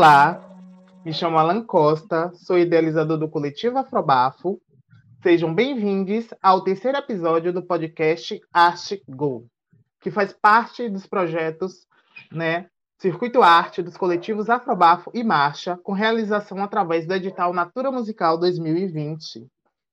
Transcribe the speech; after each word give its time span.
Olá, 0.00 0.40
me 1.04 1.12
chamo 1.12 1.36
Alan 1.36 1.62
Costa, 1.62 2.32
sou 2.32 2.58
idealizador 2.58 3.18
do 3.18 3.28
coletivo 3.28 3.76
Afrobafo. 3.76 4.58
Sejam 5.22 5.54
bem-vindos 5.54 6.28
ao 6.40 6.64
terceiro 6.64 6.96
episódio 6.96 7.52
do 7.52 7.62
podcast 7.62 8.40
Arte 8.50 9.02
Go, 9.06 9.46
que 10.00 10.10
faz 10.10 10.32
parte 10.32 10.88
dos 10.88 11.06
projetos, 11.06 11.86
né, 12.32 12.70
Circuito 12.96 13.42
Arte 13.42 13.82
dos 13.82 13.94
coletivos 13.98 14.48
Afrobafo 14.48 15.10
e 15.12 15.22
Marcha, 15.22 15.76
com 15.76 15.92
realização 15.92 16.64
através 16.64 17.06
do 17.06 17.12
edital 17.12 17.52
Natura 17.52 17.92
Musical 17.92 18.38
2020. 18.38 19.46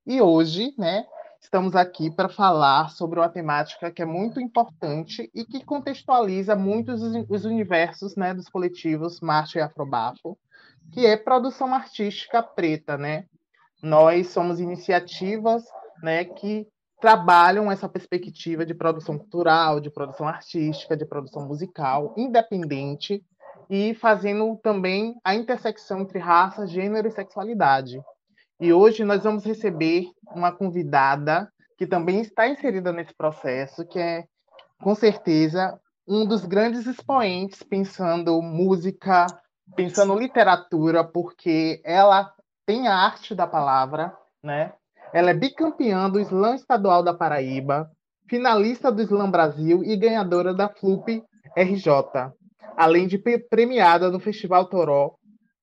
E 0.06 0.22
hoje, 0.22 0.72
né, 0.78 1.04
estamos 1.40 1.74
aqui 1.74 2.10
para 2.10 2.28
falar 2.28 2.90
sobre 2.90 3.18
uma 3.18 3.28
temática 3.28 3.90
que 3.90 4.02
é 4.02 4.04
muito 4.04 4.40
importante 4.40 5.30
e 5.34 5.44
que 5.44 5.64
contextualiza 5.64 6.56
muitos 6.56 7.02
os 7.28 7.44
universos 7.44 8.16
né, 8.16 8.34
dos 8.34 8.48
coletivos 8.48 9.20
Marcha 9.20 9.58
e 9.58 9.62
Afrobafo, 9.62 10.38
que 10.92 11.06
é 11.06 11.16
produção 11.16 11.74
artística 11.74 12.42
preta. 12.42 12.98
Né? 12.98 13.24
Nós 13.82 14.28
somos 14.28 14.60
iniciativas 14.60 15.64
né, 16.02 16.24
que 16.24 16.66
trabalham 17.00 17.70
essa 17.70 17.88
perspectiva 17.88 18.66
de 18.66 18.74
produção 18.74 19.16
cultural, 19.16 19.80
de 19.80 19.90
produção 19.90 20.26
artística, 20.26 20.96
de 20.96 21.06
produção 21.06 21.46
musical, 21.46 22.12
independente, 22.16 23.24
e 23.70 23.94
fazendo 23.94 24.56
também 24.62 25.14
a 25.22 25.34
intersecção 25.34 26.00
entre 26.00 26.18
raça, 26.18 26.66
gênero 26.66 27.06
e 27.06 27.12
sexualidade. 27.12 28.02
E 28.60 28.72
hoje 28.72 29.04
nós 29.04 29.22
vamos 29.22 29.44
receber 29.44 30.10
uma 30.34 30.50
convidada 30.50 31.50
que 31.76 31.86
também 31.86 32.20
está 32.20 32.48
inserida 32.48 32.92
nesse 32.92 33.14
processo, 33.14 33.86
que 33.86 34.00
é, 34.00 34.24
com 34.82 34.94
certeza, 34.96 35.78
um 36.06 36.26
dos 36.26 36.44
grandes 36.44 36.84
expoentes 36.86 37.62
pensando 37.62 38.42
música, 38.42 39.26
pensando 39.76 40.18
literatura, 40.18 41.04
porque 41.04 41.80
ela 41.84 42.32
tem 42.66 42.88
a 42.88 42.96
arte 42.96 43.32
da 43.32 43.46
palavra, 43.46 44.12
né? 44.42 44.72
Ela 45.12 45.30
é 45.30 45.34
bicampeã 45.34 46.10
do 46.10 46.18
Slam 46.18 46.56
Estadual 46.56 47.02
da 47.02 47.14
Paraíba, 47.14 47.90
finalista 48.28 48.90
do 48.90 49.00
Slam 49.02 49.30
Brasil 49.30 49.84
e 49.84 49.96
ganhadora 49.96 50.52
da 50.52 50.68
FLUP 50.68 51.22
RJ, 51.56 51.92
além 52.76 53.06
de 53.06 53.18
premiada 53.18 54.10
no 54.10 54.18
Festival 54.18 54.66
Toró 54.66 55.14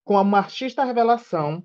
como 0.03 0.35
artista 0.35 0.83
revelação, 0.83 1.63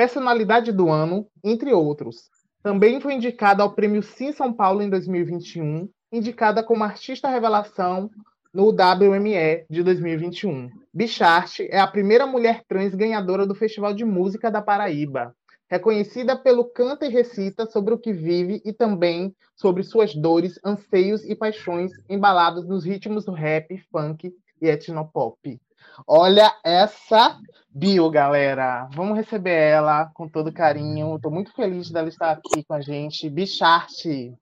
personalidade 0.00 0.72
do 0.72 0.88
ano, 0.88 1.26
entre 1.44 1.74
outros. 1.74 2.30
Também 2.62 3.02
foi 3.02 3.12
indicada 3.12 3.62
ao 3.62 3.74
Prêmio 3.74 4.02
Sim 4.02 4.32
São 4.32 4.50
Paulo 4.50 4.80
em 4.80 4.88
2021, 4.88 5.90
indicada 6.10 6.62
como 6.62 6.82
artista 6.82 7.28
revelação 7.28 8.10
no 8.50 8.70
WME 8.70 9.66
de 9.68 9.82
2021. 9.82 10.70
Bicharte 10.90 11.68
é 11.70 11.78
a 11.78 11.86
primeira 11.86 12.26
mulher 12.26 12.64
trans 12.66 12.94
ganhadora 12.94 13.46
do 13.46 13.54
Festival 13.54 13.92
de 13.92 14.06
Música 14.06 14.50
da 14.50 14.62
Paraíba 14.62 15.34
reconhecida 15.68 16.34
pelo 16.34 16.64
canta 16.64 17.06
e 17.06 17.10
recita 17.10 17.64
sobre 17.64 17.94
o 17.94 17.98
que 17.98 18.12
vive 18.12 18.60
e 18.64 18.72
também 18.72 19.32
sobre 19.54 19.84
suas 19.84 20.14
dores, 20.14 20.58
anseios 20.64 21.22
e 21.24 21.36
paixões 21.36 21.92
embalados 22.08 22.66
nos 22.66 22.84
ritmos 22.84 23.24
do 23.24 23.32
rap, 23.32 23.78
funk 23.92 24.34
e 24.60 24.66
etnopop. 24.66 25.60
Olha 26.06 26.54
essa 26.64 27.38
bio, 27.72 28.10
galera. 28.10 28.88
Vamos 28.94 29.16
receber 29.16 29.50
ela 29.50 30.06
com 30.14 30.28
todo 30.28 30.52
carinho. 30.52 31.16
Estou 31.16 31.30
muito 31.30 31.52
feliz 31.54 31.90
dela 31.90 32.08
estar 32.08 32.32
aqui 32.32 32.64
com 32.64 32.74
a 32.74 32.80
gente. 32.80 33.28
Bicharte. 33.28 34.34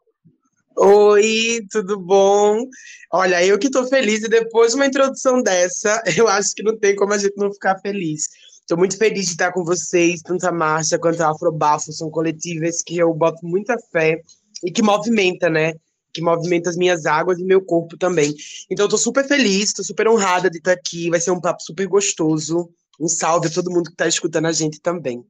Oi, 0.76 1.66
tudo 1.70 1.98
bom? 1.98 2.64
Olha, 3.12 3.44
eu 3.44 3.58
que 3.58 3.66
estou 3.66 3.84
feliz 3.86 4.22
e 4.22 4.28
depois 4.28 4.70
de 4.70 4.76
uma 4.76 4.86
introdução 4.86 5.42
dessa, 5.42 6.00
eu 6.16 6.28
acho 6.28 6.54
que 6.54 6.62
não 6.62 6.78
tem 6.78 6.94
como 6.94 7.12
a 7.12 7.18
gente 7.18 7.36
não 7.36 7.52
ficar 7.52 7.78
feliz. 7.80 8.28
Estou 8.60 8.78
muito 8.78 8.96
feliz 8.96 9.26
de 9.26 9.32
estar 9.32 9.52
com 9.52 9.64
vocês, 9.64 10.20
tanto 10.22 10.46
a 10.46 10.52
Marcha 10.52 10.98
quanto 10.98 11.20
a 11.20 11.30
Afrobafo, 11.30 11.92
são 11.92 12.10
coletivas 12.10 12.82
que 12.82 12.96
eu 12.96 13.12
boto 13.12 13.44
muita 13.44 13.76
fé 13.90 14.20
e 14.62 14.70
que 14.70 14.82
movimenta, 14.82 15.50
né? 15.50 15.72
Que 16.12 16.22
movimenta 16.22 16.70
as 16.70 16.76
minhas 16.76 17.06
águas 17.06 17.38
e 17.38 17.44
meu 17.44 17.64
corpo 17.64 17.96
também. 17.96 18.34
Então, 18.70 18.86
estou 18.86 18.98
super 18.98 19.26
feliz, 19.26 19.69
estou 19.69 19.84
super 19.84 20.08
honrada 20.08 20.50
de 20.50 20.58
estar 20.58 20.72
aqui, 20.72 21.10
vai 21.10 21.20
ser 21.20 21.30
um 21.30 21.41
papo 21.41 21.62
super 21.62 21.86
gostoso. 21.86 22.70
Um 23.00 23.08
salve 23.08 23.48
a 23.48 23.50
todo 23.50 23.70
mundo 23.70 23.84
que 23.84 23.92
está 23.92 24.06
escutando 24.06 24.46
a 24.46 24.52
gente 24.52 24.80
também. 24.80 25.24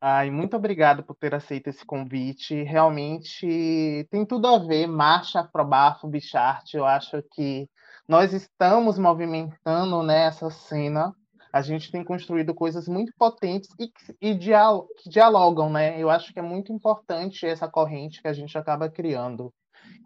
Ai, 0.00 0.30
muito 0.30 0.54
obrigado 0.54 1.02
por 1.02 1.16
ter 1.16 1.34
aceito 1.34 1.68
esse 1.68 1.84
convite. 1.84 2.62
Realmente 2.62 4.06
tem 4.10 4.26
tudo 4.26 4.46
a 4.48 4.58
ver, 4.58 4.86
Marcha, 4.86 5.40
Afrobafo, 5.40 6.06
Bicharte. 6.06 6.76
Eu 6.76 6.84
acho 6.84 7.22
que 7.32 7.66
nós 8.06 8.34
estamos 8.34 8.98
movimentando 8.98 10.02
né, 10.02 10.26
essa 10.26 10.50
cena 10.50 11.14
a 11.54 11.62
gente 11.62 11.92
tem 11.92 12.02
construído 12.02 12.52
coisas 12.52 12.88
muito 12.88 13.12
potentes 13.16 13.70
e, 13.78 13.88
e 14.20 14.34
dial 14.34 14.88
que 14.98 15.08
dialogam, 15.08 15.70
né? 15.70 15.96
Eu 16.02 16.10
acho 16.10 16.32
que 16.32 16.40
é 16.40 16.42
muito 16.42 16.72
importante 16.72 17.46
essa 17.46 17.68
corrente 17.68 18.20
que 18.20 18.26
a 18.26 18.32
gente 18.32 18.58
acaba 18.58 18.90
criando. 18.90 19.54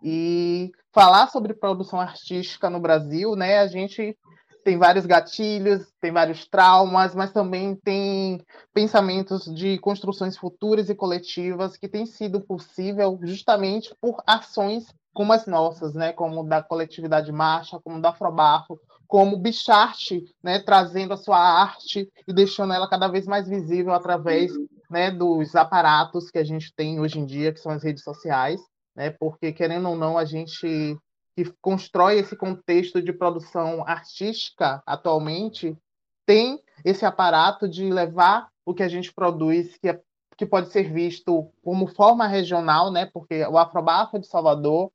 E 0.02 0.70
falar 0.92 1.28
sobre 1.28 1.54
produção 1.54 2.00
artística 2.00 2.70
no 2.70 2.80
Brasil, 2.80 3.34
né? 3.34 3.58
A 3.58 3.66
gente 3.66 4.16
tem 4.64 4.76
vários 4.76 5.06
gatilhos, 5.06 5.86
tem 6.00 6.12
vários 6.12 6.46
traumas, 6.46 7.14
mas 7.14 7.32
também 7.32 7.74
tem 7.76 8.44
pensamentos 8.74 9.44
de 9.54 9.78
construções 9.78 10.36
futuras 10.36 10.90
e 10.90 10.94
coletivas 10.94 11.76
que 11.76 11.88
têm 11.88 12.04
sido 12.04 12.40
possível 12.40 13.18
justamente 13.22 13.94
por 14.00 14.22
ações 14.26 14.86
como 15.14 15.32
as 15.32 15.46
nossas, 15.46 15.94
né? 15.94 16.12
Como 16.12 16.44
da 16.44 16.62
coletividade 16.62 17.32
Marcha, 17.32 17.80
como 17.82 18.00
da 18.00 18.10
Afrobarro, 18.10 18.78
como 19.08 19.38
Bicharte, 19.38 20.22
né, 20.42 20.58
trazendo 20.58 21.14
a 21.14 21.16
sua 21.16 21.38
arte 21.38 22.12
e 22.26 22.32
deixando 22.32 22.74
ela 22.74 22.88
cada 22.88 23.08
vez 23.08 23.26
mais 23.26 23.48
visível 23.48 23.94
através 23.94 24.52
né, 24.90 25.10
dos 25.10 25.56
aparatos 25.56 26.30
que 26.30 26.38
a 26.38 26.44
gente 26.44 26.72
tem 26.74 27.00
hoje 27.00 27.18
em 27.18 27.24
dia, 27.24 27.52
que 27.52 27.58
são 27.58 27.72
as 27.72 27.82
redes 27.82 28.04
sociais, 28.04 28.60
né, 28.98 29.10
porque, 29.10 29.52
querendo 29.52 29.88
ou 29.88 29.94
não, 29.94 30.18
a 30.18 30.24
gente 30.24 30.98
que 31.36 31.44
constrói 31.62 32.18
esse 32.18 32.34
contexto 32.34 33.00
de 33.00 33.12
produção 33.12 33.84
artística 33.86 34.82
atualmente 34.84 35.78
tem 36.26 36.60
esse 36.84 37.06
aparato 37.06 37.68
de 37.68 37.88
levar 37.92 38.48
o 38.66 38.74
que 38.74 38.82
a 38.82 38.88
gente 38.88 39.14
produz, 39.14 39.78
que, 39.78 39.88
é, 39.88 40.00
que 40.36 40.44
pode 40.44 40.70
ser 40.70 40.92
visto 40.92 41.48
como 41.62 41.86
forma 41.86 42.26
regional, 42.26 42.90
né, 42.90 43.06
porque 43.06 43.46
o 43.46 43.56
Afrobafo 43.56 44.18
de 44.18 44.26
Salvador, 44.26 44.90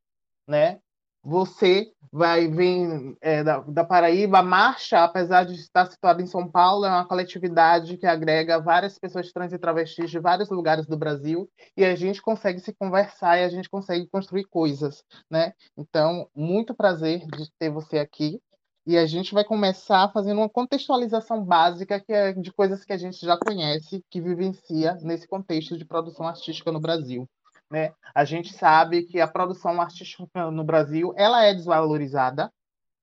né, 0.45 0.81
você 1.23 1.91
vai 2.11 2.47
vir 2.47 3.17
é, 3.21 3.43
da, 3.43 3.59
da, 3.61 3.83
Paraíba, 3.83 4.39
a 4.39 4.43
Marcha, 4.43 5.03
apesar 5.03 5.45
de 5.45 5.55
estar 5.55 5.89
situada 5.89 6.21
em 6.21 6.27
São 6.27 6.47
Paulo, 6.47 6.85
é 6.85 6.89
uma 6.89 7.07
coletividade 7.07 7.97
que 7.97 8.05
agrega 8.05 8.59
várias 8.59 8.99
pessoas 8.99 9.31
trans 9.31 9.53
e 9.53 9.57
travestis 9.57 10.11
de 10.11 10.19
vários 10.19 10.49
lugares 10.49 10.85
do 10.85 10.97
Brasil 10.97 11.49
e 11.75 11.85
a 11.85 11.95
gente 11.95 12.21
consegue 12.21 12.59
se 12.59 12.73
conversar 12.73 13.39
e 13.39 13.43
a 13.43 13.49
gente 13.49 13.69
consegue 13.69 14.05
construir 14.07 14.43
coisas, 14.45 15.03
né? 15.29 15.53
Então, 15.77 16.27
muito 16.35 16.75
prazer 16.75 17.25
de 17.25 17.49
ter 17.57 17.71
você 17.71 17.97
aqui 17.97 18.39
e 18.85 18.97
a 18.97 19.05
gente 19.05 19.33
vai 19.33 19.45
começar 19.45 20.11
fazendo 20.11 20.39
uma 20.39 20.49
contextualização 20.49 21.43
básica 21.43 22.01
que 22.01 22.11
é 22.11 22.33
de 22.33 22.51
coisas 22.51 22.83
que 22.83 22.91
a 22.91 22.97
gente 22.97 23.25
já 23.25 23.37
conhece, 23.37 24.03
que 24.09 24.19
vivencia 24.19 24.95
nesse 25.01 25.25
contexto 25.25 25.77
de 25.77 25.85
produção 25.85 26.27
artística 26.27 26.71
no 26.71 26.81
Brasil. 26.81 27.27
Né? 27.73 27.91
A 28.13 28.23
gente 28.23 28.53
sabe 28.53 29.01
que 29.01 29.19
a 29.19 29.27
produção 29.27 29.81
artística 29.81 30.51
no 30.51 30.63
Brasil 30.63 31.11
ela 31.17 31.43
é 31.43 31.55
desvalorizada, 31.55 32.51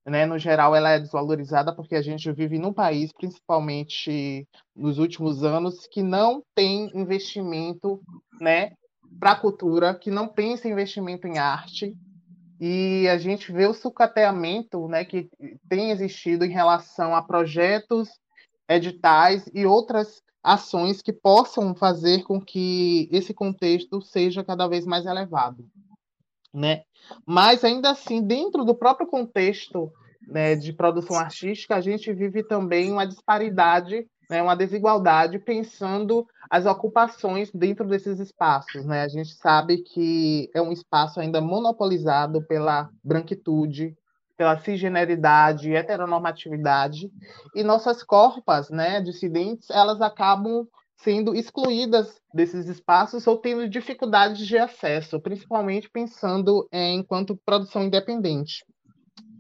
né? 0.07 0.25
No 0.25 0.39
geral, 0.39 0.77
ela 0.77 0.91
é 0.91 1.01
desvalorizada 1.01 1.75
porque 1.75 1.97
a 1.97 2.03
gente 2.03 2.31
vive 2.31 2.57
num 2.57 2.73
país, 2.73 3.13
principalmente 3.13 4.47
nos 4.77 4.99
últimos 4.99 5.43
anos, 5.43 5.89
que 5.89 6.05
não 6.05 6.41
tem 6.55 6.89
investimento, 6.95 8.01
né, 8.41 8.71
para 9.19 9.35
cultura, 9.35 9.93
que 9.93 10.09
não 10.09 10.29
pensa 10.29 10.69
em 10.69 10.71
investimento 10.71 11.27
em 11.27 11.37
arte. 11.37 11.93
E 12.61 13.09
a 13.09 13.19
gente 13.19 13.51
vê 13.51 13.67
o 13.67 13.75
sucateamento, 13.75 14.87
né, 14.87 15.05
que 15.05 15.29
tem 15.69 15.91
existido 15.91 16.45
em 16.45 16.51
relação 16.51 17.13
a 17.13 17.23
projetos, 17.23 18.09
editais 18.69 19.51
e 19.53 19.67
outras 19.67 20.23
ações 20.43 21.03
que 21.03 21.13
possam 21.13 21.75
fazer 21.75 22.23
com 22.23 22.41
que 22.41 23.09
esse 23.13 23.35
contexto 23.35 24.01
seja 24.01 24.45
cada 24.45 24.67
vez 24.67 24.87
mais 24.87 25.05
elevado, 25.07 25.67
né? 26.53 26.83
Mas 27.27 27.65
ainda 27.65 27.91
assim, 27.91 28.23
dentro 28.23 28.65
do 28.65 28.75
próprio 28.75 29.07
contexto 29.07 29.93
né, 30.27 30.55
de 30.55 30.73
produção 30.73 31.17
artística, 31.17 31.75
a 31.75 31.81
gente 31.81 32.13
vive 32.13 32.43
também 32.43 32.91
uma 32.91 33.07
disparidade, 33.07 34.07
né, 34.29 34.41
uma 34.41 34.55
desigualdade, 34.55 35.39
pensando 35.39 36.27
as 36.49 36.67
ocupações 36.67 37.51
dentro 37.53 37.87
desses 37.87 38.21
espaços, 38.21 38.85
né? 38.87 39.03
A 39.03 39.09
gente 39.09 39.35
sabe 39.35 39.79
que 39.79 40.49
é 40.55 40.63
um 40.63 40.73
espaço 40.73 41.21
ainda 41.21 41.41
monopolizado 41.41 42.43
pela 42.43 42.89
branquitude, 43.03 43.97
pela 44.41 44.57
cisgeneridade, 44.57 45.75
heteronormatividade, 45.75 47.11
e 47.55 47.63
nossas 47.63 48.03
corpas, 48.03 48.71
né, 48.71 48.99
dissidentes, 49.03 49.69
elas 49.69 50.01
acabam 50.01 50.67
sendo 50.97 51.35
excluídas 51.35 52.19
desses 52.33 52.67
espaços 52.67 53.27
ou 53.27 53.37
tendo 53.37 53.69
dificuldades 53.69 54.47
de 54.47 54.57
acesso, 54.57 55.21
principalmente 55.21 55.91
pensando 55.91 56.67
em, 56.73 57.01
enquanto 57.01 57.39
produção 57.45 57.83
independente. 57.83 58.65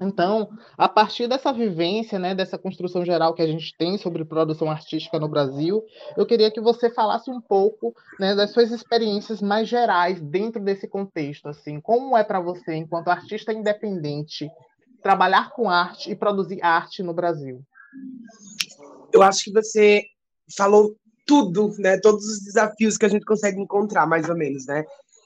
Então, 0.00 0.49
a 0.79 0.88
partir 0.88 1.29
dessa 1.29 1.52
vivência, 1.52 2.19
né, 2.19 2.35
dessa 2.35 2.56
construção 2.56 3.05
geral 3.05 3.35
que 3.35 3.43
a 3.43 3.47
gente 3.47 3.76
tem 3.76 3.99
sobre 3.99 4.25
produção 4.25 4.70
artística 4.70 5.19
no 5.19 5.29
Brasil, 5.29 5.85
eu 6.17 6.25
queria 6.25 6.50
que 6.50 6.61
você 6.61 6.88
falasse 6.88 7.31
um 7.31 7.41
pouco 7.41 7.94
né, 8.19 8.35
das 8.35 8.50
suas 8.50 8.70
experiências 8.70 9.43
mais 9.43 9.69
gerais 9.69 10.19
dentro 10.19 10.62
desse 10.62 10.88
contexto. 10.88 11.49
Assim, 11.49 11.81
como 11.81 12.17
é 12.17 12.25
para 12.25 12.41
você, 12.41 12.75
enquanto 12.76 13.08
artista 13.08 13.52
independente, 13.52 14.50
trabalhar 15.02 15.50
com 15.50 15.69
arte 15.69 16.11
e 16.11 16.17
produzir 16.17 16.62
arte 16.62 17.02
no 17.02 17.14
Brasil? 17.14 17.62
Eu 19.12 19.23
acho 19.23 19.44
que 19.44 19.52
você 19.52 20.05
falou 20.56 20.97
tudo, 21.26 21.75
né? 21.79 21.99
Todos 21.99 22.25
os 22.25 22.41
desafios 22.41 22.97
que 22.97 23.06
a 23.06 23.08
gente 23.08 23.25
consegue 23.25 23.61
encontrar, 23.61 24.06
mais 24.06 24.29
ou 24.29 24.37
menos, 24.37 24.67
né? 24.67 24.85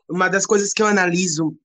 Uma 0.09 0.29
das 0.29 0.47
coisas 0.47 0.73
que 0.73 0.83
eu 0.83 0.87
analiso 0.87 1.57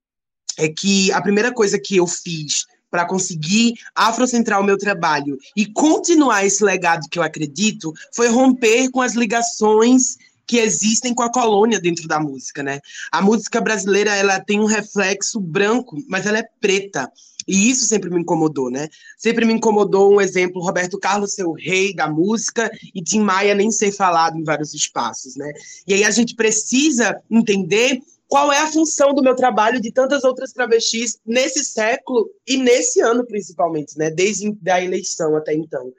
é 0.57 0.67
que 0.69 1.11
a 1.11 1.21
primeira 1.21 1.53
coisa 1.53 1.79
que 1.79 1.97
eu 1.97 2.07
fiz 2.07 2.65
para 2.89 3.05
conseguir 3.05 3.75
afrocentrar 3.93 4.59
o 4.59 4.63
meu 4.63 4.77
trabalho 4.77 5.37
e 5.55 5.65
continuar 5.65 6.45
esse 6.45 6.63
legado 6.63 7.07
que 7.09 7.19
eu 7.19 7.23
acredito 7.23 7.93
foi 8.13 8.27
romper 8.27 8.89
com 8.89 9.01
as 9.01 9.13
ligações 9.13 10.17
que 10.49 10.57
existem 10.57 11.13
com 11.13 11.21
a 11.21 11.31
colônia 11.31 11.79
dentro 11.79 12.07
da 12.07 12.19
música, 12.19 12.63
né? 12.63 12.81
A 13.11 13.21
música 13.21 13.61
brasileira, 13.61 14.15
ela 14.15 14.39
tem 14.39 14.59
um 14.59 14.65
reflexo 14.65 15.39
branco, 15.39 15.95
mas 16.07 16.25
ela 16.25 16.39
é 16.39 16.49
preta. 16.59 17.07
E 17.47 17.69
isso 17.69 17.85
sempre 17.85 18.09
me 18.09 18.19
incomodou, 18.19 18.71
né? 18.71 18.87
Sempre 19.15 19.45
me 19.45 19.53
incomodou 19.53 20.11
um 20.11 20.19
exemplo, 20.19 20.59
Roberto 20.59 20.97
Carlos 20.97 21.35
ser 21.35 21.43
o 21.43 21.53
rei 21.53 21.93
da 21.93 22.09
música 22.09 22.71
e 22.95 23.03
Tim 23.03 23.19
Maia 23.19 23.53
nem 23.53 23.69
ser 23.69 23.91
falado 23.91 24.39
em 24.39 24.43
vários 24.43 24.73
espaços, 24.73 25.35
né? 25.35 25.53
E 25.85 25.93
aí 25.93 26.03
a 26.03 26.09
gente 26.09 26.33
precisa 26.33 27.21
entender 27.29 28.01
qual 28.27 28.51
é 28.51 28.57
a 28.57 28.71
função 28.71 29.13
do 29.13 29.21
meu 29.21 29.35
trabalho 29.35 29.79
de 29.79 29.91
tantas 29.91 30.23
outras 30.23 30.51
travestis 30.51 31.19
nesse 31.23 31.63
século 31.63 32.27
e 32.47 32.57
nesse 32.57 33.01
ano, 33.01 33.23
principalmente, 33.23 33.95
né? 33.99 34.09
Desde 34.09 34.51
a 34.67 34.83
eleição 34.83 35.35
até 35.35 35.53
então. 35.53 35.93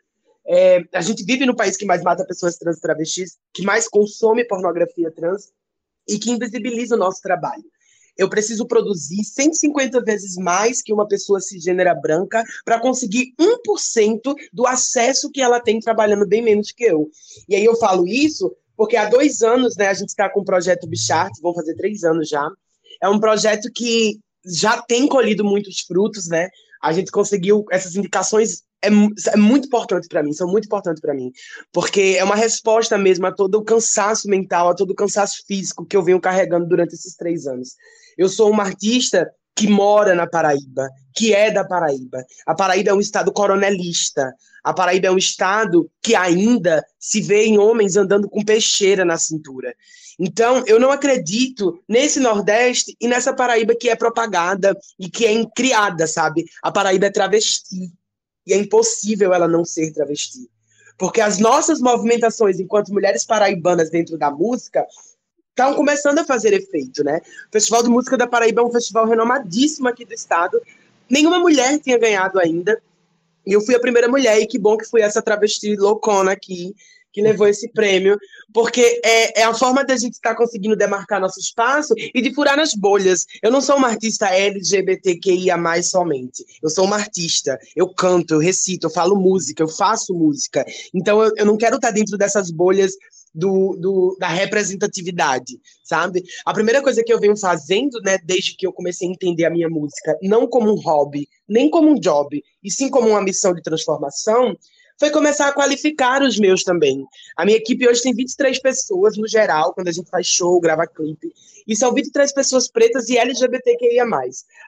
É, 0.52 0.82
a 0.92 1.00
gente 1.00 1.24
vive 1.24 1.46
no 1.46 1.54
país 1.54 1.76
que 1.76 1.84
mais 1.84 2.02
mata 2.02 2.26
pessoas 2.26 2.58
trans 2.58 2.78
e 2.78 2.80
travestis, 2.80 3.38
que 3.54 3.62
mais 3.62 3.86
consome 3.86 4.44
pornografia 4.44 5.08
trans 5.12 5.52
e 6.08 6.18
que 6.18 6.32
invisibiliza 6.32 6.96
o 6.96 6.98
nosso 6.98 7.22
trabalho. 7.22 7.62
Eu 8.18 8.28
preciso 8.28 8.66
produzir 8.66 9.22
150 9.22 10.02
vezes 10.02 10.34
mais 10.34 10.82
que 10.82 10.92
uma 10.92 11.06
pessoa 11.06 11.40
cisgênera 11.40 11.94
branca 11.94 12.42
para 12.64 12.80
conseguir 12.80 13.32
1% 13.40 14.34
do 14.52 14.66
acesso 14.66 15.30
que 15.30 15.40
ela 15.40 15.60
tem 15.60 15.78
trabalhando 15.78 16.26
bem 16.26 16.42
menos 16.42 16.72
que 16.72 16.82
eu. 16.82 17.08
E 17.48 17.54
aí 17.54 17.64
eu 17.64 17.76
falo 17.76 18.04
isso 18.08 18.52
porque 18.76 18.96
há 18.96 19.08
dois 19.08 19.42
anos, 19.42 19.76
né, 19.76 19.86
a 19.86 19.94
gente 19.94 20.08
está 20.08 20.28
com 20.28 20.40
o 20.40 20.44
projeto 20.44 20.88
Bichart, 20.88 21.30
vão 21.40 21.54
fazer 21.54 21.76
três 21.76 22.02
anos 22.02 22.28
já. 22.28 22.50
É 23.00 23.08
um 23.08 23.20
projeto 23.20 23.70
que 23.72 24.18
já 24.44 24.82
tem 24.82 25.06
colhido 25.06 25.44
muitos 25.44 25.82
frutos, 25.82 26.28
né? 26.28 26.48
A 26.82 26.92
gente 26.92 27.12
conseguiu 27.12 27.64
essas 27.70 27.94
indicações 27.94 28.64
é, 28.82 28.88
é 28.88 29.36
muito 29.36 29.66
importante 29.66 30.08
para 30.08 30.22
mim, 30.22 30.32
são 30.32 30.48
muito 30.48 30.66
importantes 30.66 31.00
para 31.00 31.14
mim, 31.14 31.30
porque 31.72 32.16
é 32.18 32.24
uma 32.24 32.36
resposta 32.36 32.96
mesmo 32.96 33.26
a 33.26 33.32
todo 33.32 33.56
o 33.56 33.64
cansaço 33.64 34.28
mental, 34.28 34.70
a 34.70 34.74
todo 34.74 34.90
o 34.90 34.94
cansaço 34.94 35.44
físico 35.46 35.84
que 35.84 35.96
eu 35.96 36.02
venho 36.02 36.20
carregando 36.20 36.66
durante 36.66 36.94
esses 36.94 37.14
três 37.14 37.46
anos. 37.46 37.76
Eu 38.16 38.28
sou 38.28 38.50
uma 38.50 38.64
artista 38.64 39.30
que 39.54 39.68
mora 39.68 40.14
na 40.14 40.26
Paraíba, 40.26 40.88
que 41.14 41.34
é 41.34 41.50
da 41.50 41.64
Paraíba. 41.64 42.24
A 42.46 42.54
Paraíba 42.54 42.90
é 42.90 42.94
um 42.94 43.00
estado 43.00 43.32
coronelista. 43.32 44.32
A 44.64 44.72
Paraíba 44.72 45.08
é 45.08 45.10
um 45.10 45.18
estado 45.18 45.90
que 46.02 46.14
ainda 46.14 46.84
se 46.98 47.20
vê 47.20 47.44
em 47.44 47.58
homens 47.58 47.96
andando 47.96 48.28
com 48.28 48.44
peixeira 48.44 49.04
na 49.04 49.18
cintura. 49.18 49.74
Então, 50.18 50.62
eu 50.66 50.78
não 50.78 50.90
acredito 50.90 51.82
nesse 51.88 52.20
Nordeste 52.20 52.94
e 53.00 53.08
nessa 53.08 53.32
Paraíba 53.32 53.74
que 53.74 53.88
é 53.88 53.96
propagada 53.96 54.76
e 54.98 55.08
que 55.08 55.24
é 55.24 55.44
criada, 55.54 56.06
sabe? 56.06 56.44
A 56.62 56.70
Paraíba 56.70 57.06
é 57.06 57.10
travesti. 57.10 57.90
E 58.46 58.52
é 58.52 58.56
impossível 58.56 59.32
ela 59.32 59.48
não 59.48 59.64
ser 59.64 59.92
travesti. 59.92 60.48
Porque 60.98 61.20
as 61.20 61.38
nossas 61.38 61.80
movimentações 61.80 62.60
enquanto 62.60 62.92
mulheres 62.92 63.24
paraibanas 63.24 63.90
dentro 63.90 64.18
da 64.18 64.30
música 64.30 64.86
estão 65.48 65.74
começando 65.74 66.18
a 66.18 66.24
fazer 66.24 66.52
efeito, 66.52 67.02
né? 67.04 67.20
O 67.48 67.52
Festival 67.52 67.82
de 67.82 67.88
Música 67.88 68.16
da 68.16 68.26
Paraíba 68.26 68.62
é 68.62 68.64
um 68.64 68.70
festival 68.70 69.06
renomadíssimo 69.06 69.88
aqui 69.88 70.04
do 70.04 70.14
estado. 70.14 70.60
Nenhuma 71.08 71.38
mulher 71.38 71.78
tinha 71.78 71.98
ganhado 71.98 72.38
ainda. 72.38 72.80
E 73.46 73.52
eu 73.52 73.60
fui 73.60 73.74
a 73.74 73.80
primeira 73.80 74.08
mulher, 74.08 74.38
e 74.38 74.46
que 74.46 74.58
bom 74.58 74.76
que 74.76 74.84
fui 74.84 75.00
essa 75.00 75.22
travesti 75.22 75.74
loucona 75.76 76.32
aqui, 76.32 76.74
que 77.12 77.22
levou 77.22 77.46
esse 77.46 77.70
prêmio, 77.72 78.18
porque 78.52 79.00
é, 79.04 79.40
é 79.40 79.44
a 79.44 79.54
forma 79.54 79.84
da 79.84 79.96
gente 79.96 80.14
estar 80.14 80.30
tá 80.30 80.36
conseguindo 80.36 80.76
demarcar 80.76 81.20
nosso 81.20 81.40
espaço 81.40 81.94
e 81.96 82.20
de 82.20 82.34
furar 82.34 82.56
nas 82.56 82.74
bolhas. 82.74 83.24
Eu 83.42 83.50
não 83.50 83.60
sou 83.60 83.76
uma 83.76 83.88
artista 83.88 84.28
LGBTQIA 84.28 85.56
somente. 85.82 86.44
Eu 86.62 86.70
sou 86.70 86.84
uma 86.84 86.96
artista. 86.96 87.58
Eu 87.74 87.92
canto, 87.92 88.34
eu 88.34 88.38
recito, 88.38 88.86
eu 88.86 88.90
falo 88.90 89.16
música, 89.16 89.62
eu 89.62 89.68
faço 89.68 90.14
música. 90.14 90.64
Então 90.94 91.22
eu, 91.22 91.32
eu 91.36 91.46
não 91.46 91.56
quero 91.56 91.76
estar 91.76 91.88
tá 91.88 91.94
dentro 91.94 92.16
dessas 92.16 92.50
bolhas 92.50 92.92
do, 93.34 93.76
do, 93.76 94.16
da 94.18 94.28
representatividade, 94.28 95.60
sabe? 95.84 96.22
A 96.44 96.52
primeira 96.52 96.82
coisa 96.82 97.02
que 97.02 97.12
eu 97.12 97.20
venho 97.20 97.36
fazendo, 97.36 98.00
né, 98.04 98.18
desde 98.24 98.56
que 98.56 98.66
eu 98.66 98.72
comecei 98.72 99.08
a 99.08 99.10
entender 99.12 99.44
a 99.44 99.50
minha 99.50 99.68
música, 99.68 100.16
não 100.22 100.48
como 100.48 100.70
um 100.70 100.80
hobby, 100.80 101.28
nem 101.48 101.70
como 101.70 101.90
um 101.90 101.98
job, 101.98 102.42
e 102.62 102.70
sim 102.70 102.88
como 102.88 103.08
uma 103.08 103.22
missão 103.22 103.54
de 103.54 103.62
transformação, 103.62 104.56
foi 105.00 105.10
começar 105.10 105.48
a 105.48 105.52
qualificar 105.52 106.22
os 106.22 106.38
meus 106.38 106.62
também. 106.62 107.06
A 107.34 107.46
minha 107.46 107.56
equipe 107.56 107.88
hoje 107.88 108.02
tem 108.02 108.14
23 108.14 108.60
pessoas 108.60 109.16
no 109.16 109.26
geral, 109.26 109.72
quando 109.72 109.88
a 109.88 109.92
gente 109.92 110.10
faz 110.10 110.26
show, 110.26 110.60
grava 110.60 110.86
clipe, 110.86 111.32
e 111.66 111.74
são 111.74 111.94
23 111.94 112.30
pessoas 112.34 112.68
pretas 112.68 113.08
e 113.08 113.16
LGBTQIA+. 113.16 114.04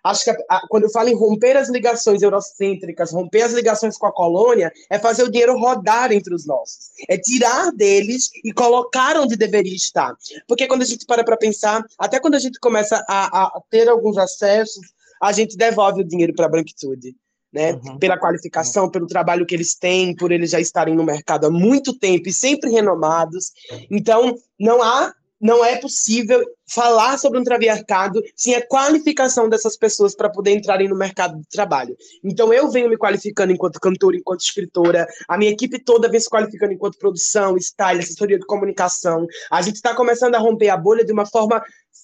Acho 0.02 0.24
que 0.24 0.30
a, 0.30 0.36
a, 0.48 0.66
quando 0.68 0.84
eu 0.84 0.90
falo 0.90 1.10
em 1.10 1.14
romper 1.14 1.54
as 1.58 1.68
ligações 1.68 2.22
eurocêntricas, 2.22 3.12
romper 3.12 3.42
as 3.42 3.52
ligações 3.52 3.98
com 3.98 4.06
a 4.06 4.12
colônia, 4.12 4.72
é 4.88 4.98
fazer 4.98 5.22
o 5.22 5.30
dinheiro 5.30 5.58
rodar 5.58 6.10
entre 6.12 6.34
os 6.34 6.46
nossos. 6.46 6.92
É 7.10 7.18
tirar 7.18 7.70
deles 7.70 8.30
e 8.42 8.52
colocar 8.52 9.18
onde 9.18 9.36
deveria 9.36 9.74
estar. 9.74 10.16
Porque 10.48 10.66
quando 10.66 10.80
a 10.80 10.86
gente 10.86 11.04
para 11.04 11.22
para 11.22 11.36
pensar, 11.36 11.84
até 11.98 12.18
quando 12.18 12.36
a 12.36 12.38
gente 12.38 12.58
começa 12.58 13.04
a, 13.06 13.48
a 13.48 13.62
ter 13.68 13.86
alguns 13.86 14.16
acessos, 14.16 14.94
a 15.20 15.30
gente 15.30 15.58
devolve 15.58 16.00
o 16.00 16.04
dinheiro 16.04 16.34
para 16.34 16.46
a 16.46 16.48
branquitude 16.48 17.14
né? 17.52 17.72
Uhum. 17.72 17.98
Pela 17.98 18.18
qualificação, 18.18 18.90
pelo 18.90 19.06
trabalho 19.06 19.44
que 19.44 19.54
eles 19.54 19.74
têm, 19.74 20.14
por 20.16 20.32
eles 20.32 20.50
já 20.50 20.60
estarem 20.60 20.94
no 20.94 21.04
mercado 21.04 21.46
há 21.46 21.50
muito 21.50 21.98
tempo 21.98 22.28
e 22.28 22.32
sempre 22.32 22.70
renomados. 22.70 23.52
Então, 23.90 24.34
não 24.58 24.82
há 24.82 25.12
não 25.42 25.64
é 25.64 25.74
possível 25.76 26.40
falar 26.72 27.18
sobre 27.18 27.38
um 27.38 27.44
traviarcado 27.44 28.22
sem 28.34 28.54
a 28.54 28.66
qualificação 28.66 29.48
dessas 29.48 29.76
pessoas 29.76 30.14
para 30.14 30.30
poder 30.30 30.52
entrarem 30.52 30.88
no 30.88 30.96
mercado 30.96 31.38
de 31.38 31.48
trabalho. 31.48 31.96
Então 32.24 32.52
eu 32.52 32.70
venho 32.70 32.88
me 32.88 32.96
qualificando 32.96 33.52
enquanto 33.52 33.80
cantora, 33.80 34.16
enquanto 34.16 34.40
escritora, 34.40 35.06
a 35.28 35.36
minha 35.36 35.50
equipe 35.50 35.78
toda 35.78 36.08
vem 36.08 36.20
se 36.20 36.30
qualificando 36.30 36.72
enquanto 36.72 36.98
produção, 36.98 37.56
style, 37.58 38.00
assessoria 38.00 38.38
de 38.38 38.46
comunicação. 38.46 39.26
A 39.50 39.60
gente 39.60 39.76
está 39.76 39.94
começando 39.94 40.34
a 40.34 40.38
romper 40.38 40.70
a 40.70 40.76
bolha 40.76 41.04
de 41.04 41.12
uma 41.12 41.26
forma 41.26 41.62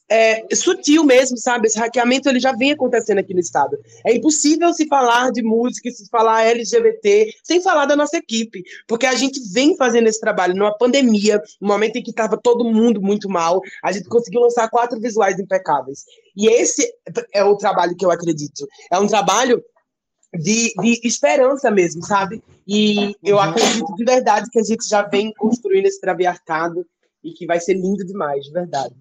é, 0.08 0.42
sutil 0.54 1.04
mesmo, 1.04 1.36
sabe? 1.36 1.66
Esse 1.66 1.78
hackeamento 1.78 2.28
ele 2.28 2.40
já 2.40 2.52
vem 2.52 2.72
acontecendo 2.72 3.18
aqui 3.18 3.34
no 3.34 3.40
estado. 3.40 3.76
É 4.04 4.14
impossível 4.14 4.72
se 4.72 4.86
falar 4.86 5.30
de 5.30 5.42
música, 5.42 5.90
se 5.90 6.08
falar 6.08 6.44
LGBT, 6.44 7.30
sem 7.42 7.62
falar 7.62 7.84
da 7.84 7.94
nossa 7.94 8.16
equipe, 8.16 8.62
porque 8.86 9.06
a 9.06 9.14
gente 9.14 9.40
vem 9.52 9.76
fazendo 9.76 10.08
esse 10.08 10.20
trabalho 10.20 10.54
numa 10.54 10.76
pandemia, 10.76 11.40
no 11.60 11.68
momento 11.68 11.96
em 11.96 12.02
que 12.02 12.10
estava 12.10 12.38
todo 12.38 12.64
mundo 12.64 13.02
muito 13.02 13.28
mal, 13.28 13.60
a 13.84 13.92
gente 13.92 14.08
conseguiu 14.08 14.40
lançar 14.40 14.57
quatro 14.66 14.98
visuais 14.98 15.38
impecáveis. 15.38 16.04
E 16.34 16.48
esse 16.48 16.90
é 17.34 17.44
o 17.44 17.56
trabalho 17.56 17.94
que 17.94 18.04
eu 18.06 18.10
acredito. 18.10 18.66
É 18.90 18.98
um 18.98 19.06
trabalho 19.06 19.62
de, 20.34 20.72
de 20.74 21.00
esperança 21.04 21.70
mesmo, 21.70 22.02
sabe? 22.02 22.42
E 22.66 23.14
eu 23.22 23.36
uhum. 23.36 23.42
acredito 23.42 23.94
de 23.94 24.04
verdade 24.04 24.50
que 24.50 24.58
a 24.58 24.64
gente 24.64 24.88
já 24.88 25.02
vem 25.02 25.32
construindo 25.34 25.86
esse 25.86 26.00
traviarcado 26.00 26.86
e 27.22 27.32
que 27.32 27.46
vai 27.46 27.60
ser 27.60 27.74
lindo 27.74 28.04
demais, 28.04 28.44
de 28.44 28.52
verdade. 28.52 28.94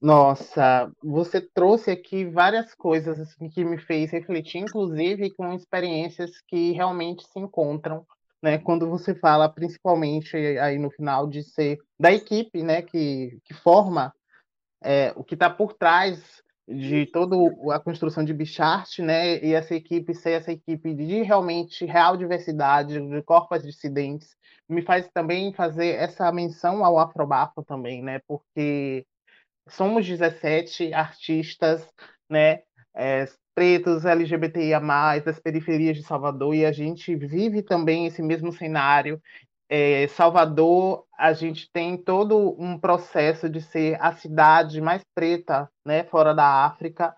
Nossa, 0.00 0.90
você 1.02 1.40
trouxe 1.40 1.90
aqui 1.90 2.24
várias 2.24 2.72
coisas 2.74 3.18
assim, 3.18 3.48
que 3.48 3.64
me 3.64 3.78
fez 3.78 4.12
refletir, 4.12 4.58
inclusive 4.58 5.30
com 5.30 5.52
experiências 5.52 6.40
que 6.46 6.72
realmente 6.72 7.24
se 7.26 7.38
encontram, 7.38 8.06
né? 8.40 8.58
Quando 8.58 8.88
você 8.88 9.12
fala, 9.12 9.48
principalmente 9.48 10.36
aí 10.36 10.78
no 10.78 10.90
final, 10.90 11.26
de 11.26 11.42
ser 11.42 11.78
da 11.98 12.12
equipe, 12.12 12.62
né? 12.62 12.80
Que, 12.80 13.38
que 13.44 13.52
forma 13.52 14.14
é, 14.82 15.12
o 15.16 15.24
que 15.24 15.34
está 15.34 15.50
por 15.50 15.74
trás 15.74 16.42
de 16.68 17.06
toda 17.06 17.36
a 17.74 17.80
construção 17.80 18.22
de 18.24 18.34
Bichart, 18.34 18.98
né? 18.98 19.42
E 19.42 19.54
essa 19.54 19.74
equipe 19.74 20.14
ser 20.14 20.32
essa 20.32 20.52
equipe 20.52 20.92
de 20.92 21.22
realmente 21.22 21.86
real 21.86 22.16
diversidade, 22.16 23.00
de 23.00 23.22
corpos 23.22 23.62
dissidentes, 23.62 24.36
me 24.68 24.82
faz 24.82 25.08
também 25.08 25.52
fazer 25.52 25.94
essa 25.94 26.30
menção 26.30 26.84
ao 26.84 26.98
Afrobafo 26.98 27.64
também, 27.64 28.02
né? 28.02 28.20
Porque 28.26 29.06
somos 29.68 30.06
17 30.06 30.92
artistas, 30.92 31.86
né, 32.28 32.60
é, 32.94 33.26
pretos, 33.54 34.04
LGBTIA+, 34.04 34.80
das 35.24 35.40
periferias 35.40 35.96
de 35.96 36.02
Salvador, 36.02 36.54
e 36.54 36.64
a 36.64 36.72
gente 36.72 37.14
vive 37.16 37.62
também 37.62 38.06
esse 38.06 38.22
mesmo 38.22 38.52
cenário. 38.52 39.20
É, 39.68 40.08
Salvador, 40.08 41.04
a 41.18 41.32
gente 41.32 41.70
tem 41.70 41.96
todo 41.96 42.56
um 42.58 42.78
processo 42.78 43.48
de 43.48 43.60
ser 43.60 43.98
a 44.00 44.12
cidade 44.12 44.80
mais 44.80 45.02
preta, 45.14 45.70
né, 45.84 46.04
fora 46.04 46.34
da 46.34 46.64
África, 46.64 47.14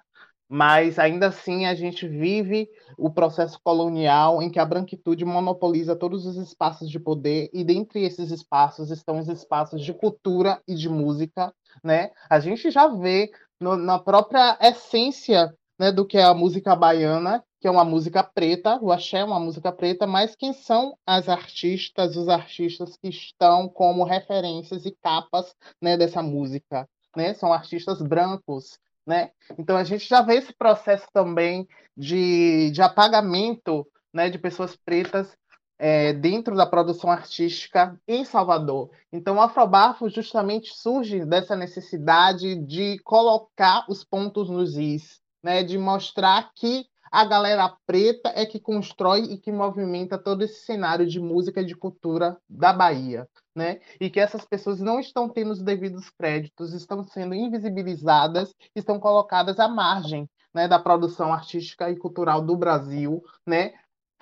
mas 0.49 0.99
ainda 0.99 1.29
assim 1.29 1.67
a 1.67 1.77
gente 1.77 2.09
vive 2.09 2.69
o 2.99 3.09
processo 3.09 3.57
colonial 3.63 4.43
em 4.43 4.51
que 4.51 4.59
a 4.59 4.65
branquitude 4.65 5.25
monopoliza 5.25 5.95
todos 5.95 6.27
os 6.27 6.37
espaços 6.37 6.91
de 6.91 6.99
poder 6.99 7.49
e 7.53 7.63
dentre 7.63 8.03
esses 8.03 8.33
espaços 8.33 8.91
estão 8.91 9.21
os 9.21 9.29
espaços 9.29 9.81
de 9.81 9.95
cultura 9.95 10.61
e 10.67 10.75
de 10.75 10.89
música, 10.89 11.55
né? 11.85 12.11
A 12.29 12.41
gente 12.41 12.69
já 12.69 12.89
vê 12.89 13.31
no, 13.61 13.77
na 13.77 13.97
própria 13.97 14.59
essência 14.61 15.55
né, 15.79 15.93
do 15.93 16.05
que 16.05 16.19
é 16.19 16.25
a 16.25 16.35
música 16.35 16.75
baiana, 16.75 17.45
que 17.61 17.69
é 17.69 17.71
uma 17.71 17.85
música 17.85 18.25
preta, 18.25 18.79
o 18.81 18.91
axé 18.91 19.19
é 19.19 19.25
uma 19.25 19.39
música 19.39 19.71
preta, 19.71 20.07
mas 20.07 20.35
quem 20.35 20.53
são 20.53 20.97
as 21.07 21.29
artistas, 21.29 22.17
os 22.17 22.29
artistas 22.29 22.97
que 22.97 23.09
estão 23.09 23.69
como 23.69 24.03
referências 24.03 24.87
e 24.87 24.97
capas 25.03 25.55
né, 25.81 25.97
dessa 25.97 26.23
música? 26.23 26.89
Né? 27.15 27.35
São 27.35 27.53
artistas 27.53 28.01
brancos, 28.01 28.79
né? 29.07 29.31
Então 29.59 29.77
a 29.77 29.85
gente 29.85 30.09
já 30.09 30.23
vê 30.23 30.37
esse 30.37 30.55
processo 30.55 31.07
também 31.13 31.69
de, 31.97 32.71
de 32.71 32.81
apagamento 32.81 33.87
né, 34.13 34.31
de 34.31 34.39
pessoas 34.39 34.77
pretas 34.77 35.37
é, 35.79 36.13
dentro 36.13 36.57
da 36.57 36.67
produção 36.67 37.11
artística 37.11 37.99
em 38.07 38.25
Salvador. 38.25 38.91
Então 39.13 39.37
o 39.37 39.41
Afrobafo 39.41 40.09
justamente 40.09 40.75
surge 40.75 41.25
dessa 41.25 41.57
necessidade 41.57 42.55
de 42.55 42.99
colocar 43.01 43.85
os 43.89 44.05
pontos 44.05 44.49
nos 44.49 44.77
is, 44.77 45.21
né, 45.43 45.63
de 45.63 45.77
mostrar 45.79 46.51
que 46.55 46.87
a 47.11 47.25
galera 47.25 47.75
preta 47.87 48.33
é 48.37 48.47
que 48.47 48.61
constrói 48.61 49.23
e 49.25 49.39
que 49.39 49.51
movimenta 49.51 50.17
todo 50.17 50.43
esse 50.43 50.65
cenário 50.65 51.07
de 51.07 51.19
música 51.19 51.61
e 51.61 51.67
de 51.67 51.75
cultura 51.75 52.39
da 52.49 52.73
Bahia, 52.73 53.29
né? 53.55 53.81
E 54.01 54.09
que 54.09 54.21
essas 54.21 54.45
pessoas 54.45 54.81
não 54.81 55.01
estão 55.01 55.29
tendo 55.29 55.51
os 55.51 55.61
devidos 55.61 56.09
créditos, 56.11 56.73
estão 56.73 57.03
sendo 57.03 57.35
invisibilizadas, 57.35 58.55
estão 58.77 59.01
colocadas 59.01 59.59
à 59.59 59.67
margem, 59.67 60.29
né, 60.55 60.69
da 60.69 60.79
produção 60.79 61.33
artística 61.33 61.91
e 61.91 61.97
cultural 61.97 62.41
do 62.41 62.57
Brasil, 62.57 63.23
né? 63.45 63.73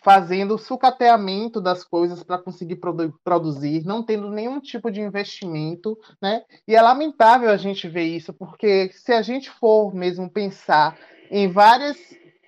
Fazendo 0.00 0.56
sucateamento 0.56 1.60
das 1.60 1.84
coisas 1.84 2.22
para 2.22 2.38
conseguir 2.38 2.76
produ 2.76 3.12
produzir, 3.22 3.84
não 3.84 4.02
tendo 4.02 4.30
nenhum 4.30 4.60
tipo 4.60 4.90
de 4.90 5.00
investimento, 5.00 5.98
né? 6.22 6.42
E 6.66 6.74
é 6.74 6.80
lamentável 6.80 7.50
a 7.50 7.56
gente 7.56 7.86
ver 7.86 8.04
isso, 8.04 8.32
porque 8.32 8.90
se 8.92 9.12
a 9.12 9.20
gente 9.20 9.50
for 9.50 9.94
mesmo 9.94 10.30
pensar 10.30 10.96
em 11.30 11.48
várias 11.48 11.98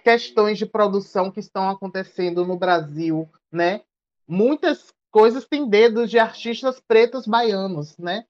questões 0.03 0.59
de 0.59 0.67
produção 0.67 1.31
que 1.31 1.41
estão 1.41 1.69
acontecendo 1.69 2.45
no 2.47 2.57
Brasil, 2.57 3.29
né? 3.51 3.83
Muitas 4.27 4.93
coisas 5.11 5.47
têm 5.47 5.69
dedos 5.69 6.11
de 6.11 6.19
artistas 6.19 6.81
pretos 6.81 7.27
baianos, 7.27 7.97
né? 7.99 8.25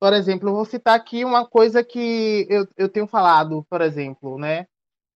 Por 0.00 0.12
exemplo, 0.12 0.52
vou 0.52 0.64
citar 0.64 0.96
aqui 0.96 1.24
uma 1.24 1.46
coisa 1.46 1.84
que 1.84 2.46
eu, 2.50 2.66
eu 2.76 2.88
tenho 2.88 3.06
falado, 3.06 3.64
por 3.70 3.80
exemplo, 3.80 4.36
né? 4.36 4.66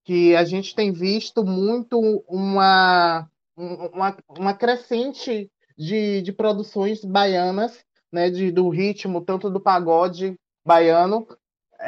Que 0.05 0.37
a 0.37 0.45
gente 0.45 0.75
tem 0.75 0.93
visto 0.93 1.45
muito 1.45 1.99
uma, 2.29 3.29
uma, 3.57 4.17
uma 4.29 4.55
crescente 4.55 5.51
de, 5.77 6.23
de 6.23 6.33
produções 6.33 7.05
baianas, 7.05 7.85
né? 8.13 8.31
De, 8.31 8.53
do 8.53 8.69
ritmo, 8.69 9.21
tanto 9.21 9.51
do 9.51 9.61
pagode 9.61 10.39
baiano, 10.65 11.27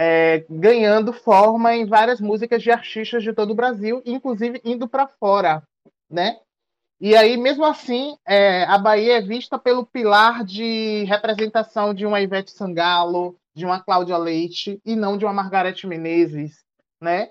é, 0.01 0.47
ganhando 0.49 1.13
forma 1.13 1.75
em 1.75 1.85
várias 1.85 2.21
músicas 2.21 2.63
de 2.63 2.71
artistas 2.71 3.21
de 3.21 3.33
todo 3.33 3.51
o 3.51 3.55
Brasil, 3.55 4.01
inclusive 4.07 4.61
indo 4.65 4.89
para 4.89 5.09
fora, 5.09 5.61
né? 6.09 6.39
E 7.01 7.17
aí, 7.17 7.37
mesmo 7.37 7.65
assim, 7.65 8.17
é, 8.25 8.63
a 8.65 8.79
Bahia 8.79 9.19
é 9.19 9.21
vista 9.21 9.59
pelo 9.59 9.85
pilar 9.85 10.45
de 10.45 11.03
representação 11.05 11.93
de 11.93 12.07
uma 12.07 12.21
Ivete 12.21 12.53
Sangalo, 12.53 13.37
de 13.53 13.65
uma 13.65 13.81
Cláudia 13.81 14.17
Leite, 14.17 14.81
e 14.85 14.95
não 14.95 15.19
de 15.19 15.25
uma 15.25 15.33
Margarete 15.33 15.85
Menezes, 15.85 16.65
né? 17.01 17.31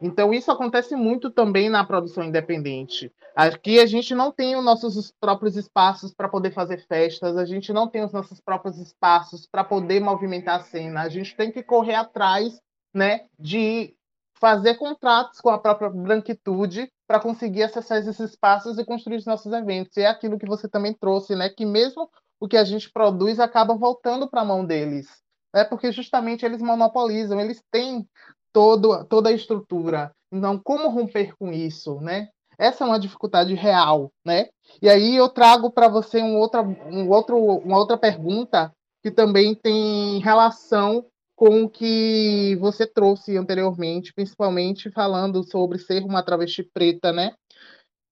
Então, 0.00 0.34
isso 0.34 0.50
acontece 0.50 0.96
muito 0.96 1.30
também 1.30 1.68
na 1.68 1.84
produção 1.84 2.24
independente. 2.24 3.12
Aqui 3.34 3.80
a 3.80 3.86
gente 3.86 4.14
não 4.14 4.30
tem 4.30 4.56
os 4.56 4.64
nossos 4.64 5.12
próprios 5.20 5.56
espaços 5.56 6.14
para 6.14 6.28
poder 6.28 6.52
fazer 6.52 6.86
festas, 6.86 7.36
a 7.36 7.44
gente 7.44 7.72
não 7.72 7.88
tem 7.88 8.04
os 8.04 8.12
nossos 8.12 8.40
próprios 8.40 8.78
espaços 8.78 9.46
para 9.46 9.64
poder 9.64 10.00
movimentar 10.00 10.60
a 10.60 10.62
cena. 10.62 11.02
A 11.02 11.08
gente 11.08 11.36
tem 11.36 11.50
que 11.50 11.62
correr 11.62 11.94
atrás 11.94 12.60
né, 12.94 13.26
de 13.36 13.96
fazer 14.38 14.74
contratos 14.74 15.40
com 15.40 15.50
a 15.50 15.58
própria 15.58 15.90
branquitude 15.90 16.88
para 17.08 17.18
conseguir 17.18 17.64
acessar 17.64 17.98
esses 17.98 18.20
espaços 18.20 18.78
e 18.78 18.84
construir 18.84 19.16
os 19.16 19.26
nossos 19.26 19.52
eventos. 19.52 19.96
E 19.96 20.02
é 20.02 20.06
aquilo 20.06 20.38
que 20.38 20.46
você 20.46 20.68
também 20.68 20.94
trouxe, 20.94 21.34
né? 21.34 21.48
Que 21.48 21.66
mesmo 21.66 22.08
o 22.38 22.46
que 22.46 22.56
a 22.56 22.64
gente 22.64 22.90
produz 22.90 23.40
acaba 23.40 23.74
voltando 23.74 24.28
para 24.28 24.42
a 24.42 24.44
mão 24.44 24.64
deles. 24.64 25.08
Né? 25.52 25.64
Porque 25.64 25.90
justamente 25.90 26.44
eles 26.44 26.62
monopolizam, 26.62 27.40
eles 27.40 27.62
têm 27.70 28.08
todo, 28.52 29.04
toda 29.06 29.28
a 29.28 29.32
estrutura. 29.32 30.12
Então, 30.30 30.58
como 30.58 30.88
romper 30.88 31.34
com 31.36 31.52
isso, 31.52 32.00
né? 32.00 32.28
Essa 32.58 32.84
é 32.84 32.86
uma 32.86 33.00
dificuldade 33.00 33.54
real, 33.54 34.10
né? 34.24 34.48
E 34.80 34.88
aí 34.88 35.16
eu 35.16 35.28
trago 35.28 35.70
para 35.70 35.88
você 35.88 36.22
um 36.22 36.36
outra, 36.36 36.62
um 36.62 37.08
outro, 37.10 37.36
uma 37.38 37.78
outra 37.78 37.96
pergunta 37.96 38.72
que 39.02 39.10
também 39.10 39.54
tem 39.54 40.18
relação 40.20 41.06
com 41.36 41.64
o 41.64 41.68
que 41.68 42.56
você 42.60 42.86
trouxe 42.86 43.36
anteriormente, 43.36 44.14
principalmente 44.14 44.90
falando 44.90 45.42
sobre 45.42 45.78
ser 45.78 46.02
uma 46.04 46.22
travesti 46.22 46.62
preta, 46.62 47.12
né? 47.12 47.34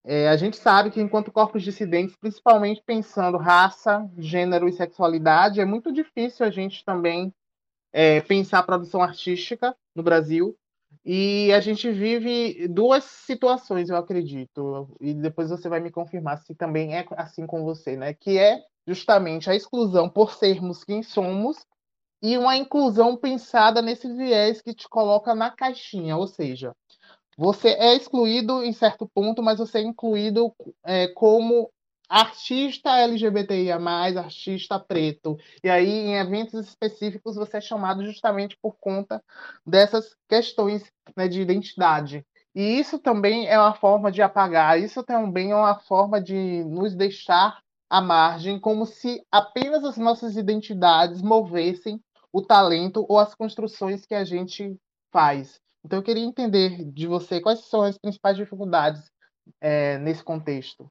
É, 0.05 0.29
a 0.29 0.37
gente 0.37 0.57
sabe 0.57 0.91
que 0.91 1.01
enquanto 1.01 1.31
corpos 1.31 1.63
dissidentes, 1.63 2.17
principalmente 2.17 2.83
pensando 2.85 3.39
raça, 3.39 4.09
gênero 4.19 4.69
e 4.69 4.73
sexualidade, 4.73 5.61
é 5.61 5.65
muito 5.65 5.93
difícil 5.93 6.45
a 6.45 6.51
gente 6.51 6.85
também 6.85 7.33
é, 7.93 8.21
pensar 8.21 8.65
produção 8.65 9.01
artística 9.01 9.77
no 9.95 10.03
Brasil. 10.03 10.57
E 11.05 11.53
a 11.53 11.61
gente 11.61 11.91
vive 11.91 12.69
duas 12.69 13.05
situações, 13.05 13.91
eu 13.91 13.97
acredito, 13.97 14.89
e 15.01 15.13
depois 15.13 15.51
você 15.51 15.69
vai 15.69 15.81
me 15.81 15.91
confirmar 15.91 16.39
se 16.39 16.55
também 16.55 16.97
é 16.97 17.05
assim 17.17 17.47
com 17.47 17.65
você, 17.65 17.97
né? 17.97 18.15
Que 18.15 18.39
é 18.39 18.61
justamente 18.87 19.51
a 19.51 19.55
exclusão 19.55 20.09
por 20.09 20.33
sermos 20.33 20.85
quem 20.85 21.03
somos 21.03 21.67
e 22.23 22.39
uma 22.39 22.57
inclusão 22.57 23.17
pensada 23.17 23.83
nesse 23.83 24.13
viés 24.15 24.63
que 24.63 24.73
te 24.73 24.89
coloca 24.89 25.35
na 25.35 25.51
caixinha, 25.51 26.17
ou 26.17 26.29
seja, 26.29 26.73
você 27.37 27.71
é 27.71 27.97
excluído 27.97 28.63
em 28.63 28.73
certo 28.73 29.09
ponto, 29.13 29.43
mas 29.43 29.59
você 29.59 29.79
é 29.79 29.83
incluído 29.83 30.55
é, 30.85 31.09
como 31.09 31.71
artista 32.13 32.99
LGBTIA, 32.99 33.77
artista 33.77 34.79
preto. 34.79 35.39
E 35.65 35.71
aí, 35.71 35.89
em 35.89 36.17
eventos 36.17 36.69
específicos, 36.69 37.37
você 37.37 37.57
é 37.57 37.61
chamado 37.61 38.05
justamente 38.05 38.55
por 38.61 38.77
conta 38.79 39.25
dessas 39.67 40.15
questões 40.29 40.85
né, 41.17 41.27
de 41.27 41.41
identidade. 41.41 42.23
E 42.55 42.79
isso 42.79 42.99
também 42.99 43.49
é 43.49 43.59
uma 43.59 43.73
forma 43.73 44.13
de 44.13 44.21
apagar, 44.21 44.79
isso 44.79 45.03
também 45.03 45.53
é 45.53 45.57
uma 45.57 45.81
forma 45.81 46.21
de 46.21 46.63
nos 46.65 46.95
deixar 46.95 47.59
à 47.89 47.99
margem, 47.99 48.61
como 48.61 48.85
se 48.85 49.25
apenas 49.33 49.83
as 49.83 49.97
nossas 49.97 50.37
identidades 50.37 51.23
movessem 51.23 51.99
o 52.31 52.43
talento 52.43 53.07
ou 53.09 53.19
as 53.19 53.35
construções 53.35 54.05
que 54.05 54.15
a 54.15 54.23
gente 54.25 54.77
faz. 55.11 55.59
Então, 55.83 55.99
eu 55.99 56.03
queria 56.03 56.25
entender 56.25 56.85
de 56.93 57.07
você 57.07 57.41
quais 57.41 57.61
são 57.61 57.83
as 57.83 57.97
principais 57.97 58.37
dificuldades 58.37 59.11
é, 59.63 59.97
nesse 59.99 60.23
contexto. 60.23 60.91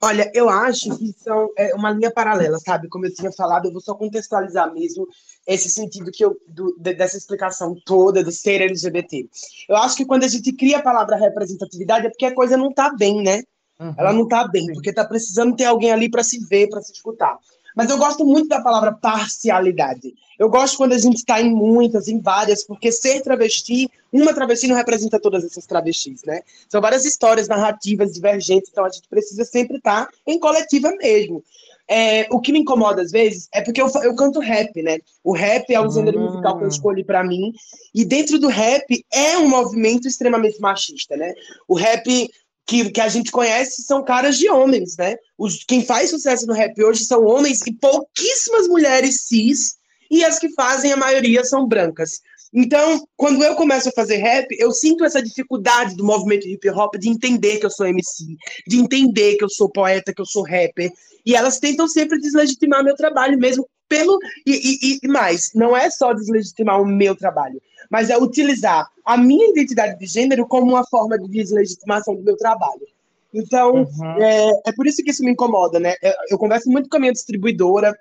Olha, 0.00 0.30
eu 0.32 0.48
acho 0.48 0.96
que 0.96 1.12
são 1.18 1.50
é, 1.56 1.74
uma 1.74 1.90
linha 1.90 2.10
paralela, 2.10 2.58
sabe? 2.60 2.88
Como 2.88 3.04
eu 3.04 3.12
tinha 3.12 3.32
falado, 3.32 3.66
eu 3.66 3.72
vou 3.72 3.80
só 3.80 3.94
contextualizar 3.94 4.72
mesmo 4.72 5.08
esse 5.44 5.68
sentido 5.68 6.12
que 6.12 6.24
eu, 6.24 6.36
do, 6.46 6.76
dessa 6.78 7.16
explicação 7.16 7.74
toda 7.84 8.22
do 8.22 8.30
ser 8.30 8.62
LGBT. 8.62 9.28
Eu 9.68 9.76
acho 9.76 9.96
que 9.96 10.04
quando 10.04 10.22
a 10.22 10.28
gente 10.28 10.52
cria 10.52 10.78
a 10.78 10.82
palavra 10.82 11.16
representatividade 11.16 12.06
é 12.06 12.10
porque 12.10 12.26
a 12.26 12.34
coisa 12.34 12.56
não 12.56 12.70
está 12.70 12.94
bem, 12.94 13.22
né? 13.22 13.42
Uhum. 13.80 13.94
Ela 13.96 14.12
não 14.12 14.22
está 14.24 14.46
bem, 14.46 14.66
porque 14.72 14.90
está 14.90 15.04
precisando 15.04 15.56
ter 15.56 15.64
alguém 15.64 15.90
ali 15.90 16.08
para 16.08 16.22
se 16.22 16.38
ver, 16.46 16.68
para 16.68 16.80
se 16.80 16.92
escutar. 16.92 17.36
Mas 17.78 17.90
eu 17.90 17.96
gosto 17.96 18.26
muito 18.26 18.48
da 18.48 18.60
palavra 18.60 18.90
parcialidade. 18.90 20.12
Eu 20.36 20.50
gosto 20.50 20.76
quando 20.76 20.94
a 20.94 20.98
gente 20.98 21.18
está 21.18 21.40
em 21.40 21.48
muitas, 21.48 22.08
em 22.08 22.20
várias, 22.20 22.64
porque 22.64 22.90
ser 22.90 23.20
travesti, 23.22 23.88
uma 24.12 24.34
travesti 24.34 24.66
não 24.66 24.74
representa 24.74 25.20
todas 25.20 25.44
essas 25.44 25.64
travestis, 25.64 26.24
né? 26.24 26.40
São 26.68 26.80
várias 26.80 27.04
histórias 27.04 27.46
narrativas 27.46 28.14
divergentes, 28.14 28.68
então 28.68 28.84
a 28.84 28.88
gente 28.88 29.08
precisa 29.08 29.44
sempre 29.44 29.76
estar 29.76 30.06
tá 30.06 30.12
em 30.26 30.40
coletiva 30.40 30.90
mesmo. 30.96 31.44
É, 31.86 32.26
o 32.32 32.40
que 32.40 32.50
me 32.50 32.58
incomoda 32.58 33.00
às 33.00 33.12
vezes 33.12 33.48
é 33.54 33.62
porque 33.62 33.80
eu, 33.80 33.88
eu 34.02 34.16
canto 34.16 34.40
rap, 34.40 34.82
né? 34.82 34.98
O 35.22 35.32
rap 35.32 35.72
é 35.72 35.80
o 35.80 35.88
gênero 35.88 36.18
musical 36.18 36.56
que 36.58 36.64
eu 36.64 36.68
ah. 36.68 36.70
escolhi 36.70 37.04
para 37.04 37.22
mim, 37.22 37.52
e 37.94 38.04
dentro 38.04 38.40
do 38.40 38.48
rap 38.48 39.04
é 39.12 39.38
um 39.38 39.48
movimento 39.48 40.08
extremamente 40.08 40.60
machista, 40.60 41.16
né? 41.16 41.32
O 41.68 41.76
rap 41.76 42.28
que, 42.68 42.90
que 42.90 43.00
a 43.00 43.08
gente 43.08 43.32
conhece 43.32 43.82
são 43.82 44.04
caras 44.04 44.36
de 44.36 44.48
homens, 44.50 44.94
né? 44.98 45.16
Os, 45.38 45.64
quem 45.64 45.82
faz 45.82 46.10
sucesso 46.10 46.46
no 46.46 46.52
rap 46.52 46.80
hoje 46.84 47.02
são 47.04 47.24
homens 47.24 47.62
e 47.66 47.72
pouquíssimas 47.72 48.68
mulheres 48.68 49.22
cis, 49.22 49.78
e 50.10 50.22
as 50.22 50.38
que 50.38 50.52
fazem, 50.52 50.92
a 50.92 50.96
maioria 50.96 51.42
são 51.44 51.66
brancas. 51.66 52.20
Então, 52.52 53.06
quando 53.16 53.42
eu 53.42 53.54
começo 53.54 53.88
a 53.88 53.92
fazer 53.92 54.16
rap, 54.16 54.46
eu 54.58 54.70
sinto 54.70 55.04
essa 55.04 55.22
dificuldade 55.22 55.96
do 55.96 56.04
movimento 56.04 56.46
hip 56.46 56.68
hop 56.70 56.94
de 56.96 57.08
entender 57.08 57.58
que 57.58 57.66
eu 57.66 57.70
sou 57.70 57.86
MC, 57.86 58.36
de 58.66 58.78
entender 58.78 59.36
que 59.36 59.44
eu 59.44 59.50
sou 59.50 59.70
poeta, 59.70 60.12
que 60.14 60.20
eu 60.20 60.26
sou 60.26 60.42
rapper. 60.42 60.90
E 61.24 61.34
elas 61.34 61.58
tentam 61.58 61.88
sempre 61.88 62.18
deslegitimar 62.18 62.84
meu 62.84 62.94
trabalho, 62.94 63.38
mesmo 63.38 63.66
pelo. 63.88 64.18
E, 64.46 64.52
e, 64.94 64.98
e 65.02 65.08
mais, 65.08 65.52
não 65.54 65.76
é 65.76 65.90
só 65.90 66.12
deslegitimar 66.12 66.80
o 66.80 66.86
meu 66.86 67.14
trabalho, 67.14 67.60
mas 67.90 68.10
é 68.10 68.18
utilizar 68.18 68.86
a 69.04 69.16
minha 69.16 69.50
identidade 69.50 69.98
de 69.98 70.06
gênero 70.06 70.46
como 70.46 70.70
uma 70.70 70.86
forma 70.86 71.18
de 71.18 71.28
deslegitimação 71.28 72.14
do 72.14 72.22
meu 72.22 72.36
trabalho. 72.36 72.86
Então, 73.32 73.82
uhum. 73.82 74.22
é, 74.22 74.50
é 74.66 74.72
por 74.72 74.86
isso 74.86 75.02
que 75.02 75.10
isso 75.10 75.24
me 75.24 75.32
incomoda, 75.32 75.78
né? 75.78 75.94
Eu, 76.02 76.12
eu 76.30 76.38
converso 76.38 76.70
muito 76.70 76.88
com 76.88 76.96
a 76.96 77.00
minha 77.00 77.12
distribuidora, 77.12 77.94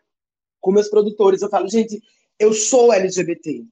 com 0.60 0.72
meus 0.72 0.90
produtores, 0.90 1.42
eu 1.42 1.50
falo, 1.50 1.70
gente, 1.70 2.02
eu 2.40 2.54
sou 2.54 2.92
LGBT. 2.94 3.64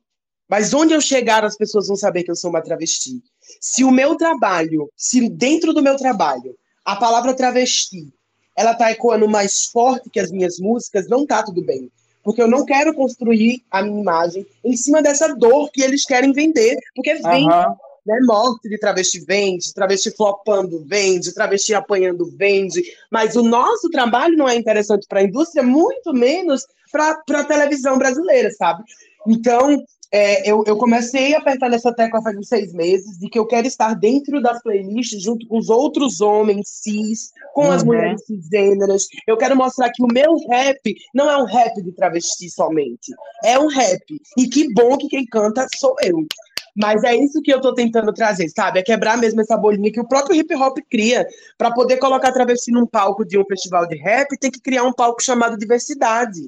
Mas 0.48 0.74
onde 0.74 0.94
eu 0.94 1.02
chegar, 1.02 1.44
as 1.44 1.58
pessoas 1.58 1.88
vão 1.88 1.96
saber 1.96 2.24
que 2.24 2.32
eu 2.32 2.36
sou 2.36 2.50
uma 2.50 2.62
travesti. 2.62 3.22
Se 3.60 3.84
o 3.84 3.92
meu 3.92 4.16
trabalho, 4.16 4.90
se 4.96 5.28
dentro 5.30 5.74
do 5.74 5.82
meu 5.82 5.96
trabalho, 5.98 6.56
a 6.84 6.96
palavra 6.96 7.34
travesti, 7.34 8.14
ela 8.56 8.76
tá 8.76 8.92
ecoando 8.92 9.28
mais 9.28 9.66
forte 9.66 10.10
que 10.10 10.20
as 10.20 10.32
minhas 10.32 10.60
músicas, 10.60 11.10
não 11.10 11.26
tá 11.26 11.44
tudo 11.44 11.64
bem. 11.64 11.92
Porque 12.26 12.42
eu 12.42 12.48
não 12.48 12.66
quero 12.66 12.92
construir 12.96 13.64
a 13.70 13.84
minha 13.84 14.02
imagem 14.02 14.48
em 14.64 14.76
cima 14.76 15.00
dessa 15.00 15.34
dor 15.36 15.70
que 15.72 15.84
eles 15.84 16.06
querem 16.06 16.34
vender, 16.34 16.76
porque 16.96 17.14
vem, 17.14 17.44
uhum. 17.44 17.76
né? 18.06 18.20
Morte 18.24 18.68
de 18.68 18.80
travesti 18.80 19.20
vende, 19.20 19.72
travesti 19.74 20.10
flopando 20.10 20.84
vende, 20.88 21.34
travesti 21.36 21.76
apanhando 21.76 22.26
vende, 22.36 22.84
mas 23.12 23.36
o 23.36 23.44
nosso 23.44 23.90
trabalho 23.92 24.36
não 24.36 24.50
é 24.50 24.56
interessante 24.56 25.06
para 25.08 25.20
a 25.20 25.24
indústria, 25.24 25.62
muito 25.62 26.12
menos 26.14 26.66
para 26.92 27.42
a 27.42 27.44
televisão 27.44 28.00
brasileira, 28.00 28.50
sabe? 28.52 28.84
Então, 29.28 29.84
é, 30.16 30.50
eu, 30.50 30.64
eu, 30.66 30.78
comecei 30.78 31.36
a 31.36 31.40
apertar 31.40 31.70
nessa 31.70 31.94
tecla 31.94 32.22
faz 32.22 32.38
uns 32.38 32.48
seis 32.48 32.74
meses 32.74 33.18
de 33.18 33.28
que 33.28 33.38
eu 33.38 33.46
quero 33.46 33.68
estar 33.68 33.94
dentro 33.96 34.42
das 34.42 34.64
playlists 34.64 35.22
junto 35.22 35.46
com 35.46 35.58
os 35.58 35.70
outros 35.70 36.22
homens 36.22 36.70
cis, 36.70 37.34
com 37.54 37.66
uhum. 37.66 37.72
as 37.72 37.84
mulheres 37.84 38.26
cisgêneras. 38.26 39.04
Eu 39.28 39.36
quero 39.36 39.58
mostrar 39.58 39.92
que 39.92 40.02
o 40.02 40.08
meu 40.08 40.38
rap 40.48 40.96
não 41.14 41.30
é 41.30 41.36
um 41.36 41.44
rap 41.44 41.84
de 41.84 41.92
travesti 41.92 42.50
somente. 42.50 43.12
É 43.44 43.60
um 43.60 43.68
rap. 43.68 44.06
E 44.38 44.48
que 44.48 44.74
bom 44.74 44.98
que 44.98 45.10
quem 45.10 45.26
canta 45.26 45.68
sou 45.76 45.94
eu. 46.02 46.26
Mas 46.74 47.04
é 47.04 47.14
isso 47.14 47.42
que 47.42 47.54
eu 47.54 47.60
tô 47.60 47.74
tentando 47.74 48.14
trazer, 48.14 48.48
sabe? 48.50 48.80
É 48.80 48.84
quebrar 48.84 49.18
mesmo 49.18 49.42
essa 49.42 49.58
bolinha 49.58 49.92
que 49.92 50.00
o 50.00 50.08
próprio 50.08 50.38
hip 50.38 50.56
hop 50.56 50.78
cria. 50.90 51.28
Para 51.58 51.74
poder 51.74 51.98
colocar 51.98 52.32
travesti 52.32 52.72
num 52.72 52.86
palco 52.86 53.26
de 53.26 53.38
um 53.38 53.44
festival 53.44 53.86
de 53.86 53.98
rap, 53.98 54.38
tem 54.38 54.50
que 54.50 54.62
criar 54.62 54.84
um 54.84 54.94
palco 54.94 55.22
chamado 55.22 55.58
diversidade. 55.58 56.40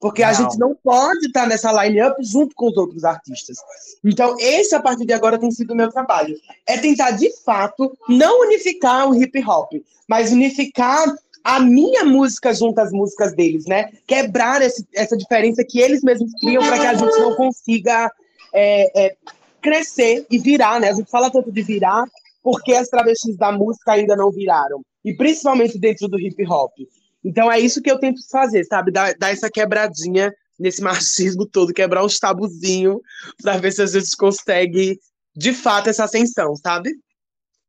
Porque 0.00 0.22
não. 0.22 0.30
a 0.30 0.32
gente 0.32 0.58
não 0.58 0.74
pode 0.74 1.26
estar 1.26 1.46
nessa 1.46 1.70
line-up 1.84 2.16
junto 2.24 2.54
com 2.54 2.70
os 2.70 2.76
outros 2.76 3.04
artistas. 3.04 3.58
Então, 4.02 4.34
esse, 4.38 4.74
a 4.74 4.80
partir 4.80 5.04
de 5.04 5.12
agora, 5.12 5.38
tem 5.38 5.50
sido 5.50 5.72
o 5.72 5.76
meu 5.76 5.90
trabalho. 5.90 6.34
É 6.66 6.78
tentar, 6.78 7.10
de 7.12 7.30
fato, 7.44 7.96
não 8.08 8.40
unificar 8.40 9.08
o 9.08 9.14
hip 9.14 9.38
hop, 9.46 9.72
mas 10.08 10.32
unificar 10.32 11.04
a 11.44 11.60
minha 11.60 12.04
música 12.04 12.52
junto 12.54 12.78
às 12.80 12.92
músicas 12.92 13.34
deles, 13.34 13.66
né? 13.66 13.90
Quebrar 14.06 14.62
esse, 14.62 14.86
essa 14.94 15.16
diferença 15.16 15.64
que 15.64 15.80
eles 15.80 16.02
mesmos 16.02 16.32
criam 16.40 16.62
para 16.62 16.78
que 16.78 16.86
a 16.86 16.94
gente 16.94 17.18
não 17.18 17.34
consiga 17.34 18.10
é, 18.52 19.06
é, 19.06 19.16
crescer 19.60 20.26
e 20.30 20.38
virar, 20.38 20.80
né? 20.80 20.90
A 20.90 20.94
gente 20.94 21.10
fala 21.10 21.30
tanto 21.30 21.52
de 21.52 21.62
virar 21.62 22.04
porque 22.42 22.72
as 22.72 22.88
travestis 22.88 23.36
da 23.36 23.52
música 23.52 23.92
ainda 23.92 24.16
não 24.16 24.30
viraram. 24.30 24.82
E 25.04 25.14
principalmente 25.14 25.78
dentro 25.78 26.08
do 26.08 26.18
hip 26.18 26.42
hop. 26.46 26.72
Então 27.24 27.50
é 27.50 27.58
isso 27.58 27.82
que 27.82 27.90
eu 27.90 27.98
tento 27.98 28.20
fazer, 28.30 28.64
sabe? 28.64 28.90
Dar, 28.90 29.14
dar 29.18 29.30
essa 29.30 29.50
quebradinha 29.50 30.32
nesse 30.58 30.82
machismo 30.82 31.46
todo, 31.46 31.72
quebrar 31.72 32.04
uns 32.04 32.18
tabuzinhos, 32.18 32.98
para 33.42 33.58
ver 33.58 33.72
se 33.72 33.82
a 33.82 33.86
gente 33.86 34.16
consegue, 34.16 34.98
de 35.36 35.52
fato, 35.52 35.88
essa 35.88 36.04
ascensão, 36.04 36.54
sabe? 36.56 36.90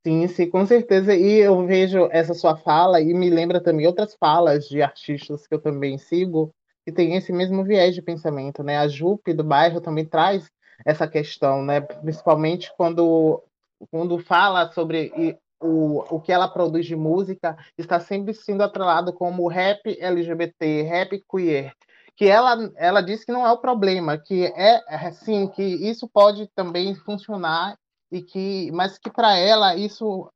Sim, 0.06 0.28
sim, 0.28 0.50
com 0.50 0.66
certeza. 0.66 1.16
E 1.16 1.38
eu 1.38 1.66
vejo 1.66 2.10
essa 2.12 2.34
sua 2.34 2.58
fala 2.58 3.00
e 3.00 3.14
me 3.14 3.30
lembra 3.30 3.62
também 3.62 3.86
outras 3.86 4.16
falas 4.16 4.68
de 4.68 4.82
artistas 4.82 5.46
que 5.46 5.54
eu 5.54 5.62
também 5.62 5.98
sigo, 5.98 6.52
que 6.84 6.92
tem 6.92 7.16
esse 7.16 7.32
mesmo 7.32 7.64
viés 7.64 7.94
de 7.94 8.02
pensamento, 8.02 8.64
né? 8.64 8.78
A 8.78 8.88
Jupe 8.88 9.34
do 9.34 9.44
bairro 9.44 9.80
também 9.80 10.04
traz 10.04 10.50
essa 10.84 11.08
questão, 11.08 11.64
né? 11.64 11.82
Principalmente 11.82 12.72
quando, 12.76 13.44
quando 13.92 14.18
fala 14.18 14.72
sobre 14.72 15.38
o, 15.62 16.16
o 16.16 16.20
que 16.20 16.32
ela 16.32 16.48
produz 16.48 16.86
de 16.86 16.96
música 16.96 17.58
está 17.78 18.00
sempre 18.00 18.34
sendo 18.34 18.64
atrelado 18.64 19.14
como 19.14 19.48
rap 19.48 19.82
LGBT, 20.00 20.82
rap 20.84 21.24
queer, 21.30 21.74
que 22.16 22.26
ela, 22.26 22.72
ela 22.76 23.02
diz 23.02 23.24
que 23.24 23.32
não 23.32 23.46
é 23.46 23.52
o 23.52 23.58
problema, 23.58 24.18
que 24.18 24.46
é, 24.46 24.82
é 24.88 25.12
sim, 25.12 25.48
que 25.48 25.64
isso 25.64 26.08
pode 26.08 26.48
também 26.56 26.96
funcionar 26.96 27.78
e 28.12 28.22
que, 28.22 28.72
mas 28.72 28.98
que 28.98 29.10
para 29.10 29.38
ela 29.38 29.76
isso 29.76 30.30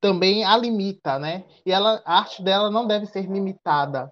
também 0.00 0.44
a 0.44 0.56
limita, 0.56 1.18
né? 1.18 1.44
E 1.64 1.70
ela, 1.70 2.02
a 2.04 2.18
arte 2.18 2.42
dela 2.42 2.70
não 2.70 2.86
deve 2.86 3.06
ser 3.06 3.22
limitada 3.22 4.10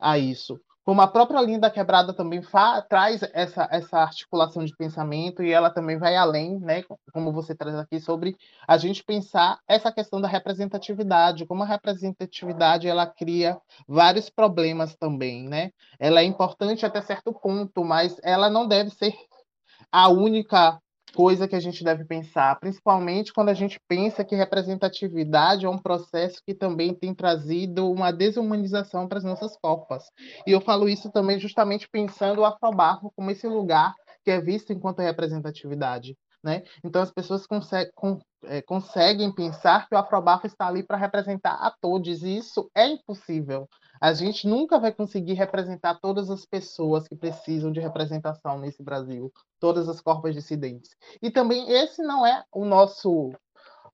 a 0.00 0.16
isso 0.16 0.60
como 0.84 1.00
a 1.00 1.08
própria 1.08 1.40
Linda 1.40 1.70
Quebrada 1.70 2.12
também 2.12 2.42
traz 2.88 3.22
essa, 3.32 3.66
essa 3.70 3.98
articulação 3.98 4.64
de 4.64 4.76
pensamento 4.76 5.42
e 5.42 5.50
ela 5.50 5.70
também 5.70 5.98
vai 5.98 6.14
além, 6.14 6.60
né, 6.60 6.84
como 7.12 7.32
você 7.32 7.54
traz 7.54 7.74
aqui, 7.76 7.98
sobre 7.98 8.36
a 8.68 8.76
gente 8.76 9.02
pensar 9.02 9.58
essa 9.66 9.90
questão 9.90 10.20
da 10.20 10.28
representatividade, 10.28 11.46
como 11.46 11.62
a 11.62 11.66
representatividade 11.66 12.86
ela 12.86 13.06
cria 13.06 13.58
vários 13.88 14.28
problemas 14.28 14.94
também, 14.94 15.48
né? 15.48 15.70
Ela 15.98 16.20
é 16.20 16.24
importante 16.24 16.84
até 16.84 17.00
certo 17.00 17.32
ponto, 17.32 17.82
mas 17.82 18.20
ela 18.22 18.50
não 18.50 18.68
deve 18.68 18.90
ser 18.90 19.14
a 19.90 20.08
única 20.08 20.78
coisa 21.14 21.46
que 21.46 21.54
a 21.54 21.60
gente 21.60 21.84
deve 21.84 22.04
pensar, 22.04 22.58
principalmente 22.58 23.32
quando 23.32 23.48
a 23.48 23.54
gente 23.54 23.78
pensa 23.88 24.24
que 24.24 24.34
representatividade 24.34 25.64
é 25.64 25.68
um 25.68 25.78
processo 25.78 26.40
que 26.44 26.54
também 26.54 26.92
tem 26.92 27.14
trazido 27.14 27.90
uma 27.90 28.12
desumanização 28.12 29.06
para 29.06 29.18
as 29.18 29.24
nossas 29.24 29.56
copas. 29.56 30.04
E 30.46 30.50
eu 30.50 30.60
falo 30.60 30.88
isso 30.88 31.10
também 31.10 31.38
justamente 31.38 31.88
pensando 31.88 32.40
o 32.40 32.44
afrobarro 32.44 33.12
como 33.16 33.30
esse 33.30 33.46
lugar 33.46 33.94
que 34.24 34.30
é 34.30 34.40
visto 34.40 34.72
enquanto 34.72 35.00
representatividade. 35.00 36.16
Né? 36.42 36.62
Então 36.84 37.00
as 37.00 37.10
pessoas 37.10 37.46
é, 38.44 38.60
conseguem 38.62 39.34
pensar 39.34 39.88
que 39.88 39.94
o 39.94 39.98
afrobafo 39.98 40.46
está 40.46 40.66
ali 40.66 40.82
para 40.82 40.98
representar 40.98 41.54
a 41.54 41.70
todos, 41.80 42.22
e 42.22 42.36
isso 42.36 42.70
é 42.74 42.86
impossível. 42.86 43.66
A 44.00 44.12
gente 44.12 44.46
nunca 44.46 44.78
vai 44.78 44.92
conseguir 44.92 45.34
representar 45.34 45.98
todas 46.00 46.30
as 46.30 46.44
pessoas 46.44 47.06
que 47.08 47.16
precisam 47.16 47.72
de 47.72 47.80
representação 47.80 48.58
nesse 48.58 48.82
Brasil, 48.82 49.32
todas 49.58 49.88
as 49.88 50.00
corpas 50.00 50.34
dissidentes. 50.34 50.90
E 51.22 51.30
também 51.30 51.70
esse 51.70 52.02
não 52.02 52.26
é 52.26 52.44
o 52.52 52.64
nosso 52.64 53.32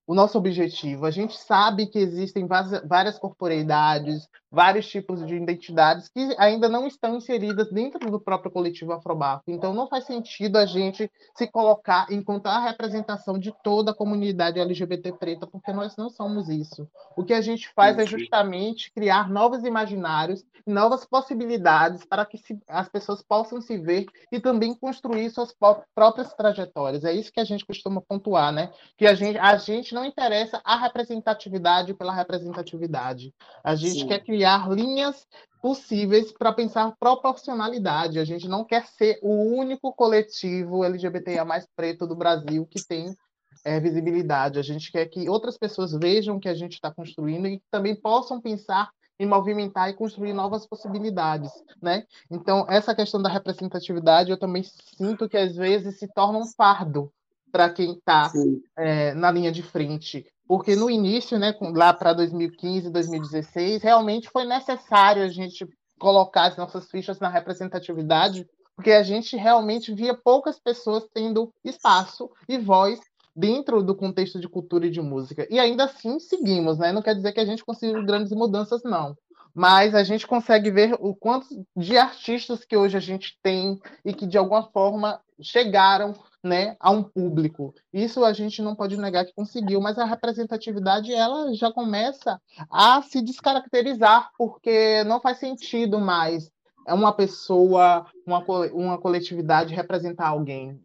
o 0.06 0.14
nosso 0.14 0.36
objetivo. 0.36 1.06
A 1.06 1.10
gente 1.12 1.38
sabe 1.38 1.86
que 1.86 1.98
existem 1.98 2.44
várias 2.84 3.16
corporeidades, 3.16 4.28
vários 4.50 4.88
tipos 4.88 5.24
de 5.24 5.34
identidades 5.34 6.08
que 6.08 6.34
ainda 6.36 6.68
não 6.68 6.86
estão 6.86 7.16
inseridas 7.16 7.70
dentro 7.70 8.10
do 8.10 8.18
próprio 8.18 8.50
coletivo 8.50 8.92
Afrobarco. 8.92 9.44
Então, 9.46 9.72
não 9.72 9.88
faz 9.88 10.04
sentido 10.04 10.56
a 10.56 10.66
gente 10.66 11.10
se 11.36 11.46
colocar 11.46 12.06
enquanto 12.10 12.46
a 12.46 12.58
representação 12.58 13.38
de 13.38 13.54
toda 13.62 13.92
a 13.92 13.94
comunidade 13.94 14.58
LGBT 14.58 15.12
preta, 15.12 15.46
porque 15.46 15.72
nós 15.72 15.96
não 15.96 16.10
somos 16.10 16.48
isso. 16.48 16.88
O 17.16 17.24
que 17.24 17.32
a 17.32 17.40
gente 17.40 17.68
faz 17.74 17.96
é 17.98 18.06
justamente 18.06 18.92
criar 18.92 19.30
novos 19.30 19.64
imaginários, 19.64 20.44
novas 20.66 21.04
possibilidades 21.04 22.04
para 22.04 22.26
que 22.26 22.38
as 22.66 22.88
pessoas 22.88 23.22
possam 23.22 23.60
se 23.60 23.78
ver 23.78 24.06
e 24.32 24.40
também 24.40 24.74
construir 24.74 25.30
suas 25.30 25.54
próprias 25.94 26.34
trajetórias. 26.34 27.04
É 27.04 27.12
isso 27.12 27.32
que 27.32 27.40
a 27.40 27.44
gente 27.44 27.64
costuma 27.64 28.00
pontuar, 28.00 28.52
né? 28.52 28.72
Que 28.96 29.06
a 29.06 29.14
gente, 29.14 29.38
a 29.38 29.56
gente 29.56 29.94
não 29.94 30.04
interessa 30.04 30.60
a 30.64 30.76
representatividade 30.76 31.94
pela 31.94 32.12
representatividade. 32.12 33.32
A 33.62 33.74
gente 33.74 34.00
Sim. 34.00 34.08
quer 34.08 34.20
criar 34.24 34.39
criar 34.40 34.70
linhas 34.70 35.26
possíveis 35.60 36.32
para 36.32 36.50
pensar 36.50 36.96
proporcionalidade. 36.98 38.18
A 38.18 38.24
gente 38.24 38.48
não 38.48 38.64
quer 38.64 38.86
ser 38.86 39.18
o 39.20 39.54
único 39.54 39.92
coletivo 39.92 40.82
LGBTIA 40.82 41.44
mais 41.44 41.66
preto 41.76 42.06
do 42.06 42.16
Brasil 42.16 42.64
que 42.64 42.82
tem 42.82 43.14
é, 43.62 43.78
visibilidade. 43.78 44.58
A 44.58 44.62
gente 44.62 44.90
quer 44.90 45.04
que 45.04 45.28
outras 45.28 45.58
pessoas 45.58 45.92
vejam 45.92 46.36
o 46.36 46.40
que 46.40 46.48
a 46.48 46.54
gente 46.54 46.72
está 46.72 46.90
construindo 46.90 47.48
e 47.48 47.62
também 47.70 47.94
possam 47.94 48.40
pensar 48.40 48.88
em 49.18 49.26
movimentar 49.26 49.90
e 49.90 49.94
construir 49.94 50.32
novas 50.32 50.66
possibilidades, 50.66 51.52
né? 51.82 52.04
Então, 52.30 52.64
essa 52.66 52.94
questão 52.94 53.20
da 53.20 53.28
representatividade, 53.28 54.30
eu 54.30 54.38
também 54.38 54.62
sinto 54.62 55.28
que 55.28 55.36
às 55.36 55.54
vezes 55.54 55.98
se 55.98 56.08
torna 56.08 56.38
um 56.38 56.46
fardo 56.46 57.12
para 57.52 57.68
quem 57.68 57.92
está 57.92 58.32
é, 58.78 59.12
na 59.12 59.30
linha 59.30 59.52
de 59.52 59.62
frente, 59.62 60.24
porque 60.50 60.74
no 60.74 60.90
início, 60.90 61.38
né, 61.38 61.54
lá 61.60 61.94
para 61.94 62.12
2015, 62.12 62.90
2016, 62.90 63.84
realmente 63.84 64.28
foi 64.28 64.44
necessário 64.44 65.22
a 65.22 65.28
gente 65.28 65.64
colocar 65.96 66.46
as 66.46 66.56
nossas 66.56 66.90
fichas 66.90 67.20
na 67.20 67.28
representatividade, 67.28 68.44
porque 68.74 68.90
a 68.90 69.04
gente 69.04 69.36
realmente 69.36 69.94
via 69.94 70.12
poucas 70.12 70.58
pessoas 70.58 71.06
tendo 71.14 71.54
espaço 71.64 72.28
e 72.48 72.58
voz 72.58 72.98
dentro 73.36 73.80
do 73.80 73.94
contexto 73.94 74.40
de 74.40 74.48
cultura 74.48 74.88
e 74.88 74.90
de 74.90 75.00
música. 75.00 75.46
E 75.48 75.56
ainda 75.56 75.84
assim 75.84 76.18
seguimos, 76.18 76.78
né? 76.78 76.90
Não 76.90 77.00
quer 77.00 77.14
dizer 77.14 77.30
que 77.30 77.38
a 77.38 77.46
gente 77.46 77.64
conseguiu 77.64 78.04
grandes 78.04 78.32
mudanças, 78.32 78.82
não. 78.82 79.16
Mas 79.54 79.94
a 79.94 80.02
gente 80.02 80.26
consegue 80.26 80.68
ver 80.72 80.96
o 80.98 81.14
quanto 81.14 81.46
de 81.76 81.96
artistas 81.96 82.64
que 82.64 82.76
hoje 82.76 82.96
a 82.96 83.00
gente 83.00 83.38
tem 83.40 83.78
e 84.04 84.12
que 84.12 84.26
de 84.26 84.36
alguma 84.36 84.64
forma 84.64 85.20
chegaram 85.40 86.12
né, 86.42 86.76
a 86.80 86.90
um 86.90 87.02
público. 87.02 87.74
Isso 87.92 88.24
a 88.24 88.32
gente 88.32 88.62
não 88.62 88.74
pode 88.74 88.96
negar 88.96 89.24
que 89.24 89.34
conseguiu, 89.34 89.80
mas 89.80 89.98
a 89.98 90.04
representatividade 90.04 91.12
ela 91.12 91.52
já 91.54 91.72
começa 91.72 92.40
a 92.70 93.02
se 93.02 93.20
descaracterizar, 93.22 94.30
porque 94.38 95.04
não 95.04 95.20
faz 95.20 95.38
sentido 95.38 95.98
mais 95.98 96.50
uma 96.88 97.12
pessoa, 97.12 98.06
uma, 98.26 98.44
uma 98.72 98.98
coletividade 98.98 99.74
representar 99.74 100.28
alguém, 100.28 100.80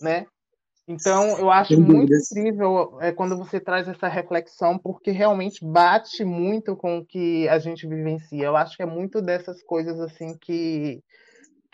né? 0.00 0.26
Então, 0.86 1.38
eu 1.38 1.50
acho 1.50 1.80
muito 1.80 2.12
incrível 2.14 2.98
é, 3.00 3.10
quando 3.10 3.38
você 3.38 3.58
traz 3.58 3.88
essa 3.88 4.06
reflexão, 4.06 4.78
porque 4.78 5.10
realmente 5.10 5.64
bate 5.64 6.24
muito 6.24 6.76
com 6.76 6.98
o 6.98 7.04
que 7.04 7.48
a 7.48 7.58
gente 7.58 7.86
vivencia. 7.86 8.44
Eu 8.44 8.54
acho 8.54 8.76
que 8.76 8.82
é 8.82 8.86
muito 8.86 9.22
dessas 9.22 9.62
coisas 9.62 9.98
assim 9.98 10.36
que, 10.36 11.02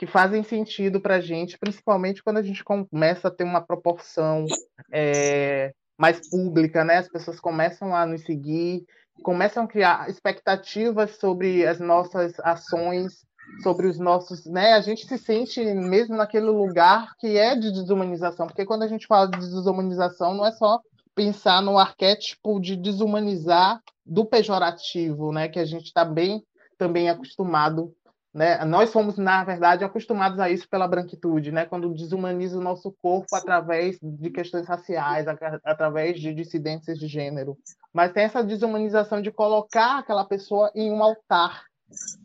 que 0.00 0.06
fazem 0.06 0.42
sentido 0.42 0.98
para 0.98 1.16
a 1.16 1.20
gente, 1.20 1.58
principalmente 1.58 2.22
quando 2.24 2.38
a 2.38 2.42
gente 2.42 2.64
começa 2.64 3.28
a 3.28 3.30
ter 3.30 3.44
uma 3.44 3.60
proporção 3.60 4.46
é, 4.90 5.74
mais 5.98 6.26
pública, 6.30 6.82
né? 6.82 6.96
As 6.96 7.06
pessoas 7.06 7.38
começam 7.38 7.94
a 7.94 8.06
nos 8.06 8.22
seguir, 8.22 8.82
começam 9.22 9.64
a 9.64 9.66
criar 9.66 10.08
expectativas 10.08 11.18
sobre 11.18 11.66
as 11.66 11.78
nossas 11.78 12.32
ações 12.40 13.26
sobre 13.62 13.88
os 13.88 13.98
nossos, 13.98 14.46
né? 14.46 14.72
A 14.72 14.80
gente 14.80 15.06
se 15.06 15.18
sente 15.18 15.62
mesmo 15.74 16.16
naquele 16.16 16.46
lugar 16.46 17.14
que 17.18 17.36
é 17.36 17.54
de 17.54 17.70
desumanização, 17.70 18.46
porque 18.46 18.64
quando 18.64 18.84
a 18.84 18.88
gente 18.88 19.06
fala 19.06 19.30
de 19.30 19.38
desumanização, 19.38 20.32
não 20.32 20.46
é 20.46 20.52
só 20.52 20.80
pensar 21.14 21.60
no 21.60 21.76
arquétipo 21.76 22.58
de 22.58 22.74
desumanizar 22.74 23.82
do 24.06 24.24
pejorativo, 24.24 25.30
né? 25.30 25.46
Que 25.46 25.58
a 25.58 25.66
gente 25.66 25.84
está 25.84 26.06
bem 26.06 26.42
também 26.78 27.10
acostumado, 27.10 27.92
né? 28.33 28.64
Nós 28.64 28.90
somos 28.90 29.16
na 29.16 29.43
verdade 29.45 29.85
acostumados 29.85 30.38
a 30.38 30.49
isso 30.49 30.69
pela 30.69 30.88
branquitude, 30.88 31.53
né? 31.53 31.66
Quando 31.66 31.93
desumaniza 31.95 32.59
o 32.59 32.62
nosso 32.62 32.95
corpo 33.03 33.35
através 33.35 33.99
de 34.03 34.31
questões 34.31 34.66
raciais, 34.66 35.27
através 35.64 36.21
de 36.21 36.33
dissidências 36.35 36.99
de 36.99 37.07
gênero, 37.07 37.57
mas 37.93 38.12
tem 38.12 38.25
essa 38.25 38.43
desumanização 38.43 39.21
de 39.21 39.31
colocar 39.31 39.99
aquela 39.99 40.25
pessoa 40.25 40.71
em 40.75 40.93
um 40.93 41.03
altar 41.03 41.64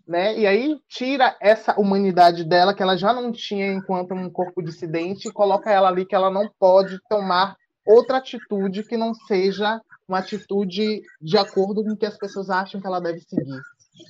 né? 0.08 0.38
E 0.38 0.46
aí 0.46 0.80
tira 0.88 1.36
essa 1.41 1.80
humanidade 1.80 2.44
dela 2.44 2.74
que 2.74 2.84
ela 2.84 2.96
já 2.96 3.13
não 3.13 3.32
tinha 3.32 3.74
enquanto 3.74 4.13
um 4.13 4.30
corpo 4.30 4.62
dissidente 4.62 5.28
e 5.28 5.34
coloca 5.34 5.72
ela 5.72 5.88
ali 5.88 6.06
que 6.06 6.15
ela 6.15 6.30
não 6.30 6.50
pode 6.60 7.00
tomar 7.10 7.56
outra 7.86 8.18
atitude 8.18 8.84
que 8.84 8.98
não 8.98 9.13
seja 9.13 9.82
uma 10.08 10.20
atitude 10.20 11.02
de 11.20 11.38
acordo 11.38 11.84
com 11.84 11.91
o 11.91 11.98
que 11.98 12.06
as 12.06 12.18
pessoas 12.18 12.50
acham 12.50 12.80
que 12.80 12.86
ela 12.86 13.00
deve 13.00 13.20
seguir. 13.22 13.60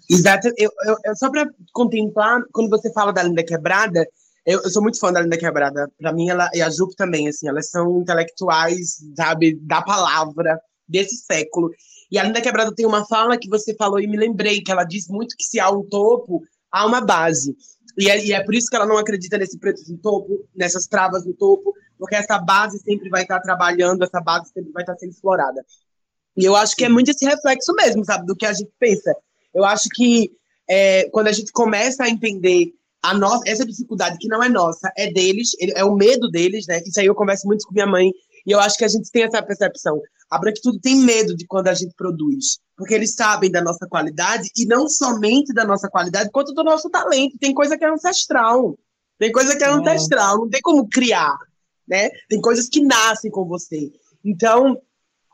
Exato. 0.10 0.48
Eu, 0.58 0.72
eu, 0.86 0.96
eu 1.06 1.16
só 1.16 1.30
para 1.30 1.50
contemplar, 1.74 2.42
quando 2.52 2.70
você 2.70 2.92
fala 2.92 3.12
da 3.12 3.24
Linda 3.24 3.44
Quebrada, 3.44 4.08
eu, 4.46 4.62
eu, 4.62 4.70
sou 4.70 4.82
muito 4.82 5.00
fã 5.00 5.12
da 5.12 5.22
Linda 5.22 5.38
Quebrada. 5.38 5.92
Para 5.98 6.14
mim, 6.14 6.30
ela 6.30 6.50
e 6.54 6.62
a 6.62 6.70
Jupe 6.70 6.96
também, 6.96 7.28
assim, 7.28 7.48
elas 7.48 7.70
são 7.70 8.02
intelectuais, 8.02 8.98
sabe, 9.16 9.56
da 9.62 9.82
palavra 9.82 10.60
desse 10.88 11.18
século. 11.18 11.72
E 12.12 12.20
a 12.20 12.24
Linda 12.24 12.42
Quebrada 12.42 12.74
tem 12.74 12.86
uma 12.86 13.06
fala 13.06 13.38
que 13.38 13.50
você 13.50 13.76
falou 13.76 14.00
e 14.00 14.08
me 14.08 14.18
lembrei, 14.18 14.62
que 14.62 14.72
ela 14.72 14.84
diz 14.84 15.08
muito 15.08 15.36
que 15.36 15.44
se 15.44 15.60
há 15.60 15.70
um 15.70 15.84
topo, 15.84 16.44
há 16.72 16.86
uma 16.86 17.02
base. 17.02 17.56
E 17.98 18.10
é, 18.10 18.24
e 18.24 18.34
é 18.34 18.44
por 18.44 18.54
isso 18.54 18.70
que 18.70 18.76
ela 18.76 18.86
não 18.86 18.98
acredita 18.98 19.38
nesse 19.38 19.58
preto 19.58 19.82
no 19.90 19.98
topo, 19.98 20.48
nessas 20.56 20.86
travas 20.86 21.26
no 21.26 21.34
topo, 21.34 21.74
porque 21.98 22.16
essa 22.16 22.38
base 22.38 22.78
sempre 22.80 23.10
vai 23.10 23.24
estar 23.24 23.40
trabalhando, 23.40 24.04
essa 24.04 24.22
base 24.22 24.52
sempre 24.52 24.72
vai 24.72 24.84
estar 24.84 24.96
sendo 24.98 25.12
explorada. 25.12 25.66
E 26.38 26.44
eu 26.44 26.56
acho 26.56 26.76
que 26.76 26.84
é 26.84 26.90
muito 26.90 27.10
esse 27.10 27.26
reflexo 27.26 27.74
mesmo, 27.74 28.04
sabe, 28.04 28.26
do 28.26 28.36
que 28.36 28.46
a 28.46 28.54
gente 28.54 28.72
pensa. 28.78 29.16
Eu 29.56 29.64
acho 29.64 29.90
que 29.94 30.32
é, 30.70 31.10
quando 31.10 31.28
a 31.28 31.32
gente 31.32 31.52
começa 31.52 32.04
a 32.04 32.10
entender 32.10 32.74
a 33.02 33.14
nossa, 33.14 33.44
essa 33.48 33.66
dificuldade 33.66 34.18
que 34.18 34.28
não 34.28 34.44
é 34.44 34.50
nossa, 34.50 34.92
é 34.98 35.12
deles, 35.12 35.52
é 35.60 35.84
o 35.86 35.96
medo 35.96 36.30
deles, 36.30 36.66
né? 36.68 36.82
Isso 36.86 37.00
aí 37.00 37.06
eu 37.06 37.16
converso 37.16 37.48
muito 37.48 37.66
com 37.66 37.74
minha 37.74 37.88
mãe, 37.88 38.12
e 38.46 38.52
eu 38.52 38.60
acho 38.60 38.78
que 38.78 38.86
a 38.86 38.88
gente 38.88 39.10
tem 39.12 39.24
essa 39.24 39.42
percepção. 39.42 40.02
A 40.30 40.40
branquitude 40.40 40.80
tem 40.80 40.98
medo 40.98 41.36
de 41.36 41.46
quando 41.46 41.68
a 41.68 41.74
gente 41.74 41.94
produz, 41.96 42.58
porque 42.76 42.94
eles 42.94 43.14
sabem 43.14 43.52
da 43.52 43.62
nossa 43.62 43.88
qualidade 43.88 44.50
e 44.58 44.66
não 44.66 44.90
somente 44.90 45.54
da 45.54 45.64
nossa 45.64 45.88
qualidade, 45.88 46.32
quanto 46.32 46.54
do 46.54 46.64
nosso 46.64 46.90
talento. 46.90 47.38
Tem 47.40 47.54
coisa 47.54 47.78
que 47.78 47.86
é 47.86 47.90
ancestral. 47.90 48.78
Tem 49.18 49.32
coisa 49.32 49.56
que 49.56 49.64
é, 49.64 49.68
é. 49.68 49.72
ancestral, 49.72 50.40
não 50.40 50.50
tem 50.50 50.62
como 50.62 50.88
criar, 50.90 51.38
né? 51.88 52.10
Tem 52.28 52.42
coisas 52.42 52.68
que 52.68 52.82
nascem 52.82 53.32
com 53.32 53.46
você. 53.46 53.92
Então, 54.24 54.82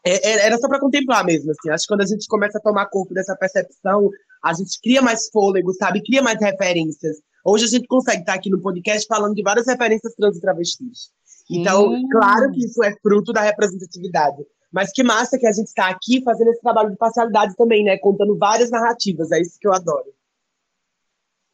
é, 0.05 0.29
é 0.29 0.45
era 0.47 0.57
só 0.57 0.67
para 0.67 0.79
contemplar 0.79 1.25
mesmo, 1.25 1.51
assim. 1.51 1.69
Acho 1.69 1.83
que 1.83 1.93
quando 1.93 2.01
a 2.01 2.05
gente 2.05 2.27
começa 2.27 2.57
a 2.57 2.61
tomar 2.61 2.87
corpo 2.87 3.13
dessa 3.13 3.35
percepção, 3.35 4.09
a 4.43 4.53
gente 4.53 4.79
cria 4.81 5.01
mais 5.01 5.29
fôlego, 5.29 5.73
sabe? 5.73 6.01
Cria 6.03 6.21
mais 6.21 6.39
referências. 6.41 7.17
Hoje 7.45 7.65
a 7.65 7.67
gente 7.67 7.87
consegue 7.87 8.21
estar 8.21 8.33
aqui 8.33 8.49
no 8.49 8.61
podcast 8.61 9.07
falando 9.07 9.35
de 9.35 9.41
várias 9.41 9.67
referências 9.67 10.13
trans 10.15 10.37
e 10.37 10.41
travestis. 10.41 11.09
Então, 11.49 12.01
claro 12.09 12.51
que 12.51 12.65
isso 12.65 12.83
é 12.83 12.95
fruto 13.01 13.33
da 13.33 13.41
representatividade. 13.41 14.43
Mas 14.71 14.91
que 14.91 15.03
massa 15.03 15.37
que 15.37 15.45
a 15.45 15.51
gente 15.51 15.67
está 15.67 15.89
aqui 15.89 16.23
fazendo 16.23 16.51
esse 16.51 16.61
trabalho 16.61 16.91
de 16.91 16.97
parcialidade 16.97 17.55
também, 17.55 17.83
né? 17.83 17.97
Contando 17.97 18.37
várias 18.37 18.71
narrativas. 18.71 19.31
É 19.31 19.41
isso 19.41 19.57
que 19.59 19.67
eu 19.67 19.73
adoro. 19.73 20.13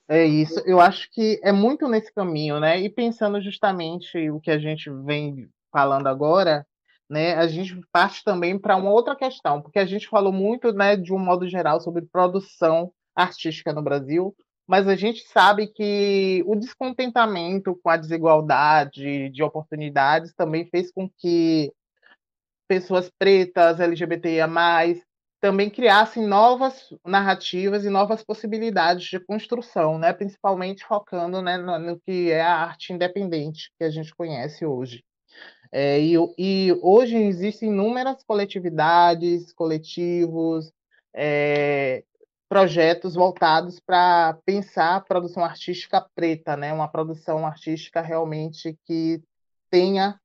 É 0.07 0.23
isso. 0.23 0.59
Eu 0.65 0.79
acho 0.79 1.09
que 1.11 1.39
é 1.43 1.51
muito 1.51 1.87
nesse 1.87 2.13
caminho, 2.13 2.59
né? 2.59 2.79
E 2.79 2.89
pensando 2.89 3.41
justamente 3.41 4.29
o 4.29 4.39
que 4.39 4.51
a 4.51 4.59
gente 4.59 4.89
vem 5.03 5.49
falando 5.71 6.07
agora, 6.07 6.65
né? 7.09 7.35
A 7.35 7.47
gente 7.47 7.79
parte 7.91 8.23
também 8.23 8.57
para 8.59 8.75
uma 8.75 8.91
outra 8.91 9.15
questão, 9.15 9.61
porque 9.61 9.79
a 9.79 9.85
gente 9.85 10.07
falou 10.07 10.33
muito, 10.33 10.73
né, 10.73 10.95
de 10.95 11.13
um 11.13 11.19
modo 11.19 11.47
geral 11.47 11.79
sobre 11.79 12.05
produção 12.05 12.91
artística 13.15 13.73
no 13.73 13.81
Brasil, 13.81 14.35
mas 14.67 14.87
a 14.87 14.95
gente 14.95 15.25
sabe 15.27 15.67
que 15.67 16.43
o 16.45 16.55
descontentamento 16.55 17.79
com 17.81 17.89
a 17.89 17.97
desigualdade 17.97 19.29
de 19.29 19.41
oportunidades 19.41 20.33
também 20.33 20.67
fez 20.69 20.91
com 20.91 21.09
que 21.09 21.71
pessoas 22.67 23.09
pretas, 23.17 23.79
LGBTIA+, 23.79 24.47
também 25.39 25.69
criassem 25.69 26.27
novas 26.27 26.93
narrativas 27.05 27.85
e 27.85 27.89
novas 27.89 28.23
possibilidades 28.23 29.05
de 29.05 29.19
construção, 29.19 29.97
né? 29.97 30.11
principalmente 30.11 30.83
focando 30.83 31.41
né, 31.41 31.57
no, 31.57 31.79
no 31.79 31.99
que 31.99 32.31
é 32.31 32.41
a 32.41 32.55
arte 32.55 32.91
independente 32.91 33.71
que 33.77 33.85
a 33.85 33.89
gente 33.89 34.13
conhece 34.13 34.65
hoje. 34.65 35.03
É, 35.71 35.99
e, 35.99 36.15
e, 36.37 36.79
hoje 36.81 37.17
existem 37.17 37.69
inúmeras 37.69 38.23
coletividades, 38.23 39.51
coletivos, 39.53 40.71
é, 41.13 42.03
projetos 42.49 43.15
voltados 43.15 43.79
para 43.79 44.37
pensar 44.45 44.95
a 44.95 45.01
produção 45.01 45.43
artística 45.43 46.01
preta, 46.15 46.55
né? 46.55 46.73
Uma 46.73 46.87
produção 46.87 47.45
artística 47.45 48.01
realmente 48.01 48.77
que 48.85 49.21
tenha 49.69 50.19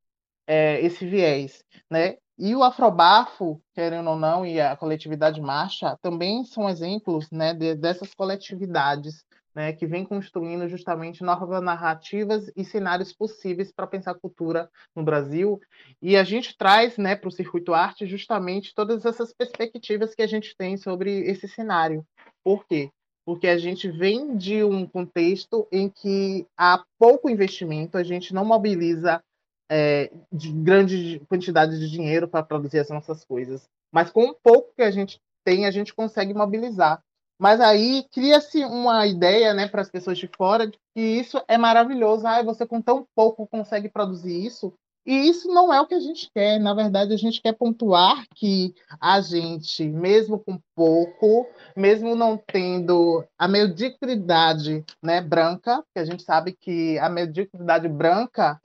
é, 0.47 0.81
esse 0.81 1.07
viés, 1.07 1.65
né? 1.91 2.17
E 2.39 2.55
o 2.57 2.63
Afrobafo, 2.63 3.63
querendo 3.75 4.11
ou 4.11 4.17
não, 4.17 4.45
e 4.45 4.61
a 4.61 4.77
coletividade 4.77 5.41
Marcha 5.41 5.97
também 6.03 6.45
são 6.45 6.69
exemplos, 6.69 7.31
né, 7.31 7.53
de, 7.55 7.75
dessas 7.75 8.15
coletividades, 8.15 9.25
né, 9.55 9.73
que 9.73 9.87
vem 9.87 10.05
construindo 10.05 10.69
justamente 10.69 11.23
novas 11.23 11.63
narrativas 11.63 12.51
e 12.57 12.65
cenários 12.65 13.13
possíveis 13.13 13.71
para 13.71 13.87
pensar 13.87 14.15
cultura 14.15 14.71
no 14.95 15.03
Brasil. 15.03 15.61
E 16.01 16.17
a 16.17 16.25
gente 16.25 16.57
traz, 16.57 16.97
né, 16.97 17.15
para 17.15 17.29
o 17.29 17.33
circuito 17.33 17.75
arte 17.75 18.07
justamente 18.07 18.75
todas 18.75 19.05
essas 19.05 19.33
perspectivas 19.33 20.15
que 20.15 20.23
a 20.23 20.27
gente 20.27 20.57
tem 20.57 20.77
sobre 20.77 21.21
esse 21.21 21.47
cenário, 21.47 22.05
por 22.43 22.67
quê? 22.67 22.91
Porque 23.25 23.47
a 23.47 23.59
gente 23.59 23.89
vem 23.89 24.37
de 24.37 24.65
um 24.65 24.87
contexto 24.87 25.69
em 25.71 25.89
que 25.89 26.47
há 26.57 26.83
pouco 26.99 27.31
investimento, 27.31 27.97
a 27.97 28.03
gente 28.03 28.35
não 28.35 28.45
mobiliza 28.45 29.23
é, 29.71 30.11
de 30.31 30.51
grande 30.53 31.21
quantidade 31.29 31.79
de 31.79 31.89
dinheiro 31.89 32.27
para 32.27 32.43
produzir 32.43 32.81
as 32.81 32.91
nossas 32.91 33.25
coisas. 33.25 33.69
Mas 33.93 34.11
com 34.11 34.25
o 34.25 34.35
pouco 34.35 34.75
que 34.75 34.83
a 34.83 34.91
gente 34.91 35.21
tem, 35.45 35.67
a 35.67 35.71
gente 35.71 35.95
consegue 35.95 36.35
mobilizar. 36.35 37.03
Mas 37.39 37.61
aí 37.61 38.05
cria-se 38.13 38.65
uma 38.65 39.07
ideia 39.07 39.53
né, 39.53 39.69
para 39.69 39.83
as 39.83 39.91
pessoas 39.91 40.19
de 40.19 40.31
fora 40.37 40.67
de 40.67 40.79
que 40.95 41.01
isso 41.01 41.43
é 41.49 41.59
maravilhoso. 41.59 42.27
Ah, 42.27 42.43
você 42.43 42.67
com 42.67 42.81
tão 42.81 43.07
pouco 43.15 43.47
consegue 43.47 43.89
produzir 43.89 44.45
isso. 44.45 44.73
E 45.05 45.29
isso 45.29 45.49
não 45.49 45.75
é 45.75 45.81
o 45.81 45.87
que 45.87 45.95
a 45.95 46.01
gente 46.01 46.31
quer. 46.33 46.61
Na 46.61 46.75
verdade, 46.75 47.13
a 47.13 47.17
gente 47.17 47.43
quer 47.43 47.53
pontuar 47.53 48.25
que 48.37 48.73
a 49.01 49.21
gente, 49.21 49.89
mesmo 49.89 50.39
com 50.39 50.61
pouco, 50.77 51.47
mesmo 51.77 52.15
não 52.15 52.37
tendo 52.37 53.25
a 53.37 53.49
mediocridade 53.49 54.85
né, 55.03 55.21
branca, 55.21 55.83
que 55.93 55.99
a 55.99 56.05
gente 56.05 56.23
sabe 56.23 56.53
que 56.53 56.99
a 57.01 57.09
mediocridade 57.09 57.89
branca 57.89 58.61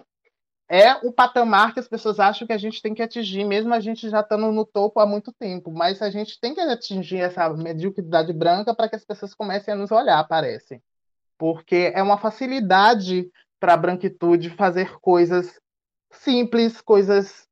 é 0.69 0.95
o 1.05 1.11
patamar 1.11 1.73
que 1.73 1.79
as 1.79 1.87
pessoas 1.87 2.19
acham 2.19 2.45
que 2.45 2.53
a 2.53 2.57
gente 2.57 2.81
tem 2.81 2.93
que 2.93 3.01
atingir, 3.01 3.45
mesmo 3.45 3.73
a 3.73 3.79
gente 3.79 4.09
já 4.09 4.19
estando 4.19 4.51
no 4.51 4.65
topo 4.65 4.99
há 4.99 5.05
muito 5.05 5.31
tempo. 5.31 5.71
Mas 5.71 6.01
a 6.01 6.09
gente 6.09 6.39
tem 6.39 6.53
que 6.53 6.59
atingir 6.59 7.19
essa 7.19 7.49
mediocridade 7.49 8.33
branca 8.33 8.75
para 8.75 8.89
que 8.89 8.95
as 8.95 9.05
pessoas 9.05 9.33
comecem 9.33 9.73
a 9.73 9.77
nos 9.77 9.91
olhar, 9.91 10.27
parece. 10.27 10.81
Porque 11.37 11.91
é 11.95 12.03
uma 12.03 12.17
facilidade 12.17 13.31
para 13.59 13.73
a 13.73 13.77
branquitude 13.77 14.49
fazer 14.51 14.99
coisas 14.99 15.59
simples, 16.11 16.81
coisas 16.81 17.47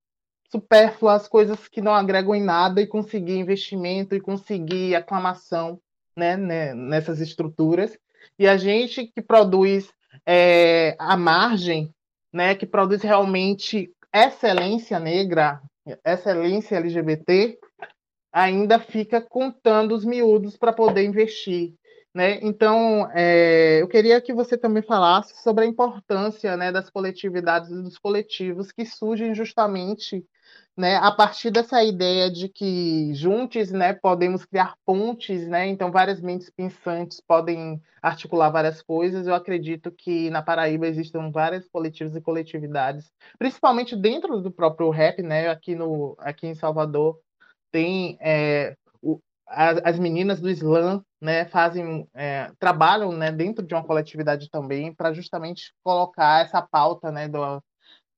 supérfluas, 0.50 1.28
coisas 1.28 1.68
que 1.68 1.82
não 1.82 1.94
agregam 1.94 2.36
em 2.36 2.44
nada 2.44 2.82
e 2.82 2.88
conseguir 2.88 3.38
investimento 3.38 4.16
e 4.16 4.22
conseguir 4.22 4.96
aclamação 4.96 5.80
né, 6.16 6.36
né 6.36 6.74
nessas 6.74 7.20
estruturas. 7.22 7.98
E 8.38 8.48
a 8.48 8.58
gente 8.58 9.08
que 9.08 9.22
produz 9.22 9.90
é, 10.26 10.96
a 11.00 11.16
margem, 11.16 11.94
né, 12.36 12.54
que 12.54 12.66
produz 12.66 13.02
realmente 13.02 13.90
excelência 14.14 15.00
negra, 15.00 15.62
excelência 16.06 16.76
LGBT, 16.76 17.58
ainda 18.32 18.78
fica 18.78 19.22
contando 19.22 19.96
os 19.96 20.04
miúdos 20.04 20.58
para 20.58 20.74
poder 20.74 21.06
investir. 21.06 21.74
Né? 22.16 22.40
Então, 22.42 23.12
é, 23.14 23.82
eu 23.82 23.90
queria 23.90 24.22
que 24.22 24.34
você 24.34 24.58
também 24.58 24.82
falasse 24.82 25.36
sobre 25.44 25.66
a 25.66 25.68
importância 25.68 26.56
né, 26.56 26.72
das 26.72 26.90
coletividades 26.90 27.70
e 27.70 27.84
dos 27.84 27.98
coletivos 27.98 28.72
que 28.72 28.86
surgem 28.86 29.36
justamente 29.36 30.26
né, 30.78 30.96
a 30.96 31.12
partir 31.12 31.52
dessa 31.52 31.84
ideia 31.84 32.32
de 32.32 32.48
que 32.48 33.14
juntos 33.14 33.70
né, 33.70 33.92
podemos 33.92 34.46
criar 34.46 34.76
pontes, 34.86 35.46
né, 35.46 35.68
então 35.68 35.92
várias 35.92 36.22
mentes 36.22 36.50
pensantes 36.50 37.20
podem 37.20 37.82
articular 38.02 38.50
várias 38.50 38.82
coisas. 38.82 39.28
Eu 39.28 39.36
acredito 39.36 39.92
que 39.92 40.30
na 40.30 40.42
Paraíba 40.42 40.88
existem 40.88 41.30
vários 41.32 41.68
coletivos 41.68 42.16
e 42.16 42.22
coletividades, 42.22 43.12
principalmente 43.38 43.94
dentro 43.94 44.40
do 44.40 44.50
próprio 44.50 44.90
rap, 44.90 45.22
né, 45.22 45.50
aqui, 45.50 45.76
no, 45.76 46.16
aqui 46.20 46.48
em 46.48 46.56
Salvador 46.56 47.20
tem 47.74 48.18
é, 48.22 48.74
as, 49.48 50.00
meninas 50.00 50.42
do 50.42 50.50
slam 50.50 51.04
né, 51.26 51.46
fazem 51.46 52.08
é, 52.14 52.52
trabalham 52.60 53.12
né, 53.12 53.32
dentro 53.32 53.66
de 53.66 53.74
uma 53.74 53.84
coletividade 53.84 54.48
também 54.50 54.94
para 54.94 55.12
justamente 55.12 55.74
colocar 55.84 56.46
essa 56.46 56.62
pauta 56.62 57.12
né, 57.12 57.28
do, 57.28 57.62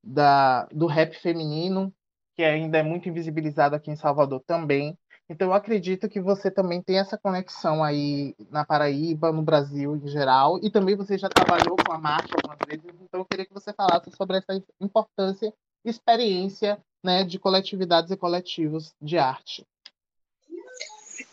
da, 0.04 0.65
do 0.65 0.86
rap 0.88 1.15
feminino 1.15 1.91
que 2.36 2.43
ainda 2.43 2.78
é 2.78 2.84
muito 2.84 3.10
invisibilizado 3.10 3.76
aqui 3.76 3.89
em 3.89 3.96
Salvador 3.96 4.43
também. 4.46 4.96
Então 5.30 5.48
eu 5.48 5.54
acredito 5.54 6.08
que 6.08 6.22
você 6.22 6.52
também 6.52 6.84
tem 6.84 7.00
essa 7.00 7.17
conexão 7.17 7.84
aí 7.84 8.36
na 8.52 8.63
Paraíba, 8.63 9.32
no 9.32 9.41
Brasil 9.41 9.96
em 9.96 10.08
geral, 10.08 10.60
e 10.62 10.70
também 10.70 10.96
você 10.96 11.17
já 11.17 11.30
trabalhou 11.30 11.76
com 11.76 11.93
a 11.93 11.98
marcha 11.98 12.36
algumas 12.36 12.60
vezes, 12.67 13.02
então 13.02 13.22
eu 13.22 13.26
queria 13.26 13.46
que 13.46 13.54
você 13.54 13.74
falasse 13.74 14.12
sobre 14.12 14.38
essa 14.38 14.63
importância 14.80 15.52
e 15.84 15.89
experiência 15.89 16.78
né, 17.04 17.24
de 17.24 17.39
coletividades 17.39 18.12
e 18.12 18.17
coletivos 18.17 18.93
de 19.02 19.17
arte 19.17 19.65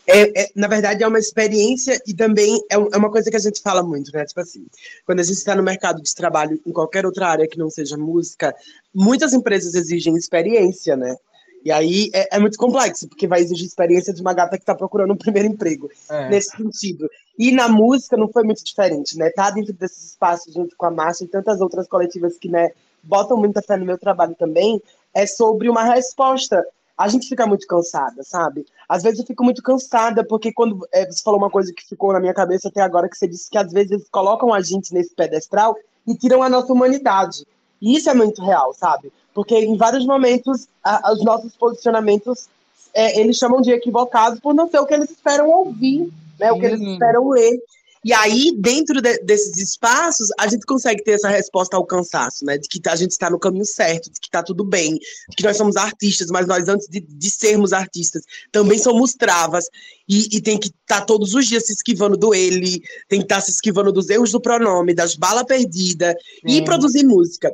é, 0.07 0.43
é, 0.43 0.49
na 0.55 0.67
verdade, 0.67 1.03
é 1.03 1.07
uma 1.07 1.19
experiência 1.19 1.99
e 2.05 2.13
também 2.13 2.61
é, 2.71 2.75
é, 2.75 2.97
uma 2.97 3.09
coisa 3.09 3.29
que 3.29 3.37
a 3.37 3.39
gente 3.39 3.61
fala 3.61 3.81
muito, 3.81 4.11
né? 4.13 4.25
Tipo 4.25 4.41
assim, 4.41 4.65
quando 5.05 5.19
a 5.19 5.23
gente 5.23 5.37
está 5.37 5.55
no 5.55 5.63
mercado 5.63 6.01
de 6.01 6.13
trabalho 6.13 6.59
em 6.65 6.71
qualquer 6.71 7.05
outra 7.05 7.27
área 7.27 7.47
que 7.47 7.57
não 7.57 7.69
seja 7.69 7.97
música, 7.97 8.55
muitas 8.93 9.33
empresas 9.33 9.73
exigem 9.73 10.15
experiência, 10.15 10.95
né? 10.95 11.15
E 11.63 11.71
aí 11.71 12.11
é, 12.13 12.35
é 12.35 12.39
muito 12.39 12.59
complexo, 12.59 13.07
porque 13.07 13.27
vai 13.27 13.41
exigir 13.41 13.65
experiência 13.65 14.13
de 14.13 14.21
uma 14.21 14.33
gata 14.33 14.55
que 14.55 14.61
está 14.61 14.75
procurando 14.75 15.13
um 15.13 15.17
primeiro 15.17 15.49
emprego, 15.49 15.89
é. 16.07 16.29
nesse 16.29 16.55
sentido. 16.55 17.09
E 17.37 17.51
na 17.51 17.67
música 17.67 18.15
não 18.15 18.31
foi 18.31 18.43
muito 18.43 18.63
diferente, 18.63 19.17
né? 19.17 19.31
Tá 19.31 19.49
dentro 19.49 19.73
desses 19.73 20.11
espaços 20.11 20.53
junto 20.53 20.75
com 20.77 20.85
a 20.85 20.91
Marcha 20.91 21.23
e 21.23 21.27
tantas 21.27 21.59
outras 21.61 21.87
coletivas 21.87 22.37
que, 22.37 22.47
né, 22.47 22.69
botam 23.01 23.37
muita 23.37 23.63
fé 23.63 23.75
no 23.77 23.85
meu 23.85 23.97
trabalho 23.97 24.35
também, 24.35 24.79
é 25.13 25.25
sobre 25.25 25.67
uma 25.67 25.83
resposta 25.83 26.63
a 26.97 27.07
gente 27.07 27.27
fica 27.27 27.45
muito 27.45 27.67
cansada, 27.67 28.23
sabe? 28.23 28.65
Às 28.87 29.03
vezes 29.03 29.19
eu 29.19 29.25
fico 29.25 29.43
muito 29.43 29.61
cansada, 29.61 30.25
porque 30.25 30.53
quando 30.53 30.87
é, 30.93 31.05
você 31.05 31.21
falou 31.21 31.39
uma 31.39 31.49
coisa 31.49 31.73
que 31.73 31.85
ficou 31.85 32.13
na 32.13 32.19
minha 32.19 32.33
cabeça 32.33 32.69
até 32.69 32.81
agora, 32.81 33.09
que 33.09 33.17
você 33.17 33.27
disse 33.27 33.49
que 33.49 33.57
às 33.57 33.71
vezes 33.71 33.91
eles 33.91 34.09
colocam 34.09 34.53
a 34.53 34.61
gente 34.61 34.93
nesse 34.93 35.13
pedestral 35.13 35.75
e 36.07 36.15
tiram 36.15 36.41
a 36.41 36.49
nossa 36.49 36.71
humanidade. 36.71 37.45
E 37.81 37.97
isso 37.97 38.09
é 38.09 38.13
muito 38.13 38.41
real, 38.43 38.73
sabe? 38.73 39.11
Porque 39.33 39.55
em 39.57 39.75
vários 39.75 40.05
momentos 40.05 40.67
a, 40.83 41.11
os 41.11 41.23
nossos 41.23 41.55
posicionamentos 41.57 42.47
é, 42.93 43.19
eles 43.19 43.37
chamam 43.37 43.59
de 43.59 43.71
equivocados 43.71 44.39
por 44.39 44.53
não 44.53 44.69
ser 44.69 44.79
o 44.79 44.85
que 44.85 44.93
eles 44.93 45.11
esperam 45.11 45.49
ouvir, 45.49 46.09
né? 46.39 46.51
O 46.53 46.59
que 46.59 46.65
eles 46.65 46.79
esperam 46.79 47.29
ler. 47.29 47.59
E 48.05 48.13
aí, 48.13 48.55
dentro 48.55 49.01
de, 49.01 49.17
desses 49.23 49.57
espaços, 49.57 50.27
a 50.39 50.47
gente 50.47 50.63
consegue 50.63 51.03
ter 51.03 51.13
essa 51.13 51.27
resposta 51.27 51.75
ao 51.75 51.83
cansaço, 51.83 52.45
né? 52.45 52.55
De 52.55 52.69
que 52.69 52.79
a 52.87 52.95
gente 52.95 53.09
está 53.09 53.31
no 53.31 53.39
caminho 53.39 53.65
certo, 53.65 54.11
de 54.11 54.19
que 54.19 54.27
está 54.27 54.43
tudo 54.43 54.63
bem, 54.63 54.99
de 55.27 55.35
que 55.35 55.43
nós 55.43 55.57
somos 55.57 55.75
artistas, 55.75 56.27
mas 56.29 56.45
nós, 56.45 56.69
antes 56.69 56.87
de, 56.87 56.99
de 56.99 57.29
sermos 57.31 57.73
artistas, 57.73 58.21
também 58.51 58.77
somos 58.77 59.15
travas. 59.15 59.65
E, 60.07 60.37
e 60.37 60.39
tem 60.39 60.59
que 60.59 60.67
estar 60.67 60.99
tá 60.99 61.01
todos 61.01 61.33
os 61.33 61.47
dias 61.47 61.65
se 61.65 61.73
esquivando 61.73 62.15
do 62.15 62.31
ele, 62.31 62.79
tem 63.09 63.21
que 63.21 63.25
estar 63.25 63.37
tá 63.37 63.41
se 63.41 63.49
esquivando 63.49 63.91
dos 63.91 64.07
erros 64.07 64.31
do 64.31 64.39
pronome, 64.39 64.93
das 64.93 65.15
balas 65.15 65.45
perdidas, 65.45 66.13
e 66.45 66.61
produzir 66.61 67.03
música. 67.03 67.51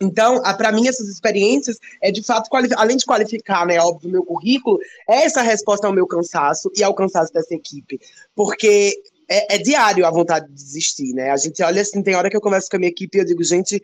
Então, 0.00 0.40
para 0.56 0.70
mim, 0.70 0.86
essas 0.86 1.08
experiências 1.08 1.76
é 2.00 2.12
de 2.12 2.22
fato, 2.22 2.48
além 2.76 2.96
de 2.96 3.04
qualificar, 3.04 3.66
né, 3.66 3.80
óbvio, 3.80 4.12
meu 4.12 4.24
currículo, 4.24 4.78
é 5.08 5.24
essa 5.24 5.42
resposta 5.42 5.88
ao 5.88 5.92
meu 5.92 6.06
cansaço 6.06 6.70
e 6.76 6.84
ao 6.84 6.94
cansaço 6.94 7.32
dessa 7.32 7.52
equipe. 7.52 7.98
Porque 8.32 8.94
é, 9.28 9.56
é, 9.56 9.58
diário 9.58 10.06
a 10.06 10.10
vontade 10.10 10.48
de 10.48 10.54
desistir, 10.54 11.12
né? 11.12 11.30
A 11.30 11.36
gente 11.36 11.62
olha 11.62 11.82
assim, 11.82 12.02
tem 12.02 12.14
hora 12.14 12.30
que 12.30 12.36
eu 12.36 12.40
começo 12.40 12.68
com 12.70 12.76
a 12.76 12.78
minha 12.78 12.90
equipe 12.90 13.18
e 13.18 13.20
eu 13.20 13.24
digo, 13.24 13.44
gente, 13.44 13.82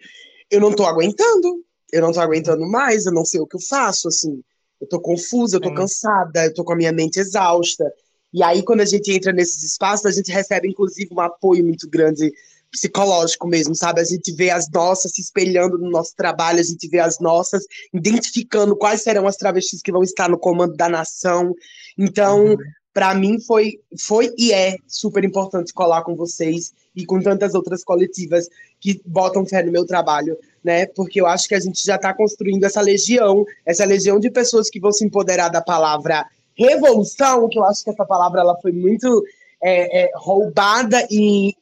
eu 0.50 0.60
não 0.60 0.72
tô 0.72 0.86
aguentando, 0.86 1.62
eu 1.92 2.00
não 2.00 2.12
tô 2.12 2.20
aguentando 2.20 2.66
mais, 2.66 3.04
eu 3.04 3.12
não 3.12 3.24
sei 3.24 3.40
o 3.40 3.46
que 3.46 3.56
eu 3.56 3.60
faço, 3.60 4.08
assim. 4.08 4.42
Eu 4.80 4.88
tô 4.88 5.00
confusa, 5.00 5.56
eu 5.56 5.60
tô 5.60 5.72
cansada, 5.72 6.46
eu 6.46 6.54
tô 6.54 6.64
com 6.64 6.72
a 6.72 6.76
minha 6.76 6.92
mente 6.92 7.18
exausta. 7.18 7.84
E 8.32 8.42
aí, 8.42 8.62
quando 8.62 8.80
a 8.80 8.84
gente 8.84 9.12
entra 9.12 9.32
nesses 9.32 9.62
espaços, 9.62 10.06
a 10.06 10.10
gente 10.10 10.32
recebe, 10.32 10.68
inclusive, 10.68 11.08
um 11.12 11.20
apoio 11.20 11.64
muito 11.64 11.88
grande 11.88 12.32
psicológico 12.70 13.46
mesmo, 13.46 13.74
sabe? 13.74 14.00
A 14.00 14.04
gente 14.04 14.32
vê 14.32 14.50
as 14.50 14.68
nossas 14.68 15.12
se 15.12 15.20
espelhando 15.20 15.78
no 15.78 15.88
nosso 15.88 16.14
trabalho, 16.16 16.58
a 16.58 16.64
gente 16.64 16.88
vê 16.88 16.98
as 16.98 17.20
nossas 17.20 17.64
identificando 17.92 18.74
quais 18.74 19.02
serão 19.02 19.28
as 19.28 19.36
travestis 19.36 19.80
que 19.80 19.92
vão 19.92 20.02
estar 20.02 20.28
no 20.28 20.36
comando 20.36 20.74
da 20.74 20.88
nação. 20.88 21.54
Então, 21.96 22.46
uhum 22.46 22.56
para 22.94 23.12
mim 23.12 23.40
foi, 23.40 23.80
foi 23.98 24.32
e 24.38 24.52
é 24.52 24.76
super 24.86 25.24
importante 25.24 25.74
colar 25.74 26.02
com 26.02 26.14
vocês 26.14 26.72
e 26.94 27.04
com 27.04 27.20
tantas 27.20 27.52
outras 27.52 27.82
coletivas 27.82 28.48
que 28.80 29.02
botam 29.04 29.44
fé 29.44 29.64
no 29.64 29.72
meu 29.72 29.84
trabalho, 29.84 30.38
né? 30.62 30.86
Porque 30.86 31.20
eu 31.20 31.26
acho 31.26 31.48
que 31.48 31.56
a 31.56 31.60
gente 31.60 31.84
já 31.84 31.96
está 31.96 32.14
construindo 32.14 32.62
essa 32.62 32.80
legião, 32.80 33.44
essa 33.66 33.84
legião 33.84 34.20
de 34.20 34.30
pessoas 34.30 34.70
que 34.70 34.78
vão 34.78 34.92
se 34.92 35.04
empoderar 35.04 35.48
da 35.48 35.60
palavra 35.60 36.24
revolução, 36.56 37.48
que 37.48 37.58
eu 37.58 37.64
acho 37.64 37.82
que 37.82 37.90
essa 37.90 38.04
palavra 38.06 38.40
ela 38.40 38.56
foi 38.62 38.70
muito 38.70 39.24
é, 39.60 40.04
é, 40.04 40.10
roubada 40.14 41.04
e 41.10 41.52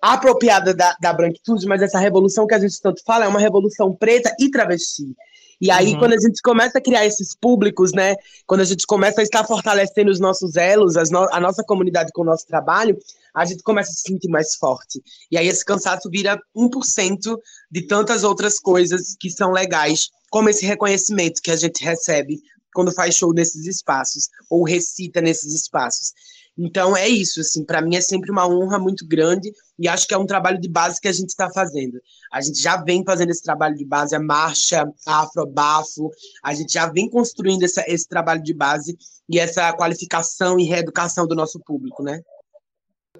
apropriada 0.00 0.74
da, 0.74 0.94
da 1.00 1.12
branquitude, 1.12 1.66
mas 1.66 1.80
essa 1.80 1.98
revolução 1.98 2.46
que 2.46 2.54
a 2.54 2.58
gente 2.58 2.80
tanto 2.82 3.02
fala 3.02 3.24
é 3.24 3.28
uma 3.28 3.40
revolução 3.40 3.94
preta 3.94 4.34
e 4.38 4.50
travesti. 4.50 5.16
E 5.60 5.70
aí, 5.70 5.92
uhum. 5.92 5.98
quando 5.98 6.12
a 6.12 6.18
gente 6.18 6.40
começa 6.42 6.78
a 6.78 6.80
criar 6.82 7.06
esses 7.06 7.34
públicos, 7.34 7.92
né? 7.92 8.14
Quando 8.46 8.60
a 8.60 8.64
gente 8.64 8.86
começa 8.86 9.20
a 9.20 9.24
estar 9.24 9.44
fortalecendo 9.44 10.10
os 10.10 10.20
nossos 10.20 10.56
elos, 10.56 10.94
no 11.10 11.28
a 11.32 11.40
nossa 11.40 11.62
comunidade 11.64 12.10
com 12.12 12.22
o 12.22 12.26
nosso 12.26 12.46
trabalho, 12.46 12.98
a 13.34 13.44
gente 13.44 13.62
começa 13.62 13.90
a 13.90 13.94
se 13.94 14.02
sentir 14.02 14.28
mais 14.28 14.54
forte. 14.56 15.02
E 15.30 15.38
aí 15.38 15.48
esse 15.48 15.64
cansaço 15.64 16.10
vira 16.10 16.38
1% 16.56 17.36
de 17.70 17.86
tantas 17.86 18.24
outras 18.24 18.58
coisas 18.58 19.16
que 19.18 19.30
são 19.30 19.50
legais, 19.50 20.08
como 20.30 20.48
esse 20.48 20.66
reconhecimento 20.66 21.40
que 21.42 21.50
a 21.50 21.56
gente 21.56 21.82
recebe 21.84 22.40
quando 22.74 22.92
faz 22.92 23.14
show 23.14 23.32
nesses 23.32 23.66
espaços, 23.66 24.28
ou 24.50 24.62
recita 24.62 25.22
nesses 25.22 25.54
espaços. 25.54 26.12
Então 26.58 26.96
é 26.96 27.06
isso, 27.06 27.40
assim, 27.40 27.64
para 27.64 27.82
mim 27.82 27.96
é 27.96 28.00
sempre 28.00 28.30
uma 28.30 28.48
honra 28.48 28.78
muito 28.78 29.06
grande 29.06 29.52
e 29.78 29.86
acho 29.86 30.06
que 30.06 30.14
é 30.14 30.18
um 30.18 30.24
trabalho 30.24 30.58
de 30.58 30.68
base 30.68 31.00
que 31.00 31.08
a 31.08 31.12
gente 31.12 31.28
está 31.28 31.50
fazendo. 31.50 32.00
A 32.32 32.40
gente 32.40 32.60
já 32.60 32.78
vem 32.78 33.04
fazendo 33.04 33.30
esse 33.30 33.42
trabalho 33.42 33.76
de 33.76 33.84
base, 33.84 34.16
a 34.16 34.20
marcha, 34.20 34.90
a 35.06 35.22
Afrobafo, 35.22 36.10
a 36.42 36.54
gente 36.54 36.72
já 36.72 36.86
vem 36.86 37.10
construindo 37.10 37.62
essa, 37.64 37.84
esse 37.86 38.08
trabalho 38.08 38.42
de 38.42 38.54
base 38.54 38.96
e 39.28 39.38
essa 39.38 39.72
qualificação 39.74 40.58
e 40.58 40.64
reeducação 40.64 41.26
do 41.26 41.34
nosso 41.34 41.60
público, 41.60 42.02
né? 42.02 42.22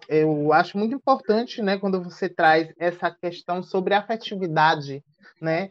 Eu 0.09 0.53
acho 0.53 0.79
muito 0.79 0.95
importante, 0.95 1.61
né, 1.63 1.79
quando 1.79 2.03
você 2.03 2.29
traz 2.29 2.73
essa 2.79 3.11
questão 3.11 3.63
sobre 3.63 3.95
afetividade, 3.95 5.03
né, 5.41 5.71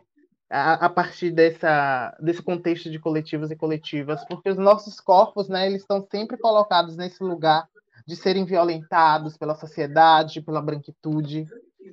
a, 0.56 0.74
a, 0.86 0.90
partir 0.90 1.32
dessa, 1.32 2.16
desse 2.20 2.42
contexto 2.42 2.90
de 2.90 2.98
coletivos 2.98 3.52
e 3.52 3.56
coletivas, 3.56 4.24
porque 4.26 4.50
os 4.50 4.58
nossos 4.58 5.00
corpos, 5.02 5.50
né, 5.50 5.68
eles 5.68 5.82
estão 5.82 6.06
sempre 6.10 6.38
colocados 6.38 6.96
nesse 6.96 7.22
lugar 7.22 7.68
de 8.08 8.16
serem 8.16 8.46
violentados 8.46 9.38
pela 9.38 9.56
sociedade, 9.56 10.42
pela 10.42 10.62
branquitude, 10.62 11.46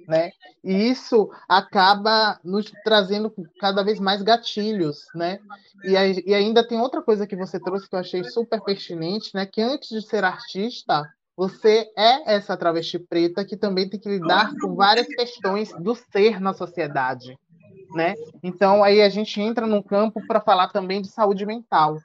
né? 0.07 0.31
E 0.62 0.90
isso 0.90 1.31
acaba 1.48 2.38
nos 2.44 2.70
trazendo 2.85 3.33
cada 3.59 3.83
vez 3.83 3.98
mais 3.98 4.22
gatilhos, 4.22 5.07
né? 5.14 5.38
E, 5.85 6.31
e 6.31 6.35
ainda 6.35 6.66
tem 6.66 6.79
outra 6.79 7.03
coisa 7.03 7.27
que 7.27 7.37
você 7.37 7.59
trouxe 7.59 7.88
que 7.88 7.94
eu 7.94 8.01
achei 8.01 8.25
super 8.25 8.61
pertinente, 8.61 9.31
né? 9.35 9.46
Que 9.46 9.61
antes 9.61 9.88
de 9.88 10.03
ser 10.03 10.22
artista, 10.25 11.11
você 11.37 11.90
é 11.96 12.35
essa 12.35 12.57
travesti 12.57 12.98
preta 12.98 13.44
que 13.44 13.57
também 13.57 13.88
tem 13.88 13.98
que 13.98 14.09
lidar 14.09 14.55
com 14.61 14.75
várias 14.75 15.07
questões 15.07 15.72
do 15.79 15.94
ser 15.94 16.40
na 16.40 16.53
sociedade, 16.53 17.38
né? 17.94 18.14
Então 18.42 18.83
aí 18.83 19.00
a 19.00 19.09
gente 19.09 19.40
entra 19.40 19.66
num 19.66 19.83
campo 19.83 20.24
para 20.26 20.40
falar 20.40 20.68
também 20.68 21.00
de 21.00 21.09
saúde 21.09 21.46
mental, 21.46 21.98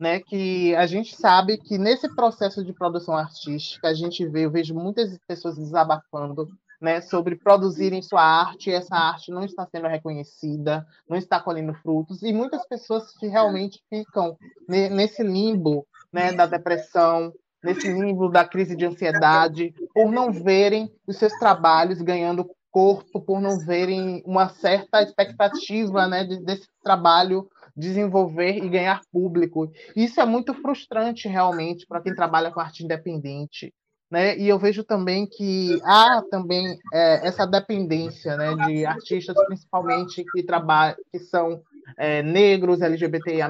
né? 0.00 0.20
Que 0.20 0.74
a 0.76 0.86
gente 0.86 1.16
sabe 1.16 1.58
que 1.58 1.78
nesse 1.78 2.08
processo 2.14 2.64
de 2.64 2.72
produção 2.72 3.16
artística 3.16 3.88
a 3.88 3.94
gente 3.94 4.26
vê, 4.26 4.44
eu 4.44 4.50
vejo 4.50 4.74
muitas 4.74 5.18
pessoas 5.26 5.56
desabafando, 5.56 6.48
né? 6.80 7.00
Sobre 7.00 7.36
produzirem 7.36 8.02
sua 8.02 8.22
arte, 8.22 8.70
e 8.70 8.74
essa 8.74 8.94
arte 8.94 9.30
não 9.30 9.44
está 9.44 9.66
sendo 9.66 9.88
reconhecida, 9.88 10.86
não 11.08 11.16
está 11.16 11.40
colhendo 11.40 11.74
frutos 11.74 12.22
e 12.22 12.32
muitas 12.32 12.66
pessoas 12.66 13.16
que 13.16 13.26
realmente 13.26 13.82
ficam 13.88 14.36
nesse 14.68 15.22
limbo, 15.22 15.86
né? 16.12 16.32
Da 16.32 16.46
depressão, 16.46 17.32
nesse 17.62 17.88
limbo 17.88 18.28
da 18.28 18.44
crise 18.44 18.76
de 18.76 18.84
ansiedade, 18.84 19.74
por 19.94 20.12
não 20.12 20.30
verem 20.30 20.92
os 21.06 21.16
seus 21.16 21.32
trabalhos 21.38 22.02
ganhando 22.02 22.50
corpo 22.74 23.20
por 23.20 23.40
não 23.40 23.56
verem 23.56 24.20
uma 24.26 24.48
certa 24.48 25.00
expectativa 25.00 26.08
né, 26.08 26.24
desse 26.24 26.66
trabalho 26.82 27.48
desenvolver 27.76 28.56
e 28.56 28.68
ganhar 28.68 29.00
público. 29.12 29.70
Isso 29.94 30.20
é 30.20 30.24
muito 30.24 30.52
frustrante 30.54 31.28
realmente 31.28 31.86
para 31.86 32.00
quem 32.00 32.12
trabalha 32.12 32.50
com 32.50 32.58
arte 32.58 32.82
independente. 32.82 33.72
né? 34.10 34.36
E 34.36 34.48
eu 34.48 34.58
vejo 34.58 34.82
também 34.82 35.24
que 35.24 35.80
há 35.84 36.20
também 36.28 36.76
é, 36.92 37.24
essa 37.24 37.46
dependência, 37.46 38.36
né, 38.36 38.56
de 38.66 38.84
artistas 38.84 39.36
principalmente 39.46 40.24
que 40.32 40.42
trabalham, 40.42 40.96
que 41.12 41.20
são 41.20 41.62
é, 41.96 42.24
negros, 42.24 42.80
LGBTIA+, 42.80 43.48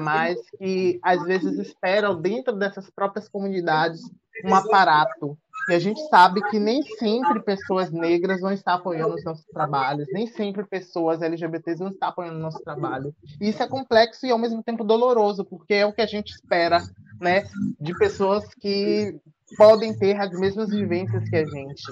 que 0.59 0.99
às 1.01 1.23
vezes 1.23 1.57
esperam 1.57 2.21
dentro 2.21 2.53
dessas 2.55 2.91
próprias 2.91 3.27
comunidades 3.27 4.01
um 4.43 4.53
aparato. 4.53 5.35
E 5.67 5.73
a 5.73 5.79
gente 5.79 5.99
sabe 6.09 6.41
que 6.49 6.59
nem 6.59 6.83
sempre 6.83 7.41
pessoas 7.41 7.91
negras 7.91 8.39
vão 8.39 8.51
estar 8.51 8.75
apoiando 8.75 9.15
os 9.15 9.23
nossos 9.23 9.45
trabalhos, 9.45 10.07
nem 10.13 10.27
sempre 10.27 10.63
pessoas 10.63 11.21
LGBTs 11.21 11.79
vão 11.79 11.89
estar 11.89 12.09
apoiando 12.09 12.37
o 12.37 12.41
nosso 12.41 12.61
trabalho. 12.63 13.15
E 13.41 13.49
isso 13.49 13.63
é 13.63 13.67
complexo 13.67 14.25
e 14.25 14.31
ao 14.31 14.37
mesmo 14.37 14.61
tempo 14.61 14.83
doloroso, 14.83 15.43
porque 15.43 15.73
é 15.73 15.85
o 15.85 15.93
que 15.93 16.01
a 16.01 16.05
gente 16.05 16.29
espera 16.29 16.83
né, 17.19 17.45
de 17.79 17.97
pessoas 17.97 18.45
que 18.53 19.19
podem 19.57 19.97
ter 19.97 20.19
as 20.19 20.31
mesmas 20.31 20.69
vivências 20.69 21.27
que 21.29 21.35
a 21.35 21.45
gente. 21.45 21.83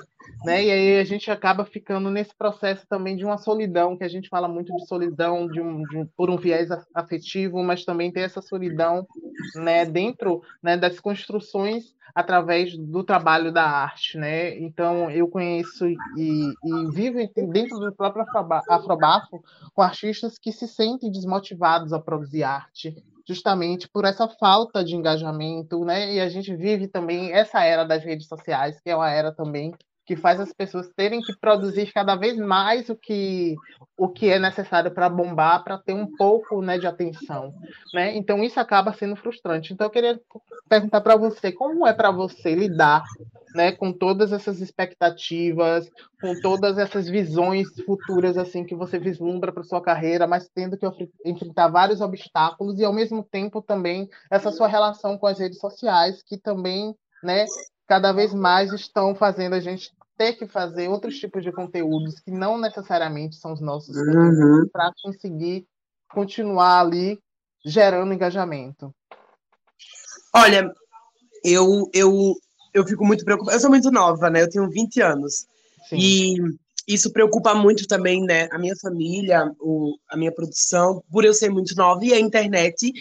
Né? 0.44 0.66
E 0.66 0.72
aí 0.72 1.00
a 1.00 1.04
gente 1.04 1.32
acaba 1.32 1.66
ficando 1.66 2.10
nesse 2.10 2.36
processo 2.36 2.86
também 2.88 3.16
de 3.16 3.24
uma 3.24 3.38
solidão, 3.38 3.98
que 3.98 4.04
a 4.04 4.10
gente 4.10 4.30
fala 4.30 4.48
muito 4.48 4.76
de 4.76 4.86
solidão 4.86 5.48
de 5.48 5.62
um, 5.62 5.84
de 5.84 6.06
por 6.18 6.30
um 6.30 6.38
viés 6.38 6.70
afetivo, 6.94 7.64
mas 7.64 7.86
também 7.86 8.12
tem 8.12 8.24
essa 8.24 8.42
solidão 8.42 9.08
né, 9.56 9.86
dentro 9.86 10.42
né, 10.62 10.76
das 10.76 11.00
construções 11.00 11.96
através 12.14 12.78
do 12.78 13.04
trabalho 13.04 13.52
da 13.52 13.64
arte. 13.64 14.18
Né? 14.18 14.58
Então 14.60 15.10
eu 15.10 15.28
conheço 15.28 15.88
e, 15.88 15.98
e 16.18 16.92
vivo 16.92 17.18
dentro 17.52 17.80
do 17.80 17.96
próprio 17.96 18.26
Afrobafo 18.70 19.44
com 19.74 19.82
artistas 19.82 20.38
que 20.38 20.52
se 20.52 20.68
sentem 20.68 21.12
desmotivados 21.12 21.94
a 21.94 22.00
produzir 22.00 22.44
arte, 22.44 23.02
justamente 23.26 23.88
por 23.88 24.04
essa 24.04 24.28
falta 24.28 24.84
de 24.84 24.96
engajamento, 24.96 25.84
né? 25.86 26.14
E 26.14 26.20
a 26.20 26.28
gente 26.28 26.54
vive 26.56 26.90
também 26.90 27.32
essa 27.32 27.64
era 27.64 27.86
das 27.86 28.04
redes 28.04 28.28
sociais, 28.28 28.80
que 28.82 28.90
é 28.90 28.96
uma 28.96 29.10
era 29.10 29.32
também 29.32 29.74
que 30.06 30.16
faz 30.16 30.40
as 30.40 30.52
pessoas 30.52 30.90
terem 30.96 31.22
que 31.22 31.38
produzir 31.40 31.92
cada 31.94 32.16
vez 32.16 32.38
mais 32.38 32.90
o 32.90 32.96
que, 32.96 33.56
o 33.98 34.10
que 34.10 34.30
é 34.30 34.38
necessário 34.38 34.92
para 34.92 35.10
bombar, 35.10 35.64
para 35.64 35.78
ter 35.78 35.94
um 35.94 36.08
pouco 36.18 36.62
né, 36.62 36.78
de 36.78 36.86
atenção. 36.86 37.54
Né? 37.94 38.16
Então, 38.16 38.44
isso 38.44 38.60
acaba 38.60 38.94
sendo 38.94 39.16
frustrante. 39.16 39.74
Então, 39.74 39.88
eu 39.88 39.92
queria 39.92 40.20
perguntar 40.68 41.02
para 41.02 41.16
você, 41.16 41.52
como 41.52 41.88
é 41.88 41.94
para 41.94 42.12
você 42.12 42.54
lidar 42.54 43.04
né, 43.56 43.72
com 43.72 43.94
todas 43.94 44.34
essas 44.34 44.60
expectativas, 44.60 45.90
com 46.20 46.40
todas 46.42 46.78
essas 46.78 47.08
visões 47.08 47.68
futuras 47.86 48.38
assim 48.38 48.66
que 48.66 48.76
você 48.76 48.98
vislumbra 48.98 49.54
para 49.54 49.64
sua 49.64 49.82
carreira, 49.82 50.28
mas 50.28 50.50
tendo 50.54 50.78
que 50.78 50.86
enfrentar 51.26 51.70
vários 51.70 52.02
obstáculos 52.02 52.80
e, 52.80 52.84
ao 52.84 52.94
mesmo 52.94 53.24
tempo, 53.24 53.62
também 53.62 54.10
essa 54.30 54.52
sua 54.52 54.68
relação 54.68 55.18
com 55.18 55.28
as 55.28 55.40
redes 55.40 55.60
sociais, 55.60 56.22
que 56.24 56.38
também 56.38 56.96
né, 57.24 57.46
cada 57.88 58.12
vez 58.12 58.34
mais 58.34 58.72
estão 58.72 59.14
fazendo 59.16 59.54
a 59.54 59.60
gente 59.60 59.92
ter 60.18 60.34
que 60.34 60.48
fazer 60.48 60.88
outros 60.88 61.20
tipos 61.20 61.44
de 61.44 61.52
conteúdos 61.52 62.20
que 62.20 62.32
não 62.32 62.58
necessariamente 62.58 63.36
são 63.36 63.54
os 63.54 63.62
nossos 63.62 63.96
uhum. 63.96 64.68
para 64.72 64.92
conseguir 65.02 65.68
continuar 66.14 66.82
ali 66.82 67.20
gerando 67.66 68.14
engajamento. 68.14 68.94
Olha, 70.36 70.72
eu, 71.44 71.90
eu, 71.94 72.36
eu 72.74 72.86
fico 72.86 73.06
muito 73.06 73.26
preocupada. 73.26 73.56
Eu 73.56 73.60
sou 73.60 73.70
muito 73.70 73.92
nova, 73.92 74.30
né? 74.30 74.42
Eu 74.44 74.50
tenho 74.50 74.70
20 74.70 75.02
anos. 75.02 75.46
Sim. 75.90 75.98
E 75.98 76.38
isso 76.88 77.12
preocupa 77.12 77.54
muito 77.54 77.88
também, 77.88 78.24
né? 78.24 78.48
A 78.52 78.58
minha 78.58 78.76
família, 78.76 79.52
o, 79.60 79.96
a 80.10 80.18
minha 80.18 80.32
produção, 80.32 81.04
por 81.12 81.24
eu 81.24 81.34
ser 81.34 81.50
muito 81.50 81.76
nova 81.76 82.04
e 82.04 82.14
a 82.14 82.20
internet 82.20 82.92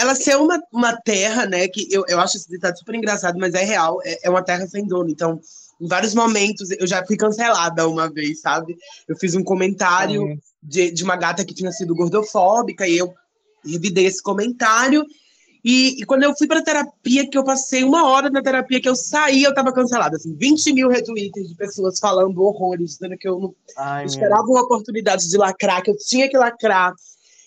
ela 0.00 0.14
ser 0.14 0.36
uma, 0.36 0.60
uma 0.72 0.96
terra, 0.96 1.46
né, 1.46 1.68
que 1.68 1.86
eu, 1.90 2.04
eu 2.08 2.18
acho 2.18 2.36
esse 2.36 2.48
ditado 2.48 2.78
super 2.78 2.94
engraçado, 2.94 3.38
mas 3.38 3.54
é 3.54 3.62
real, 3.62 4.00
é, 4.02 4.26
é 4.26 4.30
uma 4.30 4.42
terra 4.42 4.66
sem 4.66 4.86
dono. 4.86 5.10
Então, 5.10 5.40
em 5.80 5.86
vários 5.86 6.14
momentos, 6.14 6.70
eu 6.70 6.86
já 6.86 7.04
fui 7.04 7.16
cancelada 7.16 7.86
uma 7.88 8.10
vez, 8.10 8.40
sabe? 8.40 8.76
Eu 9.06 9.16
fiz 9.16 9.34
um 9.34 9.44
comentário 9.44 10.26
é. 10.26 10.36
de, 10.62 10.90
de 10.90 11.04
uma 11.04 11.16
gata 11.16 11.44
que 11.44 11.54
tinha 11.54 11.72
sido 11.72 11.94
gordofóbica 11.94 12.86
e 12.86 12.96
eu 12.98 13.12
revidei 13.64 14.06
esse 14.06 14.22
comentário. 14.22 15.04
E, 15.62 16.00
e, 16.00 16.06
quando 16.06 16.22
eu 16.22 16.34
fui 16.34 16.46
para 16.46 16.62
terapia, 16.62 17.28
que 17.28 17.36
eu 17.36 17.44
passei 17.44 17.84
uma 17.84 18.08
hora 18.08 18.30
na 18.30 18.42
terapia, 18.42 18.80
que 18.80 18.88
eu 18.88 18.96
saí, 18.96 19.42
eu 19.42 19.54
tava 19.54 19.72
cancelada. 19.72 20.16
Assim, 20.16 20.34
20 20.34 20.72
mil 20.72 20.88
retweets 20.88 21.48
de 21.48 21.54
pessoas 21.54 21.98
falando 21.98 22.42
horrores, 22.42 22.92
dizendo 22.92 23.16
que 23.18 23.28
eu 23.28 23.38
não 23.38 23.54
Ai, 23.76 24.06
esperava 24.06 24.44
uma 24.44 24.62
oportunidade 24.62 25.28
de 25.28 25.36
lacrar, 25.36 25.82
que 25.82 25.90
eu 25.90 25.96
tinha 25.96 26.28
que 26.28 26.38
lacrar. 26.38 26.94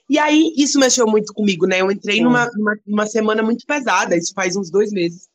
E 0.10 0.20
aí, 0.20 0.54
isso 0.58 0.80
mexeu 0.80 1.08
muito 1.08 1.34
comigo, 1.34 1.66
né? 1.66 1.82
Eu 1.82 1.92
entrei 1.92 2.22
numa, 2.22 2.50
numa, 2.54 2.76
numa, 2.86 3.06
semana 3.06 3.42
muito 3.42 3.66
pesada, 3.66 4.18
isso 4.18 4.34
faz 4.36 4.56
uns 4.56 4.70
dois 4.70 4.92
meses. 4.92 5.28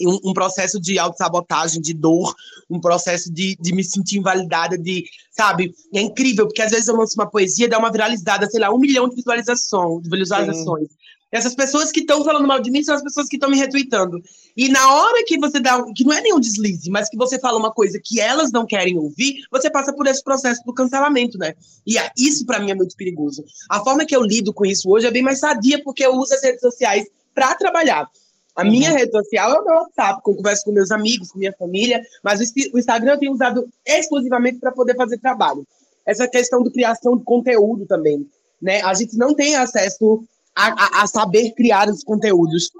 Um, 0.00 0.30
um 0.30 0.32
processo 0.32 0.80
de 0.80 0.98
autossabotagem, 0.98 1.80
de 1.80 1.94
dor, 1.94 2.32
um 2.70 2.80
processo 2.80 3.32
de, 3.32 3.56
de 3.60 3.74
me 3.74 3.82
sentir 3.82 4.18
invalidada, 4.18 4.78
de, 4.78 5.04
sabe? 5.32 5.72
É 5.92 6.00
incrível, 6.00 6.46
porque 6.46 6.62
às 6.62 6.70
vezes 6.70 6.86
eu 6.86 6.96
lanço 6.96 7.14
uma 7.18 7.28
poesia, 7.28 7.68
dá 7.68 7.78
uma 7.78 7.90
viralizada, 7.90 8.48
sei 8.48 8.60
lá, 8.60 8.72
um 8.72 8.78
milhão 8.78 9.08
de 9.08 9.16
visualização, 9.16 10.00
de 10.00 10.08
visualizações. 10.08 10.88
Sim. 10.88 10.96
Essas 11.34 11.52
pessoas 11.52 11.90
que 11.90 11.98
estão 11.98 12.22
falando 12.22 12.46
mal 12.46 12.60
de 12.60 12.70
mim 12.70 12.84
são 12.84 12.94
as 12.94 13.02
pessoas 13.02 13.28
que 13.28 13.34
estão 13.34 13.50
me 13.50 13.58
retweetando. 13.58 14.22
E 14.56 14.68
na 14.68 14.94
hora 14.94 15.24
que 15.26 15.36
você 15.36 15.58
dá, 15.58 15.84
que 15.92 16.04
não 16.04 16.12
é 16.12 16.20
nenhum 16.20 16.38
deslize, 16.38 16.88
mas 16.88 17.08
que 17.08 17.16
você 17.16 17.40
fala 17.40 17.58
uma 17.58 17.72
coisa 17.72 18.00
que 18.00 18.20
elas 18.20 18.52
não 18.52 18.64
querem 18.64 18.96
ouvir, 18.96 19.44
você 19.50 19.68
passa 19.68 19.92
por 19.92 20.06
esse 20.06 20.22
processo 20.22 20.62
do 20.64 20.72
cancelamento, 20.72 21.36
né? 21.36 21.54
E 21.84 21.96
isso 22.16 22.46
para 22.46 22.60
mim 22.60 22.70
é 22.70 22.74
muito 22.76 22.94
perigoso. 22.94 23.44
A 23.68 23.80
forma 23.80 24.06
que 24.06 24.14
eu 24.14 24.22
lido 24.22 24.54
com 24.54 24.64
isso 24.64 24.88
hoje 24.88 25.08
é 25.08 25.10
bem 25.10 25.24
mais 25.24 25.40
sadia, 25.40 25.82
porque 25.82 26.06
eu 26.06 26.14
uso 26.14 26.32
as 26.32 26.42
redes 26.44 26.60
sociais 26.60 27.04
para 27.34 27.52
trabalhar. 27.56 28.08
A 28.54 28.62
uhum. 28.62 28.70
minha 28.70 28.92
rede 28.92 29.10
social 29.10 29.56
é 29.56 29.58
o 29.58 29.64
meu 29.64 29.74
WhatsApp, 29.74 30.22
que 30.22 30.30
eu 30.30 30.36
converso 30.36 30.64
com 30.64 30.70
meus 30.70 30.92
amigos, 30.92 31.32
com 31.32 31.40
minha 31.40 31.52
família, 31.58 32.00
mas 32.22 32.38
o 32.38 32.78
Instagram 32.78 33.14
eu 33.14 33.18
tenho 33.18 33.32
usado 33.32 33.68
exclusivamente 33.84 34.60
para 34.60 34.70
poder 34.70 34.94
fazer 34.94 35.18
trabalho. 35.18 35.66
Essa 36.06 36.28
questão 36.28 36.62
de 36.62 36.70
criação 36.70 37.16
de 37.16 37.24
conteúdo 37.24 37.86
também, 37.86 38.24
né? 38.62 38.82
A 38.82 38.94
gente 38.94 39.16
não 39.16 39.34
tem 39.34 39.56
acesso 39.56 40.22
a, 40.54 41.02
a, 41.02 41.06
saber 41.06 41.50
criar 41.52 41.88
os 41.88 42.04
conteúdos. 42.04 42.70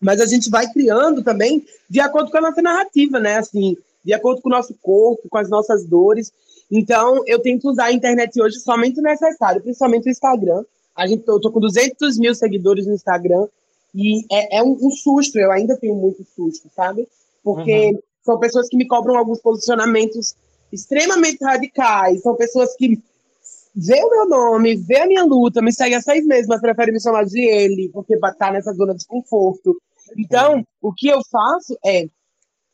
Mas 0.00 0.20
a 0.20 0.26
gente 0.26 0.50
vai 0.50 0.70
criando 0.72 1.22
também 1.22 1.64
de 1.88 2.00
acordo 2.00 2.30
com 2.30 2.38
a 2.38 2.40
nossa 2.40 2.60
narrativa, 2.60 3.20
né? 3.20 3.36
Assim, 3.36 3.76
de 4.04 4.12
acordo 4.12 4.42
com 4.42 4.48
o 4.48 4.52
nosso 4.52 4.74
corpo, 4.82 5.28
com 5.28 5.38
as 5.38 5.48
nossas 5.48 5.84
dores. 5.84 6.32
Então, 6.70 7.22
eu 7.26 7.38
tento 7.38 7.70
usar 7.70 7.86
a 7.86 7.92
internet 7.92 8.40
hoje 8.40 8.58
somente 8.58 8.98
o 8.98 9.02
necessário, 9.02 9.62
principalmente 9.62 10.08
o 10.08 10.10
Instagram. 10.10 10.64
A 10.96 11.06
gente, 11.06 11.26
eu 11.26 11.40
tô 11.40 11.50
com 11.50 11.60
200 11.60 12.18
mil 12.18 12.34
seguidores 12.34 12.86
no 12.86 12.94
Instagram 12.94 13.46
e 13.94 14.24
é, 14.32 14.58
é 14.58 14.62
um, 14.62 14.76
um, 14.80 14.90
susto, 14.90 15.38
eu 15.38 15.52
ainda 15.52 15.76
tenho 15.76 15.94
muito 15.94 16.24
susto, 16.34 16.68
sabe? 16.74 17.06
Porque 17.44 17.92
uhum. 17.92 17.98
são 18.24 18.38
pessoas 18.38 18.68
que 18.68 18.76
me 18.76 18.86
cobram 18.86 19.16
alguns 19.16 19.40
posicionamentos 19.40 20.34
extremamente 20.72 21.44
radicais, 21.44 22.22
são 22.22 22.34
pessoas 22.34 22.74
que 22.76 22.98
vê 23.74 24.02
o 24.02 24.10
meu 24.10 24.28
nome, 24.28 24.76
vê 24.76 24.98
a 24.98 25.06
minha 25.06 25.24
luta, 25.24 25.62
me 25.62 25.72
segue 25.72 25.94
há 25.94 26.00
seis 26.00 26.26
meses, 26.26 26.46
mas 26.46 26.60
prefere 26.60 26.92
me 26.92 27.00
chamar 27.00 27.24
de 27.24 27.40
ele, 27.40 27.90
porque 27.92 28.18
tá 28.38 28.52
nessa 28.52 28.72
zona 28.72 28.94
de 28.94 29.06
conforto. 29.06 29.76
Então, 30.18 30.64
o 30.80 30.92
que 30.92 31.08
eu 31.08 31.20
faço 31.30 31.76
é 31.84 32.06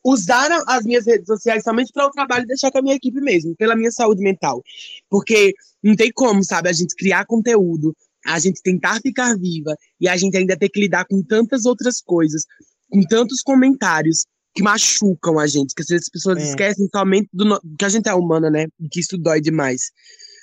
usar 0.03 0.49
as 0.67 0.83
minhas 0.85 1.05
redes 1.05 1.27
sociais 1.27 1.63
somente 1.63 1.91
para 1.93 2.07
o 2.07 2.11
trabalho 2.11 2.43
e 2.43 2.47
deixar 2.47 2.71
com 2.71 2.79
a 2.79 2.81
minha 2.81 2.95
equipe 2.95 3.19
mesmo, 3.21 3.55
pela 3.55 3.75
minha 3.75 3.91
saúde 3.91 4.21
mental. 4.21 4.63
Porque 5.09 5.53
não 5.83 5.95
tem 5.95 6.11
como, 6.13 6.43
sabe, 6.43 6.69
a 6.69 6.73
gente 6.73 6.95
criar 6.95 7.25
conteúdo, 7.25 7.95
a 8.25 8.39
gente 8.39 8.61
tentar 8.61 8.99
ficar 9.01 9.37
viva 9.37 9.75
e 9.99 10.07
a 10.07 10.17
gente 10.17 10.35
ainda 10.35 10.57
ter 10.57 10.69
que 10.69 10.79
lidar 10.79 11.05
com 11.05 11.21
tantas 11.23 11.65
outras 11.65 12.01
coisas, 12.01 12.43
com 12.89 13.01
tantos 13.03 13.41
comentários 13.41 14.25
que 14.53 14.63
machucam 14.63 15.39
a 15.39 15.47
gente, 15.47 15.73
que 15.73 15.81
as 15.81 16.09
pessoas 16.09 16.39
é. 16.39 16.43
esquecem 16.43 16.87
somente 16.93 17.29
do 17.31 17.59
que 17.77 17.85
a 17.85 17.89
gente 17.89 18.09
é 18.09 18.13
humana, 18.13 18.49
né? 18.49 18.67
E 18.79 18.89
que 18.89 18.99
isso 18.99 19.17
dói 19.17 19.39
demais. 19.39 19.91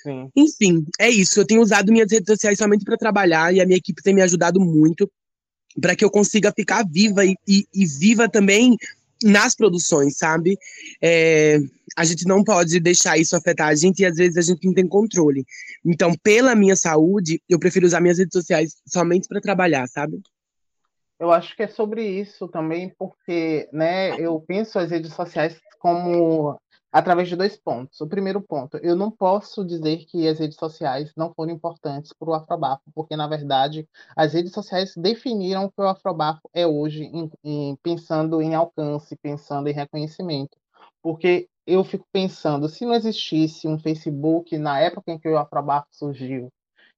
Sim. 0.07 0.31
Enfim, 0.33 0.85
é 0.97 1.09
isso. 1.09 1.37
Eu 1.37 1.45
tenho 1.45 1.61
usado 1.61 1.91
minhas 1.91 2.09
redes 2.09 2.27
sociais 2.27 2.57
somente 2.57 2.85
para 2.85 2.95
trabalhar 2.95 3.53
e 3.53 3.59
a 3.59 3.65
minha 3.65 3.77
equipe 3.77 4.01
tem 4.01 4.13
me 4.13 4.21
ajudado 4.21 4.57
muito 4.57 5.11
para 5.81 5.95
que 5.95 6.05
eu 6.05 6.09
consiga 6.09 6.53
ficar 6.55 6.85
viva 6.89 7.25
e, 7.25 7.35
e, 7.45 7.67
e, 7.73 7.85
viva 7.85 8.29
também 8.29 8.77
nas 9.21 9.53
produções, 9.53 10.17
sabe? 10.17 10.57
É, 11.01 11.59
a 11.95 12.05
gente 12.05 12.25
não 12.25 12.41
pode 12.41 12.79
deixar 12.79 13.17
isso 13.17 13.35
afetar 13.35 13.67
a 13.67 13.75
gente 13.75 13.99
e 13.99 14.05
às 14.05 14.15
vezes 14.15 14.37
a 14.37 14.41
gente 14.41 14.65
não 14.65 14.73
tem 14.73 14.87
controle. 14.87 15.45
Então, 15.85 16.13
pela 16.23 16.55
minha 16.55 16.75
saúde, 16.75 17.41
eu 17.49 17.59
prefiro 17.59 17.85
usar 17.85 17.99
minhas 17.99 18.17
redes 18.17 18.33
sociais 18.33 18.77
somente 18.87 19.27
para 19.27 19.41
trabalhar, 19.41 19.87
sabe? 19.87 20.21
Eu 21.19 21.31
acho 21.31 21.55
que 21.55 21.63
é 21.63 21.67
sobre 21.67 22.07
isso 22.07 22.47
também, 22.47 22.93
porque 22.97 23.67
né, 23.73 24.17
eu 24.19 24.39
penso 24.39 24.79
as 24.79 24.89
redes 24.89 25.13
sociais 25.13 25.59
como 25.79 26.57
através 26.97 27.29
de 27.29 27.35
dois 27.35 27.55
pontos. 27.55 28.01
O 28.01 28.07
primeiro 28.07 28.41
ponto, 28.41 28.77
eu 28.77 28.95
não 28.95 29.11
posso 29.11 29.63
dizer 29.63 30.05
que 30.05 30.27
as 30.27 30.39
redes 30.39 30.57
sociais 30.57 31.13
não 31.15 31.31
foram 31.31 31.51
importantes 31.51 32.11
para 32.11 32.29
o 32.29 32.33
Afrobafo, 32.33 32.81
porque, 32.95 33.15
na 33.15 33.27
verdade, 33.27 33.87
as 34.15 34.33
redes 34.33 34.51
sociais 34.51 34.95
definiram 34.97 35.65
o 35.65 35.71
que 35.71 35.79
o 35.79 35.87
Afrobafo 35.87 36.49
é 36.55 36.65
hoje, 36.65 37.03
em, 37.03 37.29
em, 37.43 37.75
pensando 37.83 38.41
em 38.41 38.55
alcance, 38.55 39.15
pensando 39.15 39.69
em 39.69 39.73
reconhecimento. 39.73 40.57
Porque 40.99 41.47
eu 41.67 41.83
fico 41.83 42.07
pensando, 42.11 42.67
se 42.67 42.83
não 42.83 42.95
existisse 42.95 43.67
um 43.67 43.77
Facebook 43.77 44.57
na 44.57 44.79
época 44.79 45.11
em 45.11 45.19
que 45.19 45.29
o 45.29 45.37
Afrobafo 45.37 45.89
surgiu, 45.91 46.51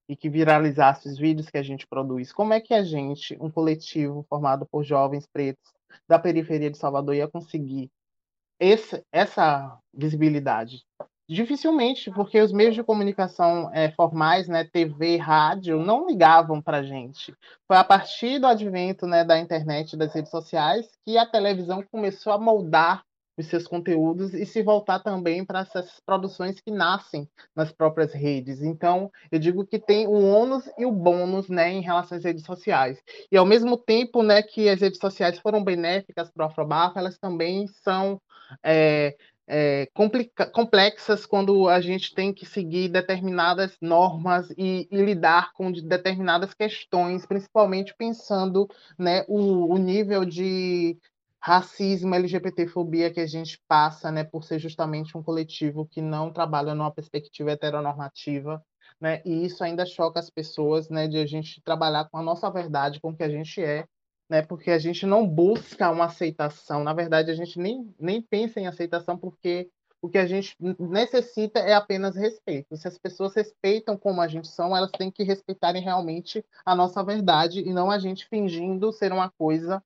e 0.08 0.16
que 0.16 0.30
viralizasse 0.30 1.08
os 1.08 1.18
vídeos 1.18 1.50
que 1.50 1.58
a 1.58 1.62
gente 1.62 1.86
produz, 1.86 2.32
como 2.32 2.54
é 2.54 2.60
que 2.60 2.72
a 2.72 2.82
gente, 2.82 3.36
um 3.38 3.50
coletivo 3.50 4.24
formado 4.30 4.66
por 4.66 4.82
jovens 4.82 5.26
pretos 5.26 5.72
da 6.08 6.18
periferia 6.18 6.70
de 6.70 6.78
Salvador, 6.78 7.14
ia 7.14 7.28
conseguir 7.28 7.90
esse, 8.60 9.02
essa 9.10 9.78
visibilidade? 9.92 10.84
Dificilmente, 11.28 12.10
porque 12.10 12.40
os 12.40 12.52
meios 12.52 12.74
de 12.74 12.82
comunicação 12.82 13.70
é, 13.72 13.90
formais, 13.92 14.48
né, 14.48 14.64
TV, 14.64 15.16
rádio, 15.16 15.78
não 15.78 16.08
ligavam 16.08 16.60
para 16.60 16.82
gente. 16.82 17.32
Foi 17.68 17.76
a 17.76 17.84
partir 17.84 18.40
do 18.40 18.48
advento 18.48 19.06
né, 19.06 19.24
da 19.24 19.38
internet, 19.38 19.96
das 19.96 20.12
redes 20.12 20.30
sociais, 20.30 20.90
que 21.04 21.16
a 21.16 21.24
televisão 21.24 21.84
começou 21.90 22.32
a 22.32 22.38
moldar 22.38 23.04
os 23.40 23.46
seus 23.46 23.66
conteúdos 23.66 24.34
e 24.34 24.44
se 24.44 24.62
voltar 24.62 25.00
também 25.00 25.44
para 25.44 25.60
essas 25.60 26.00
produções 26.04 26.60
que 26.60 26.70
nascem 26.70 27.28
nas 27.54 27.72
próprias 27.72 28.12
redes. 28.12 28.62
Então, 28.62 29.10
eu 29.30 29.38
digo 29.38 29.66
que 29.66 29.78
tem 29.78 30.06
o 30.06 30.12
ônus 30.12 30.68
e 30.78 30.84
o 30.84 30.92
bônus 30.92 31.48
né, 31.48 31.70
em 31.72 31.80
relação 31.80 32.18
às 32.18 32.24
redes 32.24 32.44
sociais. 32.44 33.00
E 33.30 33.36
ao 33.36 33.46
mesmo 33.46 33.76
tempo 33.76 34.22
né, 34.22 34.42
que 34.42 34.68
as 34.68 34.80
redes 34.80 34.98
sociais 34.98 35.38
foram 35.38 35.64
benéficas 35.64 36.30
para 36.30 36.44
o 36.44 36.48
Afrobafo, 36.48 36.98
elas 36.98 37.18
também 37.18 37.66
são 37.82 38.20
é, 38.62 39.16
é, 39.52 39.88
complexas 40.52 41.26
quando 41.26 41.68
a 41.68 41.80
gente 41.80 42.14
tem 42.14 42.32
que 42.32 42.46
seguir 42.46 42.88
determinadas 42.88 43.76
normas 43.80 44.48
e, 44.56 44.88
e, 44.88 44.96
lidar 44.96 45.52
com 45.54 45.72
determinadas 45.72 46.54
questões, 46.54 47.26
principalmente 47.26 47.92
pensando 47.98 48.68
né, 48.96 49.24
o, 49.26 49.74
o 49.74 49.76
nível 49.76 50.24
de 50.24 50.96
racismo, 51.40 52.14
LGBTfobia 52.14 53.10
que 53.10 53.18
a 53.18 53.26
gente 53.26 53.60
passa, 53.66 54.12
né, 54.12 54.22
por 54.22 54.44
ser 54.44 54.60
justamente 54.60 55.18
um 55.18 55.22
coletivo 55.22 55.84
que 55.84 56.00
não 56.00 56.32
trabalha 56.32 56.72
numa 56.72 56.92
perspectiva 56.92 57.50
heteronormativa, 57.50 58.62
né, 59.00 59.20
e 59.24 59.46
isso 59.46 59.64
ainda 59.64 59.84
choca 59.84 60.20
as 60.20 60.30
pessoas, 60.30 60.88
né, 60.88 61.08
de 61.08 61.16
a 61.16 61.26
gente 61.26 61.60
trabalhar 61.62 62.08
com 62.08 62.18
a 62.18 62.22
nossa 62.22 62.48
verdade, 62.50 63.00
com 63.00 63.10
o 63.10 63.16
que 63.16 63.24
a 63.24 63.28
gente 63.28 63.60
é, 63.60 63.84
né? 64.30 64.42
Porque 64.42 64.70
a 64.70 64.78
gente 64.78 65.04
não 65.04 65.26
busca 65.26 65.90
uma 65.90 66.04
aceitação. 66.04 66.84
Na 66.84 66.94
verdade, 66.94 67.32
a 67.32 67.34
gente 67.34 67.58
nem, 67.58 67.92
nem 67.98 68.22
pensa 68.22 68.60
em 68.60 68.68
aceitação 68.68 69.18
porque 69.18 69.68
o 70.00 70.08
que 70.08 70.16
a 70.16 70.26
gente 70.26 70.56
necessita 70.78 71.58
é 71.58 71.74
apenas 71.74 72.14
respeito. 72.14 72.76
Se 72.76 72.86
as 72.86 72.96
pessoas 72.96 73.34
respeitam 73.34 73.98
como 73.98 74.20
a 74.20 74.28
gente 74.28 74.46
são, 74.46 74.74
elas 74.74 74.92
têm 74.92 75.10
que 75.10 75.24
respeitarem 75.24 75.82
realmente 75.82 76.44
a 76.64 76.76
nossa 76.76 77.02
verdade 77.02 77.60
e 77.60 77.72
não 77.72 77.90
a 77.90 77.98
gente 77.98 78.26
fingindo 78.28 78.92
ser 78.92 79.12
uma 79.12 79.30
coisa, 79.30 79.82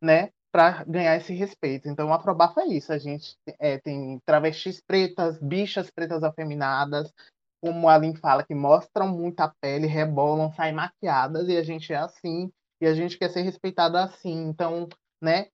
né? 0.00 0.30
Para 0.52 0.84
ganhar 0.84 1.16
esse 1.16 1.32
respeito. 1.32 1.88
Então, 1.88 2.08
o 2.10 2.12
Afrobafo 2.12 2.60
é 2.60 2.66
isso. 2.66 2.92
A 2.92 2.98
gente 2.98 3.36
é, 3.58 3.78
tem 3.78 4.20
travestis 4.24 4.80
pretas, 4.80 5.38
bichas 5.40 5.90
pretas 5.90 6.22
afeminadas, 6.22 7.12
como 7.60 7.88
a 7.88 7.94
Aline 7.94 8.16
fala, 8.16 8.44
que 8.44 8.54
mostram 8.54 9.08
muita 9.08 9.52
pele, 9.60 9.86
rebolam, 9.86 10.52
saem 10.52 10.74
maquiadas, 10.74 11.48
e 11.48 11.56
a 11.56 11.62
gente 11.62 11.92
é 11.92 11.96
assim 11.96 12.52
e 12.80 12.86
a 12.86 12.94
gente 12.94 13.18
quer 13.18 13.30
ser 13.30 13.42
respeitado 13.42 13.96
assim. 13.96 14.48
Então, 14.48 14.88
né? 15.20 15.46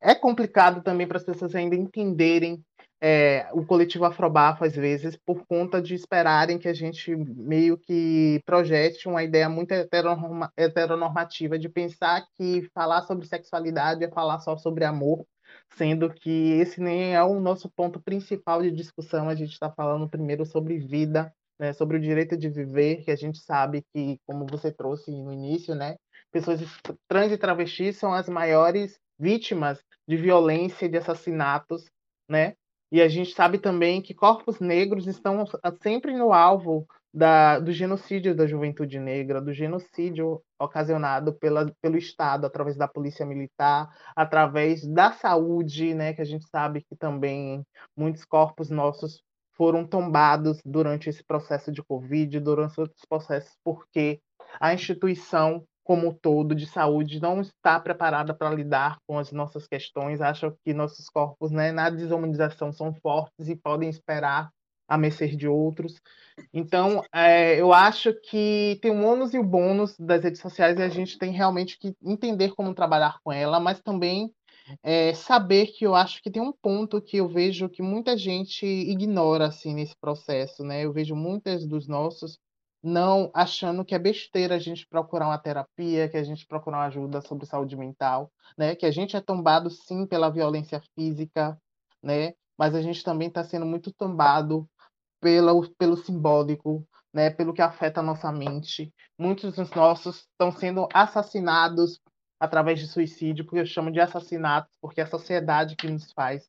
É 0.00 0.14
complicado 0.14 0.82
também 0.82 1.06
para 1.06 1.16
as 1.16 1.24
pessoas 1.24 1.54
ainda 1.54 1.74
entenderem 1.74 2.62
é, 3.02 3.48
o 3.52 3.64
coletivo 3.64 4.04
Afrobafo, 4.04 4.64
às 4.64 4.74
vezes, 4.74 5.16
por 5.24 5.46
conta 5.46 5.80
de 5.80 5.94
esperarem 5.94 6.58
que 6.58 6.68
a 6.68 6.74
gente 6.74 7.16
meio 7.16 7.78
que 7.78 8.42
projete 8.44 9.08
uma 9.08 9.22
ideia 9.22 9.48
muito 9.48 9.72
heteronorma 9.72 10.52
heteronormativa, 10.56 11.58
de 11.58 11.68
pensar 11.68 12.26
que 12.36 12.68
falar 12.74 13.02
sobre 13.02 13.26
sexualidade 13.26 14.04
é 14.04 14.10
falar 14.10 14.38
só 14.40 14.56
sobre 14.58 14.84
amor, 14.84 15.24
sendo 15.74 16.12
que 16.12 16.52
esse 16.60 16.80
nem 16.80 17.14
é 17.14 17.22
o 17.22 17.40
nosso 17.40 17.70
ponto 17.70 18.00
principal 18.00 18.60
de 18.62 18.70
discussão. 18.70 19.28
A 19.28 19.34
gente 19.34 19.52
está 19.52 19.70
falando 19.70 20.08
primeiro 20.08 20.44
sobre 20.44 20.78
vida, 20.78 21.32
né, 21.58 21.72
sobre 21.72 21.96
o 21.96 22.00
direito 22.00 22.36
de 22.36 22.50
viver, 22.50 23.02
que 23.02 23.10
a 23.10 23.16
gente 23.16 23.38
sabe 23.38 23.82
que, 23.94 24.18
como 24.26 24.46
você 24.46 24.70
trouxe 24.70 25.10
no 25.10 25.32
início, 25.32 25.74
né, 25.74 25.96
pessoas 26.30 26.60
trans 27.08 27.32
e 27.32 27.38
travestis 27.38 27.96
são 27.96 28.12
as 28.12 28.28
maiores 28.28 28.98
vítimas 29.18 29.82
de 30.08 30.16
violência 30.16 30.86
e 30.86 30.88
de 30.88 30.98
assassinatos, 30.98 31.84
né? 32.28 32.54
E 32.92 33.00
a 33.00 33.08
gente 33.08 33.32
sabe 33.32 33.58
também 33.58 34.02
que 34.02 34.12
corpos 34.12 34.58
negros 34.58 35.06
estão 35.06 35.44
sempre 35.80 36.16
no 36.16 36.32
alvo 36.32 36.86
da, 37.12 37.58
do 37.58 37.72
genocídio 37.72 38.34
da 38.34 38.46
juventude 38.46 38.98
negra, 38.98 39.40
do 39.40 39.52
genocídio 39.52 40.42
ocasionado 40.58 41.32
pela, 41.34 41.72
pelo 41.80 41.96
Estado, 41.96 42.46
através 42.46 42.76
da 42.76 42.88
polícia 42.88 43.24
militar, 43.24 43.88
através 44.14 44.86
da 44.86 45.12
saúde, 45.12 45.94
né, 45.94 46.14
que 46.14 46.20
a 46.20 46.24
gente 46.24 46.48
sabe 46.48 46.82
que 46.82 46.96
também 46.96 47.64
muitos 47.96 48.24
corpos 48.24 48.70
nossos 48.70 49.22
foram 49.56 49.86
tombados 49.86 50.60
durante 50.64 51.10
esse 51.10 51.22
processo 51.22 51.70
de 51.70 51.82
Covid, 51.82 52.40
durante 52.40 52.80
outros 52.80 53.04
processos, 53.08 53.52
porque 53.62 54.20
a 54.58 54.72
instituição 54.72 55.64
como 55.84 56.14
todo 56.14 56.54
de 56.54 56.66
saúde 56.66 57.20
não 57.20 57.40
está 57.40 57.78
preparada 57.80 58.34
para 58.34 58.54
lidar 58.54 58.98
com 59.06 59.18
as 59.18 59.32
nossas 59.32 59.66
questões, 59.66 60.20
acham 60.20 60.54
que 60.64 60.72
nossos 60.72 61.08
corpos, 61.08 61.50
né, 61.50 61.72
na 61.72 61.90
desumanização, 61.90 62.72
são 62.72 62.94
fortes 62.94 63.48
e 63.48 63.56
podem 63.56 63.88
esperar 63.88 64.50
a 64.88 64.98
mercê 64.98 65.28
de 65.28 65.46
outros. 65.46 66.00
Então, 66.52 67.02
é, 67.14 67.60
eu 67.60 67.72
acho 67.72 68.12
que 68.28 68.78
tem 68.82 68.90
o 68.90 69.04
ônus 69.04 69.32
e 69.32 69.38
o 69.38 69.44
bônus 69.44 69.96
das 69.98 70.24
redes 70.24 70.40
sociais 70.40 70.78
e 70.78 70.82
a 70.82 70.88
gente 70.88 71.16
tem 71.16 71.30
realmente 71.30 71.78
que 71.78 71.94
entender 72.02 72.54
como 72.54 72.74
trabalhar 72.74 73.18
com 73.22 73.32
ela, 73.32 73.60
mas 73.60 73.80
também 73.80 74.32
é, 74.82 75.14
saber 75.14 75.68
que 75.68 75.86
eu 75.86 75.94
acho 75.94 76.20
que 76.22 76.30
tem 76.30 76.42
um 76.42 76.52
ponto 76.52 77.00
que 77.00 77.18
eu 77.18 77.28
vejo 77.28 77.68
que 77.68 77.82
muita 77.82 78.16
gente 78.16 78.66
ignora 78.66 79.46
assim 79.46 79.74
nesse 79.74 79.94
processo, 80.00 80.64
né? 80.64 80.84
Eu 80.84 80.92
vejo 80.92 81.14
muitas 81.14 81.66
dos 81.66 81.86
nossos 81.86 82.38
não 82.82 83.30
achando 83.34 83.84
que 83.84 83.94
é 83.94 83.98
besteira 83.98 84.54
a 84.54 84.58
gente 84.58 84.86
procurar 84.86 85.26
uma 85.26 85.38
terapia, 85.38 86.08
que 86.08 86.16
a 86.16 86.22
gente 86.22 86.46
procurar 86.46 86.78
uma 86.78 86.86
ajuda 86.86 87.20
sobre 87.20 87.46
saúde 87.46 87.76
mental, 87.76 88.32
né? 88.56 88.74
Que 88.74 88.86
a 88.86 88.90
gente 88.90 89.16
é 89.16 89.20
tombado 89.20 89.70
sim 89.70 90.06
pela 90.06 90.30
violência 90.30 90.82
física, 90.94 91.58
né? 92.02 92.32
Mas 92.58 92.74
a 92.74 92.80
gente 92.82 93.02
também 93.04 93.28
está 93.28 93.44
sendo 93.44 93.66
muito 93.66 93.92
tombado 93.92 94.68
pelo, 95.20 95.68
pelo 95.76 95.96
simbólico, 95.96 96.86
né? 97.12 97.30
Pelo 97.30 97.52
que 97.52 97.62
afeta 97.62 98.00
a 98.00 98.02
nossa 98.02 98.32
mente. 98.32 98.92
Muitos 99.18 99.54
dos 99.54 99.70
nossos 99.70 100.20
estão 100.20 100.50
sendo 100.50 100.88
assassinados 100.92 102.00
através 102.38 102.80
de 102.80 102.88
suicídio, 102.88 103.44
porque 103.44 103.60
eu 103.60 103.66
chamo 103.66 103.92
de 103.92 104.00
assassinatos, 104.00 104.74
porque 104.80 105.00
é 105.00 105.04
a 105.04 105.10
sociedade 105.10 105.76
que 105.76 105.86
nos 105.86 106.10
faz, 106.12 106.48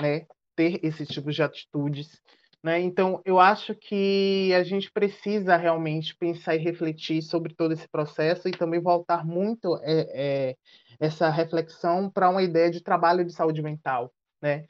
né? 0.00 0.26
Ter 0.56 0.80
esse 0.84 1.06
tipo 1.06 1.30
de 1.30 1.42
atitudes. 1.42 2.20
Né? 2.62 2.80
Então, 2.80 3.20
eu 3.24 3.40
acho 3.40 3.74
que 3.74 4.52
a 4.54 4.62
gente 4.62 4.90
precisa 4.90 5.56
realmente 5.56 6.14
pensar 6.16 6.54
e 6.54 6.58
refletir 6.58 7.20
sobre 7.20 7.54
todo 7.54 7.72
esse 7.72 7.88
processo 7.88 8.48
e 8.48 8.52
também 8.52 8.80
voltar 8.80 9.26
muito 9.26 9.76
é, 9.82 10.50
é, 10.50 10.56
essa 11.00 11.28
reflexão 11.28 12.08
para 12.08 12.30
uma 12.30 12.42
ideia 12.42 12.70
de 12.70 12.80
trabalho 12.80 13.24
de 13.24 13.32
saúde 13.32 13.60
mental. 13.60 14.12
Né? 14.40 14.64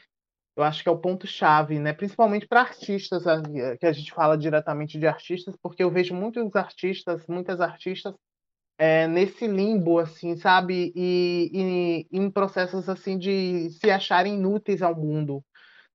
Eu 0.56 0.62
acho 0.62 0.82
que 0.82 0.88
é 0.88 0.92
o 0.92 0.98
ponto-chave, 0.98 1.78
né? 1.78 1.92
principalmente 1.92 2.46
para 2.46 2.62
artistas, 2.62 3.24
que 3.78 3.86
a 3.86 3.92
gente 3.92 4.12
fala 4.12 4.38
diretamente 4.38 4.98
de 4.98 5.06
artistas, 5.06 5.54
porque 5.62 5.82
eu 5.82 5.90
vejo 5.90 6.14
muitos 6.14 6.56
artistas, 6.56 7.26
muitas 7.26 7.60
artistas 7.60 8.14
é, 8.78 9.06
nesse 9.06 9.46
limbo, 9.46 9.98
assim, 9.98 10.34
sabe? 10.36 10.92
E, 10.96 11.50
e, 11.52 12.18
em 12.18 12.30
processos 12.30 12.88
assim 12.88 13.18
de 13.18 13.70
se 13.70 13.90
acharem 13.90 14.34
inúteis 14.34 14.82
ao 14.82 14.96
mundo, 14.96 15.44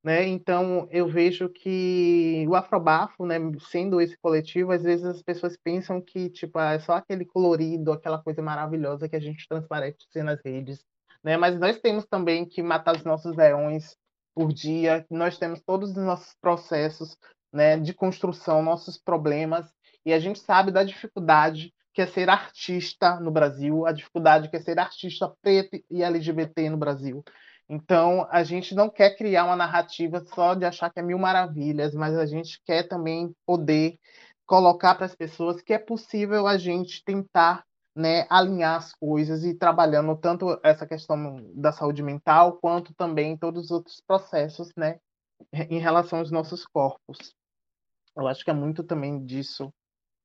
né? 0.08 0.26
Então, 0.26 0.88
eu 0.90 1.06
vejo 1.06 1.50
que 1.50 2.46
o 2.48 2.56
Afrobafo, 2.56 3.26
né, 3.26 3.36
sendo 3.70 4.00
esse 4.00 4.18
coletivo, 4.18 4.72
às 4.72 4.82
vezes 4.82 5.04
as 5.06 5.22
pessoas 5.22 5.58
pensam 5.62 6.00
que 6.00 6.30
tipo, 6.30 6.58
ah, 6.58 6.72
é 6.72 6.80
só 6.80 6.94
aquele 6.94 7.26
colorido, 7.26 7.92
aquela 7.92 8.18
coisa 8.18 8.42
maravilhosa 8.42 9.10
que 9.10 9.18
a 9.18 9.20
gente 9.20 9.46
transparece 9.50 9.98
nas 10.24 10.40
redes. 10.46 10.86
Né? 11.22 11.36
Mas 11.36 11.60
nós 11.60 11.78
temos 11.82 12.06
também 12.06 12.46
que 12.46 12.64
matar 12.64 12.96
os 12.96 13.04
nossos 13.04 13.36
leões 13.36 13.98
por 14.34 14.54
dia, 14.54 15.06
nós 15.12 15.38
temos 15.38 15.60
todos 15.60 15.90
os 15.90 15.98
nossos 15.98 16.34
processos 16.40 17.18
né, 17.52 17.78
de 17.78 17.94
construção, 17.94 18.64
nossos 18.64 18.98
problemas, 18.98 19.70
e 20.06 20.14
a 20.14 20.20
gente 20.20 20.40
sabe 20.40 20.72
da 20.72 20.86
dificuldade 20.86 21.74
que 21.94 22.02
é 22.02 22.08
ser 22.08 22.30
artista 22.30 23.20
no 23.20 23.30
Brasil, 23.30 23.86
a 23.86 23.92
dificuldade 23.92 24.50
que 24.50 24.56
é 24.56 24.60
ser 24.62 24.80
artista 24.80 25.34
preto 25.42 25.78
e 25.92 26.02
LGBT 26.02 26.70
no 26.70 26.78
Brasil. 26.78 27.26
Então, 27.70 28.26
a 28.32 28.44
gente 28.44 28.74
não 28.74 28.90
quer 28.90 29.18
criar 29.18 29.44
uma 29.46 29.56
narrativa 29.56 30.24
só 30.34 30.54
de 30.54 30.64
achar 30.64 30.90
que 30.90 31.00
é 31.00 31.04
mil 31.04 31.20
maravilhas, 31.20 31.94
mas 31.94 32.18
a 32.18 32.26
gente 32.26 32.62
quer 32.66 32.88
também 32.88 33.34
poder 33.46 34.00
colocar 34.46 34.96
para 34.96 35.06
as 35.06 35.16
pessoas 35.16 35.62
que 35.62 35.74
é 35.74 35.78
possível 35.78 36.48
a 36.48 36.58
gente 36.58 37.04
tentar 37.04 37.66
né, 37.94 38.26
alinhar 38.30 38.78
as 38.78 38.94
coisas 38.94 39.44
e 39.44 39.54
trabalhando 39.54 40.16
tanto 40.16 40.58
essa 40.64 40.86
questão 40.86 41.52
da 41.56 41.72
saúde 41.72 42.02
mental 42.02 42.58
quanto 42.58 42.94
também 42.94 43.36
todos 43.36 43.66
os 43.66 43.72
outros 43.72 44.02
processos 44.08 44.72
né, 44.78 45.00
em 45.52 45.80
relação 45.80 46.20
aos 46.20 46.32
nossos 46.32 46.66
corpos. 46.66 47.36
Eu 48.16 48.28
acho 48.28 48.44
que 48.46 48.52
é 48.52 48.54
muito 48.54 48.84
também 48.84 49.24
disso, 49.26 49.74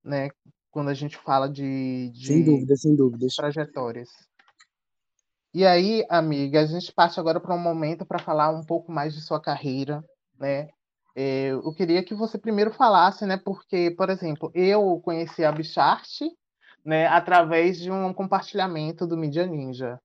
né, 0.04 0.28
quando 0.70 0.88
a 0.88 0.94
gente 0.94 1.16
fala 1.16 1.48
de, 1.48 2.10
de 2.10 2.26
sem 2.26 2.44
dúvida, 2.44 2.76
sem 2.76 2.94
trajetórias. 3.34 4.08
E 5.54 5.66
aí, 5.66 6.04
amiga, 6.08 6.60
a 6.62 6.66
gente 6.66 6.92
parte 6.92 7.20
agora 7.20 7.40
para 7.40 7.54
um 7.54 7.58
momento 7.58 8.06
para 8.06 8.18
falar 8.18 8.50
um 8.50 8.64
pouco 8.64 8.90
mais 8.90 9.14
de 9.14 9.20
sua 9.20 9.40
carreira, 9.40 10.02
né? 10.38 10.68
É, 11.14 11.48
eu 11.50 11.74
queria 11.74 12.02
que 12.04 12.14
você 12.14 12.38
primeiro 12.38 12.72
falasse, 12.72 13.26
né? 13.26 13.36
Porque, 13.36 13.90
por 13.92 14.08
exemplo, 14.10 14.50
eu 14.54 15.00
conheci 15.04 15.44
a 15.44 15.52
Bichart, 15.52 16.20
né, 16.84 17.06
através 17.06 17.78
de 17.80 17.90
um 17.90 18.12
compartilhamento 18.14 19.06
do 19.06 19.16
Media 19.16 19.46
Ninja. 19.46 20.00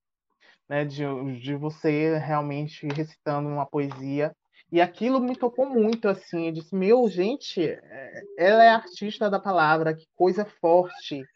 né, 0.69 0.85
de, 0.85 1.03
de 1.41 1.55
você 1.55 2.17
realmente 2.17 2.87
recitando 2.87 3.49
uma 3.49 3.65
poesia. 3.65 4.35
E 4.71 4.81
aquilo 4.81 5.19
me 5.21 5.35
tocou 5.35 5.65
muito, 5.69 6.09
assim. 6.09 6.47
Eu 6.47 6.51
disse, 6.53 6.75
meu, 6.75 7.07
gente, 7.09 7.61
é, 7.63 8.21
ela 8.37 8.63
é 8.63 8.69
artista 8.69 9.29
da 9.29 9.39
palavra, 9.39 9.95
que 9.95 10.05
coisa 10.15 10.45
forte, 10.45 11.27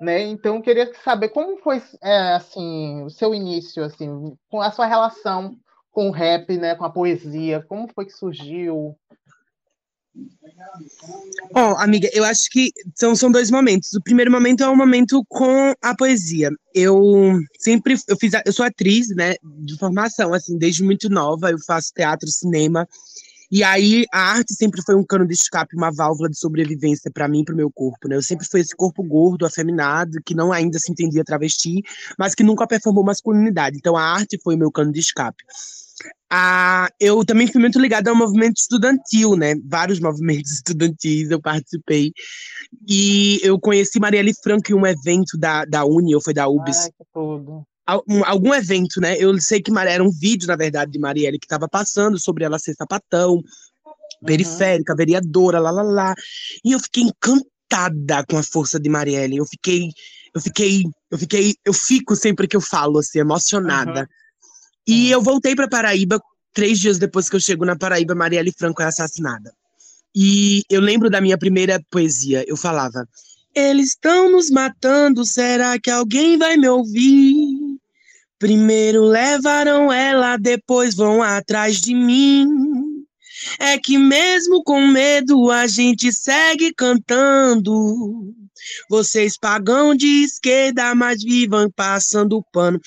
né? 0.00 0.22
Então, 0.22 0.56
eu 0.56 0.62
queria 0.62 0.92
saber 1.02 1.28
como 1.30 1.56
foi, 1.58 1.82
é, 2.02 2.34
assim, 2.34 3.02
o 3.02 3.10
seu 3.10 3.34
início, 3.34 3.84
assim, 3.84 4.36
com 4.50 4.60
a 4.60 4.70
sua 4.70 4.86
relação 4.86 5.56
com 5.90 6.08
o 6.08 6.12
rap, 6.12 6.56
né, 6.56 6.76
com 6.76 6.84
a 6.84 6.90
poesia, 6.90 7.64
como 7.68 7.88
foi 7.92 8.04
que 8.04 8.12
surgiu? 8.12 8.96
Ó, 11.54 11.72
oh, 11.72 11.76
amiga, 11.78 12.08
eu 12.12 12.24
acho 12.24 12.48
que 12.50 12.70
são, 12.94 13.16
são 13.16 13.30
dois 13.30 13.50
momentos. 13.50 13.92
O 13.94 14.02
primeiro 14.02 14.30
momento 14.30 14.62
é 14.62 14.68
o 14.68 14.72
um 14.72 14.76
momento 14.76 15.24
com 15.28 15.72
a 15.82 15.96
poesia. 15.96 16.50
Eu 16.72 17.00
sempre 17.58 17.96
eu 18.06 18.16
fiz 18.16 18.32
eu 18.44 18.52
sou 18.52 18.64
atriz, 18.64 19.08
né, 19.08 19.34
de 19.42 19.76
formação 19.76 20.32
assim, 20.32 20.56
desde 20.56 20.84
muito 20.84 21.08
nova, 21.08 21.50
eu 21.50 21.58
faço 21.66 21.92
teatro, 21.92 22.28
cinema. 22.28 22.88
E 23.50 23.64
aí 23.64 24.04
a 24.12 24.32
arte 24.32 24.54
sempre 24.54 24.82
foi 24.82 24.94
um 24.94 25.04
cano 25.04 25.26
de 25.26 25.34
escape, 25.34 25.76
uma 25.76 25.90
válvula 25.90 26.28
de 26.28 26.38
sobrevivência 26.38 27.10
para 27.10 27.28
mim, 27.28 27.44
para 27.44 27.54
o 27.54 27.56
meu 27.56 27.70
corpo, 27.70 28.08
né? 28.08 28.16
Eu 28.16 28.22
sempre 28.22 28.46
fui 28.46 28.60
esse 28.60 28.76
corpo 28.76 29.02
gordo, 29.02 29.46
afeminado, 29.46 30.18
que 30.24 30.34
não 30.34 30.52
ainda 30.52 30.78
se 30.78 30.92
entendia 30.92 31.24
travesti, 31.24 31.82
mas 32.18 32.34
que 32.34 32.42
nunca 32.42 32.66
performou 32.66 33.04
masculinidade. 33.04 33.78
Então 33.78 33.96
a 33.96 34.02
arte 34.02 34.38
foi 34.42 34.54
o 34.54 34.58
meu 34.58 34.70
cano 34.70 34.92
de 34.92 35.00
escape. 35.00 35.42
Ah, 36.30 36.88
eu 37.00 37.24
também 37.24 37.50
fui 37.50 37.60
muito 37.60 37.80
ligada 37.80 38.10
ao 38.10 38.16
movimento 38.16 38.58
estudantil, 38.58 39.34
né? 39.34 39.54
Vários 39.64 39.98
movimentos 39.98 40.52
estudantis 40.60 41.30
eu 41.30 41.40
participei. 41.40 42.12
E 42.86 43.40
eu 43.42 43.58
conheci 43.58 43.98
Marielle 43.98 44.34
Franco 44.42 44.70
em 44.70 44.74
um 44.74 44.86
evento 44.86 45.38
da, 45.38 45.64
da 45.64 45.84
Uni, 45.84 46.14
ou 46.14 46.22
foi 46.22 46.34
da 46.34 46.48
UBS. 46.48 46.84
Ai, 46.84 46.90
que 46.90 47.04
tudo. 47.12 47.64
Algum, 48.26 48.52
evento, 48.52 49.00
né? 49.00 49.16
Eu 49.18 49.38
sei 49.40 49.62
que 49.62 49.72
era 49.78 50.04
um 50.04 50.10
vídeo, 50.10 50.46
na 50.46 50.56
verdade, 50.56 50.92
de 50.92 50.98
Marielle 50.98 51.38
que 51.38 51.46
estava 51.46 51.66
passando 51.66 52.18
sobre 52.18 52.44
ela 52.44 52.58
ser 52.58 52.74
sapatão, 52.74 53.36
uhum. 53.36 53.42
periférica, 54.26 54.94
vereadora, 54.94 55.58
lá, 55.58 55.70
lá, 55.70 55.82
lá. 55.82 56.14
E 56.62 56.72
eu 56.72 56.80
fiquei 56.80 57.04
encantada 57.04 58.26
com 58.28 58.36
a 58.36 58.42
força 58.42 58.78
de 58.78 58.90
Marielle. 58.90 59.38
Eu 59.38 59.46
fiquei, 59.46 59.88
eu 60.34 60.40
fiquei, 60.40 60.82
eu 61.10 61.18
fiquei, 61.18 61.54
eu 61.64 61.72
fico 61.72 62.14
sempre 62.14 62.46
que 62.46 62.56
eu 62.56 62.60
falo, 62.60 62.98
assim, 62.98 63.20
emocionada. 63.20 64.00
Uhum. 64.00 64.06
E 64.86 65.10
eu 65.10 65.22
voltei 65.22 65.54
para 65.54 65.66
Paraíba 65.66 66.20
três 66.52 66.78
dias 66.78 66.98
depois 66.98 67.30
que 67.30 67.36
eu 67.36 67.40
chego 67.40 67.64
na 67.64 67.76
Paraíba, 67.76 68.14
Marielle 68.14 68.52
Franco 68.52 68.82
é 68.82 68.84
assassinada. 68.84 69.50
E 70.14 70.62
eu 70.68 70.80
lembro 70.80 71.08
da 71.08 71.20
minha 71.20 71.38
primeira 71.38 71.82
poesia. 71.90 72.44
Eu 72.46 72.56
falava: 72.56 73.08
Eles 73.54 73.90
estão 73.90 74.30
nos 74.30 74.50
matando, 74.50 75.24
será 75.24 75.78
que 75.78 75.90
alguém 75.90 76.36
vai 76.36 76.56
me 76.56 76.68
ouvir? 76.68 77.47
Primeiro 78.38 79.02
levaram 79.02 79.92
ela, 79.92 80.36
depois 80.36 80.94
vão 80.94 81.22
atrás 81.22 81.80
de 81.80 81.94
mim. 81.94 82.46
É 83.58 83.78
que 83.78 83.98
mesmo 83.98 84.62
com 84.62 84.86
medo 84.86 85.50
a 85.50 85.66
gente 85.66 86.12
segue 86.12 86.72
cantando. 86.72 88.34
Vocês 88.90 89.38
pagam 89.38 89.94
de 89.94 90.24
esquerda, 90.24 90.94
mas 90.94 91.22
vivam 91.22 91.70
passando 91.70 92.44
pano. 92.52 92.80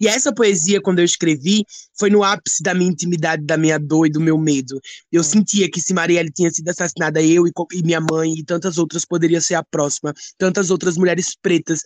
E 0.00 0.08
essa 0.08 0.34
poesia, 0.34 0.80
quando 0.80 0.98
eu 0.98 1.04
escrevi, 1.04 1.64
foi 1.98 2.10
no 2.10 2.22
ápice 2.22 2.62
da 2.62 2.74
minha 2.74 2.90
intimidade, 2.90 3.44
da 3.44 3.56
minha 3.56 3.78
dor 3.78 4.06
e 4.06 4.10
do 4.10 4.20
meu 4.20 4.38
medo. 4.38 4.80
Eu 5.12 5.20
é. 5.20 5.24
sentia 5.24 5.70
que 5.70 5.80
se 5.80 5.92
Marielle 5.92 6.32
tinha 6.32 6.50
sido 6.50 6.68
assassinada, 6.68 7.22
eu 7.22 7.46
e, 7.46 7.52
e 7.74 7.82
minha 7.82 8.00
mãe 8.00 8.32
e 8.32 8.44
tantas 8.44 8.78
outras 8.78 9.04
poderiam 9.04 9.40
ser 9.40 9.54
a 9.54 9.62
próxima. 9.62 10.14
Tantas 10.38 10.70
outras 10.70 10.96
mulheres 10.96 11.36
pretas 11.40 11.82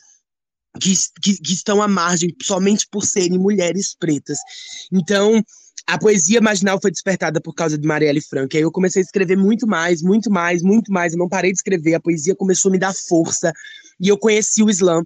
que, 0.81 0.95
que, 1.23 1.37
que, 1.37 1.53
estão 1.53 1.83
à 1.83 1.89
margem 1.89 2.35
somente 2.43 2.87
por 2.91 3.05
serem 3.05 3.39
mulheres 3.39 3.95
pretas. 3.99 4.39
Então, 4.91 5.43
a 5.87 5.99
poesia 5.99 6.41
marginal 6.41 6.81
foi 6.81 6.91
despertada 6.91 7.41
por 7.41 7.55
causa 7.55 7.77
de 7.77 7.87
Marielle 7.87 8.21
Franco. 8.21 8.57
Aí 8.57 8.63
eu 8.63 8.71
comecei 8.71 9.03
a 9.03 9.05
escrever 9.05 9.37
muito 9.37 9.67
mais, 9.67 10.01
muito 10.03 10.31
mais, 10.31 10.63
muito 10.63 10.93
mais. 10.93 11.13
Eu 11.13 11.19
não 11.19 11.29
parei 11.29 11.53
de 11.53 11.59
escrever. 11.59 11.95
A 11.95 12.01
poesia 12.01 12.35
começou 12.35 12.71
a 12.71 12.73
me 12.73 12.79
dar 12.79 12.95
força. 12.95 13.53
E 14.01 14.09
eu 14.09 14.17
conheci 14.17 14.63
o 14.63 14.71
Islã. 14.71 15.03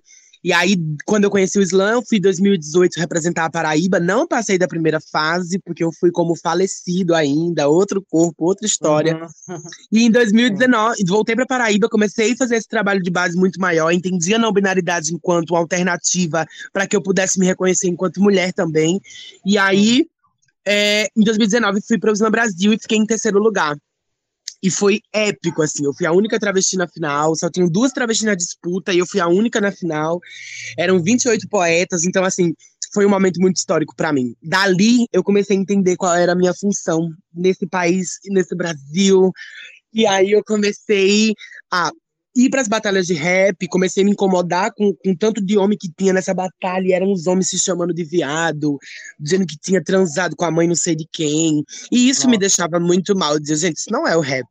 E 0.47 0.53
aí, 0.53 0.77
quando 1.05 1.25
eu 1.25 1.31
conheci 1.31 1.59
o 1.59 1.61
Islã, 1.61 1.95
eu 1.95 2.03
fui 2.07 2.19
em 2.19 2.21
2018 2.21 3.01
representar 3.01 3.47
a 3.47 3.51
Paraíba. 3.51 3.99
Não 3.99 4.29
passei 4.29 4.57
da 4.57 4.69
primeira 4.69 5.01
fase, 5.01 5.59
porque 5.59 5.83
eu 5.83 5.91
fui 5.91 6.13
como 6.13 6.37
falecido 6.37 7.17
ainda, 7.17 7.67
outro 7.67 8.01
corpo, 8.09 8.45
outra 8.45 8.65
história. 8.65 9.17
Uhum. 9.49 9.57
E 9.91 10.05
em 10.05 10.11
2019, 10.11 11.03
voltei 11.05 11.35
para 11.35 11.47
Paraíba, 11.47 11.89
comecei 11.89 12.33
a 12.33 12.37
fazer 12.37 12.57
esse 12.57 12.69
trabalho 12.69 13.03
de 13.03 13.11
base 13.11 13.37
muito 13.37 13.61
maior. 13.61 13.91
Entendi 13.91 14.35
a 14.35 14.39
não 14.39 14.53
binaridade 14.53 15.13
enquanto 15.13 15.57
alternativa 15.57 16.47
para 16.73 16.87
que 16.87 16.95
eu 16.95 17.03
pudesse 17.03 17.41
me 17.41 17.47
reconhecer 17.47 17.89
enquanto 17.89 18.23
mulher 18.23 18.53
também. 18.53 19.01
E 19.45 19.59
aí, 19.59 20.07
é, 20.65 21.09
em 21.17 21.25
2019, 21.25 21.81
fui 21.81 21.99
para 21.99 22.11
o 22.11 22.13
Slam 22.13 22.31
Brasil 22.31 22.73
e 22.73 22.79
fiquei 22.79 22.99
em 22.99 23.07
terceiro 23.07 23.41
lugar. 23.41 23.77
E 24.63 24.71
foi 24.71 25.01
épico, 25.13 25.63
assim. 25.63 25.85
Eu 25.85 25.95
fui 25.95 26.07
a 26.07 26.13
única 26.13 26.39
travesti 26.39 26.77
na 26.77 26.89
final, 26.89 27.35
só 27.37 27.51
tinham 27.51 27.69
duas 27.69 27.93
travestis 27.93 28.27
na 28.27 28.35
disputa 28.35 28.93
e 28.93 28.99
eu 28.99 29.07
fui 29.07 29.21
a 29.21 29.29
única 29.29 29.61
na 29.61 29.71
final. 29.71 30.21
Eram 30.79 31.03
28 31.03 31.49
poetas, 31.49 32.05
então, 32.05 32.25
assim, 32.25 32.55
foi 32.93 33.05
um 33.05 33.11
momento 33.11 33.41
muito 33.41 33.57
histórico 33.57 33.95
para 33.95 34.13
mim. 34.13 34.35
Dali, 34.43 35.07
eu 35.13 35.23
comecei 35.23 35.57
a 35.57 35.61
entender 35.61 35.97
qual 35.97 36.15
era 36.15 36.33
a 36.33 36.37
minha 36.37 36.55
função 36.55 37.11
nesse 37.35 37.67
país, 37.67 38.19
nesse 38.27 38.55
Brasil. 38.55 39.31
E 39.93 40.07
aí 40.07 40.33
eu 40.33 40.43
comecei 40.45 41.35
a 41.71 41.91
ir 42.37 42.51
para 42.51 42.61
as 42.61 42.69
batalhas 42.69 43.07
de 43.07 43.15
rap, 43.15 43.67
comecei 43.69 44.03
a 44.03 44.07
me 44.07 44.13
incomodar 44.13 44.73
com, 44.75 44.93
com 44.95 45.17
tanto 45.17 45.45
de 45.45 45.57
homem 45.57 45.79
que 45.81 45.91
tinha 45.97 46.13
nessa 46.13 46.35
batalha, 46.35 46.87
e 46.87 46.93
eram 46.93 47.11
os 47.11 47.27
homens 47.27 47.49
se 47.49 47.59
chamando 47.59 47.95
de 47.95 48.05
viado, 48.05 48.79
dizendo 49.19 49.47
que 49.47 49.57
tinha 49.57 49.83
transado 49.83 50.37
com 50.37 50.45
a 50.45 50.51
mãe 50.51 50.69
não 50.69 50.75
sei 50.75 50.95
de 50.95 51.09
quem. 51.11 51.65
E 51.91 52.09
isso 52.09 52.21
Nossa. 52.21 52.31
me 52.31 52.39
deixava 52.39 52.79
muito 52.79 53.17
mal, 53.17 53.33
eu 53.33 53.41
dizia, 53.41 53.57
gente, 53.57 53.79
isso 53.79 53.91
não 53.91 54.07
é 54.07 54.15
o 54.17 54.21
rap, 54.21 54.47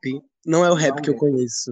não 0.46 0.66
é 0.66 0.72
o 0.72 0.74
rap 0.74 0.96
não 0.96 1.02
que 1.04 1.10
é. 1.12 1.14
eu 1.14 1.18
conheço. 1.18 1.72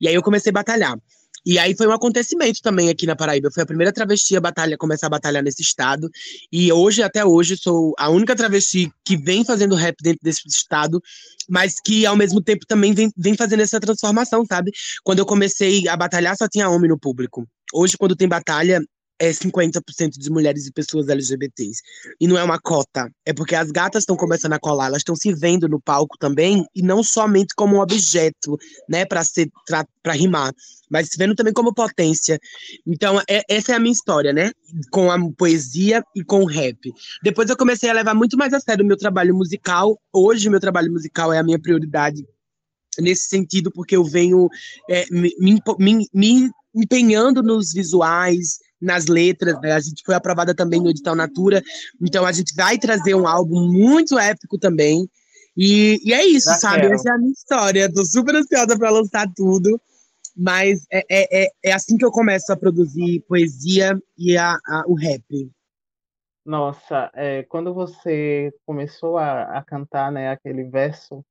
E 0.00 0.08
aí 0.08 0.14
eu 0.14 0.22
comecei 0.22 0.50
a 0.50 0.54
batalhar. 0.54 0.98
E 1.44 1.58
aí 1.58 1.74
foi 1.76 1.86
um 1.86 1.92
acontecimento 1.92 2.60
também 2.62 2.88
aqui 2.88 3.06
na 3.06 3.16
Paraíba. 3.16 3.50
Fui 3.52 3.62
a 3.62 3.66
primeira 3.66 3.92
travesti 3.92 4.36
a 4.36 4.40
batalha, 4.40 4.78
começar 4.78 5.08
a 5.08 5.10
batalhar 5.10 5.42
nesse 5.42 5.62
estado. 5.62 6.08
E 6.50 6.72
hoje, 6.72 7.02
até 7.02 7.24
hoje, 7.24 7.56
sou 7.56 7.94
a 7.98 8.08
única 8.08 8.36
travesti 8.36 8.90
que 9.04 9.16
vem 9.16 9.44
fazendo 9.44 9.74
rap 9.74 9.96
dentro 10.00 10.20
desse 10.22 10.46
estado, 10.46 11.02
mas 11.48 11.80
que 11.80 12.06
ao 12.06 12.16
mesmo 12.16 12.40
tempo 12.40 12.64
também 12.66 12.94
vem, 12.94 13.10
vem 13.16 13.34
fazendo 13.34 13.60
essa 13.60 13.80
transformação, 13.80 14.44
sabe? 14.46 14.70
Quando 15.02 15.18
eu 15.18 15.26
comecei 15.26 15.88
a 15.88 15.96
batalhar, 15.96 16.36
só 16.36 16.48
tinha 16.48 16.68
homem 16.68 16.88
no 16.88 16.98
público. 16.98 17.46
Hoje, 17.74 17.96
quando 17.96 18.14
tem 18.14 18.28
batalha, 18.28 18.80
é 19.18 19.30
50% 19.30 20.18
de 20.18 20.30
mulheres 20.30 20.66
e 20.66 20.72
pessoas 20.72 21.08
LGBTs. 21.08 21.80
E 22.20 22.26
não 22.26 22.36
é 22.36 22.42
uma 22.42 22.58
cota, 22.58 23.10
é 23.24 23.32
porque 23.32 23.54
as 23.54 23.70
gatas 23.70 24.02
estão 24.02 24.16
começando 24.16 24.52
a 24.54 24.58
colar, 24.58 24.86
elas 24.86 24.98
estão 24.98 25.14
se 25.14 25.32
vendo 25.32 25.68
no 25.68 25.80
palco 25.80 26.16
também, 26.18 26.66
e 26.74 26.82
não 26.82 27.02
somente 27.02 27.54
como 27.54 27.76
um 27.76 27.80
objeto, 27.80 28.58
né, 28.88 29.04
para 29.04 29.24
ser 29.24 29.48
para 29.66 30.12
rimar, 30.12 30.52
mas 30.90 31.08
se 31.08 31.16
vendo 31.16 31.34
também 31.34 31.52
como 31.52 31.72
potência. 31.72 32.38
Então, 32.86 33.20
é, 33.28 33.42
essa 33.48 33.72
é 33.72 33.74
a 33.76 33.80
minha 33.80 33.92
história, 33.92 34.32
né, 34.32 34.50
com 34.90 35.10
a 35.10 35.18
poesia 35.32 36.02
e 36.14 36.24
com 36.24 36.42
o 36.42 36.46
rap. 36.46 36.92
Depois 37.22 37.48
eu 37.48 37.56
comecei 37.56 37.88
a 37.88 37.94
levar 37.94 38.14
muito 38.14 38.36
mais 38.36 38.52
a 38.52 38.60
sério 38.60 38.84
o 38.84 38.88
meu 38.88 38.96
trabalho 38.96 39.34
musical. 39.34 39.98
Hoje, 40.12 40.50
meu 40.50 40.60
trabalho 40.60 40.92
musical 40.92 41.32
é 41.32 41.38
a 41.38 41.42
minha 41.42 41.60
prioridade 41.60 42.24
nesse 42.98 43.28
sentido, 43.28 43.70
porque 43.72 43.96
eu 43.96 44.04
venho 44.04 44.48
é, 44.90 45.06
me, 45.10 45.34
me, 45.38 46.08
me 46.12 46.50
empenhando 46.74 47.42
nos 47.42 47.72
visuais, 47.72 48.58
nas 48.82 49.06
letras, 49.06 49.58
né? 49.60 49.72
A 49.72 49.80
gente 49.80 50.02
foi 50.04 50.14
aprovada 50.14 50.54
também 50.54 50.80
no 50.80 50.90
edital 50.90 51.14
Natura, 51.14 51.62
então 52.00 52.26
a 52.26 52.32
gente 52.32 52.54
vai 52.54 52.76
trazer 52.76 53.14
um 53.14 53.26
álbum 53.26 53.66
muito 53.68 54.18
épico 54.18 54.58
também. 54.58 55.08
E, 55.56 56.00
e 56.04 56.12
é 56.12 56.24
isso, 56.26 56.50
sabe? 56.58 56.86
Essa 56.86 57.10
é 57.10 57.12
a 57.12 57.18
minha 57.18 57.32
história. 57.32 57.92
Tô 57.92 58.04
super 58.04 58.34
ansiosa 58.34 58.76
para 58.76 58.90
lançar 58.90 59.26
tudo. 59.34 59.80
Mas 60.34 60.86
é, 60.90 61.04
é, 61.10 61.44
é, 61.44 61.48
é, 61.62 61.72
assim 61.72 61.96
que 61.98 62.04
eu 62.04 62.10
começo 62.10 62.50
a 62.50 62.56
produzir 62.56 63.20
poesia 63.28 63.98
e 64.16 64.36
a, 64.36 64.54
a 64.66 64.84
o 64.86 64.94
rap. 64.94 65.50
Nossa, 66.44 67.10
é, 67.14 67.42
quando 67.44 67.72
você 67.72 68.50
começou 68.64 69.18
a, 69.18 69.58
a 69.58 69.62
cantar 69.62 70.10
né, 70.10 70.30
aquele 70.30 70.64
verso 70.64 71.24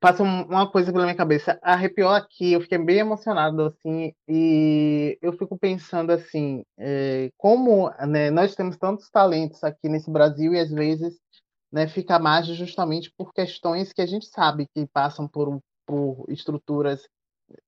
passa 0.00 0.22
uma 0.22 0.70
coisa 0.70 0.90
pela 0.92 1.04
minha 1.04 1.16
cabeça. 1.16 1.58
Arrepiou 1.62 2.08
aqui, 2.08 2.52
eu 2.52 2.60
fiquei 2.62 2.78
bem 2.78 2.98
emocionado, 2.98 3.62
assim, 3.64 4.12
e 4.26 5.18
eu 5.20 5.32
fico 5.34 5.58
pensando, 5.58 6.10
assim, 6.10 6.64
é, 6.78 7.30
como 7.36 7.90
né, 8.08 8.30
nós 8.30 8.54
temos 8.54 8.76
tantos 8.78 9.10
talentos 9.10 9.62
aqui 9.62 9.88
nesse 9.88 10.10
Brasil 10.10 10.54
e 10.54 10.58
às 10.58 10.70
vezes 10.70 11.20
né, 11.70 11.86
fica 11.86 12.18
margem 12.18 12.54
justamente 12.54 13.12
por 13.16 13.32
questões 13.32 13.92
que 13.92 14.00
a 14.00 14.06
gente 14.06 14.26
sabe 14.26 14.66
que 14.74 14.86
passam 14.86 15.28
por, 15.28 15.60
por 15.86 16.24
estruturas 16.28 17.06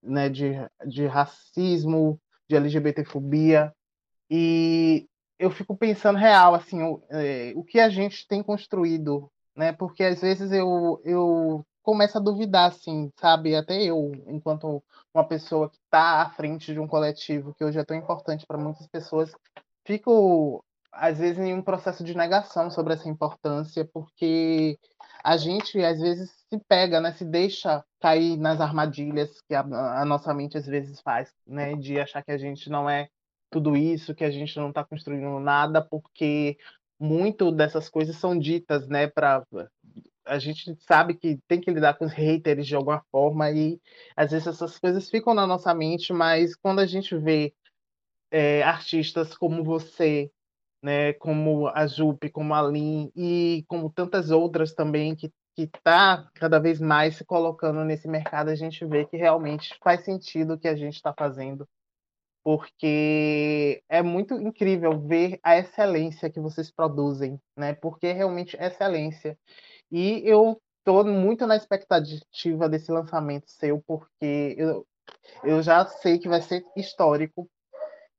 né, 0.03 0.29
de, 0.29 0.53
de 0.87 1.07
racismo, 1.07 2.19
de 2.49 2.57
LGBTfobia, 2.57 3.73
e 4.31 5.07
eu 5.39 5.51
fico 5.51 5.77
pensando 5.77 6.19
real, 6.19 6.55
assim, 6.55 6.83
o, 6.83 7.03
é, 7.11 7.53
o 7.55 7.63
que 7.63 7.79
a 7.79 7.91
gente 7.91 8.27
tem 8.27 8.43
construído 8.43 9.31
né? 9.57 9.73
Porque 9.73 10.03
às 10.03 10.21
vezes 10.21 10.51
eu, 10.53 11.01
eu 11.05 11.65
começa 11.83 12.19
a 12.19 12.23
duvidar, 12.23 12.71
assim, 12.71 13.11
sabe? 13.21 13.55
Até 13.55 13.83
eu, 13.83 14.13
enquanto 14.27 14.83
uma 15.15 15.27
pessoa 15.27 15.69
que 15.69 15.77
está 15.77 16.23
à 16.23 16.31
frente 16.31 16.73
de 16.73 16.81
um 16.81 16.87
coletivo 16.87 17.55
que 17.55 17.65
hoje 17.65 17.79
é 17.79 17.85
tão 17.85 17.97
importante 17.97 18.47
para 18.47 18.59
muitas 18.59 18.87
pessoas, 18.87 19.35
fico 19.85 20.65
às 20.93 21.19
vezes, 21.19 21.39
em 21.39 21.55
um 21.55 21.63
processo 21.63 22.05
de 22.05 22.15
negação 22.15 22.71
sobre 22.71 22.93
essa 22.93 23.09
importância, 23.09 23.85
porque 23.85 24.79
a 25.25 25.37
gente, 25.39 25.83
às 25.83 25.99
vezes, 26.01 26.31
se 26.51 26.59
pega, 26.69 27.01
né, 27.01 27.13
se 27.13 27.25
deixa 27.25 27.83
cair 27.99 28.37
nas 28.37 28.61
armadilhas 28.61 29.41
que 29.49 29.55
a, 29.55 29.61
a 29.63 30.05
nossa 30.05 30.35
mente, 30.35 30.59
às 30.59 30.67
vezes, 30.67 31.01
faz, 31.01 31.33
né, 31.47 31.75
de 31.77 31.99
achar 31.99 32.23
que 32.23 32.31
a 32.31 32.37
gente 32.37 32.69
não 32.69 32.89
é 32.91 33.09
tudo 33.51 33.77
isso, 33.77 34.15
que 34.15 34.25
a 34.25 34.31
gente 34.31 34.57
não 34.59 34.69
está 34.69 34.85
construindo 34.85 35.39
nada, 35.41 35.81
porque 35.83 36.59
muito 37.01 37.51
dessas 37.51 37.89
coisas 37.89 38.17
são 38.17 38.39
ditas, 38.39 38.87
né, 38.87 39.07
para 39.07 39.45
a 40.25 40.39
gente 40.39 40.75
sabe 40.81 41.15
que 41.15 41.39
tem 41.49 41.61
que 41.61 41.71
lidar 41.71 41.95
com 41.95 42.05
os 42.05 42.13
haters 42.13 42.67
de 42.67 42.75
alguma 42.75 43.03
forma 43.11 43.51
e 43.51 43.81
às 44.17 44.31
vezes 44.31 44.47
essas 44.47 44.79
coisas 44.79 45.11
ficam 45.11 45.35
na 45.35 45.47
nossa 45.47 45.75
mente, 45.75 46.13
mas 46.13 46.55
quando 46.57 46.81
a 46.81 46.87
gente 46.87 47.17
vê 47.17 47.55
é, 48.31 48.63
artistas 48.63 49.37
como 49.37 49.65
você, 49.65 50.31
né, 50.83 51.13
como 51.15 51.69
a 51.69 51.87
Jupe, 51.87 52.31
como 52.31 52.55
a 52.55 52.63
Lin 52.63 53.11
e 53.17 53.65
como 53.69 53.91
tantas 53.93 54.31
outras 54.31 54.75
também 54.75 55.15
que 55.15 55.31
que 55.55 55.63
está 55.65 56.29
cada 56.35 56.59
vez 56.59 56.81
mais 56.81 57.17
se 57.17 57.25
colocando 57.25 57.85
nesse 57.85 58.09
mercado, 58.09 58.49
a 58.49 58.55
gente 58.55 58.85
vê 58.87 59.05
que 59.05 59.17
realmente 59.17 59.77
faz 59.83 60.05
sentido 60.05 60.55
o 60.55 60.59
que 60.59 60.69
a 60.69 60.75
gente 60.75 60.95
está 60.95 61.13
fazendo, 61.13 61.69
porque 62.45 63.83
é 63.89 64.03
muito 64.03 64.35
incrível 64.35 64.99
ver 65.01 65.39
a 65.43 65.59
excelência 65.59 66.31
que 66.31 66.41
vocês 66.41 66.71
produzem, 66.71 67.41
né? 67.57 67.75
Porque 67.75 68.09
é 68.09 68.13
realmente 68.13 68.57
excelência. 68.57 69.39
E 69.93 70.27
eu 70.27 70.59
estou 70.79 71.05
muito 71.05 71.47
na 71.47 71.55
expectativa 71.55 72.67
desse 72.67 72.91
lançamento 72.91 73.51
seu, 73.51 73.83
porque 73.87 74.55
eu, 74.57 74.87
eu 75.45 75.63
já 75.63 75.85
sei 75.85 76.19
que 76.19 76.29
vai 76.29 76.41
ser 76.41 76.65
histórico. 76.75 77.47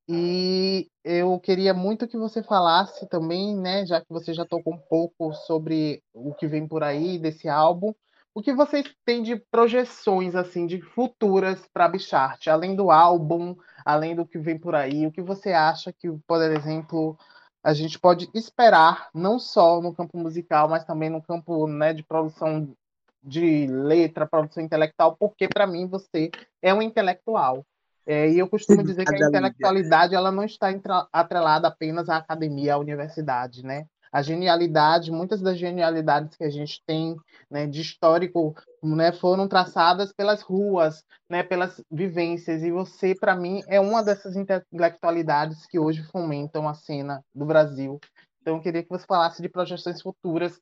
E 0.08 0.88
eu 1.04 1.40
queria 1.40 1.74
muito 1.74 2.08
que 2.08 2.18
você 2.18 2.44
falasse 2.44 3.08
também, 3.08 3.56
né, 3.58 3.86
já 3.88 4.02
que 4.02 4.08
você 4.10 4.34
já 4.34 4.46
tocou 4.46 4.74
um 4.74 4.78
pouco 4.78 5.34
sobre 5.34 6.04
o 6.14 6.34
que 6.36 6.46
vem 6.46 6.68
por 6.68 6.84
aí 6.84 7.18
desse 7.18 7.50
álbum, 7.50 7.92
o 8.36 8.42
que 8.42 8.54
vocês 8.54 8.94
têm 9.06 9.24
de 9.24 9.36
projeções 9.36 10.36
assim 10.36 10.68
de 10.68 10.82
futuras 10.82 11.68
para 11.72 11.88
Bichart, 11.88 12.48
além 12.48 12.76
do 12.76 12.92
álbum, 12.92 13.56
além 13.86 14.16
do 14.16 14.26
que 14.26 14.38
vem 14.38 14.60
por 14.60 14.76
aí, 14.76 15.08
o 15.08 15.12
que 15.12 15.22
você 15.22 15.54
acha 15.54 15.94
que, 15.94 16.12
por 16.28 16.42
exemplo, 16.42 17.18
a 17.64 17.74
gente 17.74 17.98
pode 17.98 18.30
esperar, 18.34 19.10
não 19.14 19.40
só 19.40 19.82
no 19.82 19.94
campo 19.94 20.18
musical, 20.18 20.68
mas 20.68 20.84
também 20.84 21.10
no 21.10 21.22
campo 21.22 21.66
né, 21.66 21.94
de 21.94 22.04
produção 22.04 22.76
de 23.24 23.68
letra, 23.68 24.28
produção 24.28 24.62
intelectual, 24.62 25.16
porque 25.16 25.48
para 25.48 25.66
mim 25.66 25.88
você 25.88 26.30
é 26.62 26.74
um 26.74 26.82
intelectual. 26.82 27.66
É, 28.06 28.30
e 28.30 28.38
eu 28.38 28.50
costumo 28.50 28.84
dizer 28.84 29.06
que 29.06 29.16
a 29.16 29.28
intelectualidade 29.28 30.14
ela 30.14 30.30
não 30.30 30.44
está 30.44 30.68
atrelada 31.12 31.70
apenas 31.70 32.10
à 32.10 32.18
academia, 32.18 32.74
à 32.74 32.78
universidade, 32.78 33.64
né? 33.64 33.88
A 34.14 34.22
genialidade, 34.22 35.12
muitas 35.12 35.42
das 35.42 35.58
genialidades 35.58 36.38
que 36.38 36.44
a 36.44 36.50
gente 36.52 36.84
tem 36.86 37.18
né, 37.50 37.66
de 37.66 37.82
histórico 37.82 38.56
né, 38.84 39.12
foram 39.12 39.48
traçadas 39.48 40.14
pelas 40.14 40.44
ruas, 40.44 41.04
né, 41.28 41.42
pelas 41.42 41.82
vivências, 41.90 42.62
e 42.62 42.70
você, 42.70 43.16
para 43.16 43.36
mim, 43.36 43.64
é 43.68 43.80
uma 43.80 44.04
dessas 44.04 44.36
intelectualidades 44.36 45.66
que 45.66 45.80
hoje 45.80 46.04
fomentam 46.12 46.70
a 46.70 46.76
cena 46.76 47.26
do 47.34 47.44
Brasil. 47.44 48.00
Então, 48.40 48.58
eu 48.58 48.62
queria 48.62 48.84
que 48.84 48.90
você 48.90 49.04
falasse 49.08 49.42
de 49.42 49.50
projeções 49.50 50.00
futuras, 50.00 50.62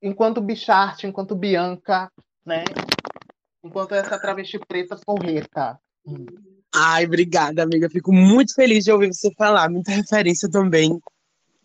enquanto 0.00 0.40
Bichart, 0.40 1.02
enquanto 1.02 1.34
Bianca, 1.34 2.08
né, 2.46 2.62
enquanto 3.64 3.92
essa 3.92 4.20
travesti 4.20 4.56
preta 4.56 4.96
porreta. 5.04 5.76
Ai, 6.72 7.06
obrigada, 7.06 7.64
amiga. 7.64 7.90
Fico 7.90 8.12
muito 8.12 8.54
feliz 8.54 8.84
de 8.84 8.92
ouvir 8.92 9.12
você 9.12 9.32
falar. 9.34 9.68
Muita 9.68 9.90
referência 9.90 10.48
também 10.48 11.00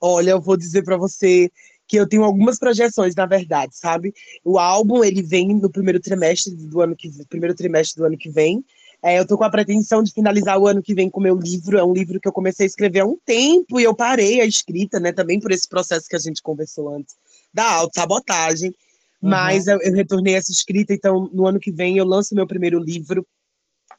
Olha, 0.06 0.32
eu 0.32 0.42
vou 0.42 0.58
dizer 0.58 0.84
para 0.84 0.98
você 0.98 1.50
que 1.88 1.96
eu 1.96 2.06
tenho 2.06 2.26
algumas 2.26 2.60
projeções, 2.60 3.16
na 3.16 3.26
verdade, 3.26 3.74
sabe? 3.74 4.14
O 4.44 4.60
álbum 4.60 5.02
ele 5.02 5.22
vem 5.22 5.48
no 5.56 5.70
primeiro 5.70 5.98
trimestre 5.98 6.54
do 6.54 6.82
ano 6.82 6.94
que 6.94 7.10
primeiro 7.30 7.56
trimestre 7.56 8.02
do 8.02 8.06
ano 8.06 8.18
que 8.18 8.30
vem. 8.30 8.66
É, 9.02 9.18
eu 9.18 9.26
tô 9.26 9.38
com 9.38 9.46
a 9.46 9.50
pretensão 9.50 10.04
de 10.04 10.12
finalizar 10.12 10.60
o 10.60 10.68
ano 10.68 10.84
que 10.84 10.94
vem 10.94 11.10
com 11.10 11.22
meu 11.22 11.38
livro. 11.38 11.78
É 11.78 11.84
um 11.86 11.94
livro 11.94 12.20
que 12.20 12.28
eu 12.28 12.34
comecei 12.34 12.66
a 12.66 12.68
escrever 12.68 13.00
há 13.00 13.06
um 13.06 13.18
tempo 13.26 13.80
e 13.80 13.84
eu 13.84 13.96
parei 13.96 14.42
a 14.42 14.46
escrita, 14.46 15.00
né? 15.00 15.14
Também 15.14 15.40
por 15.40 15.54
esse 15.54 15.70
processo 15.70 16.10
que 16.10 16.18
a 16.18 16.20
gente 16.20 16.42
conversou 16.42 16.94
antes 16.94 17.16
da 17.54 17.72
autossabotagem. 17.72 18.72
Uhum. 19.22 19.30
Mas 19.30 19.68
eu, 19.68 19.80
eu, 19.82 19.94
retornei 19.94 20.36
essa 20.36 20.52
escrita, 20.52 20.94
então 20.94 21.30
no 21.32 21.48
ano 21.48 21.62
que 21.62 21.72
vem 21.72 21.98
eu 21.98 22.06
lanço 22.06 22.36
meu 22.36 22.46
primeiro 22.46 22.78
livro. 22.78 23.26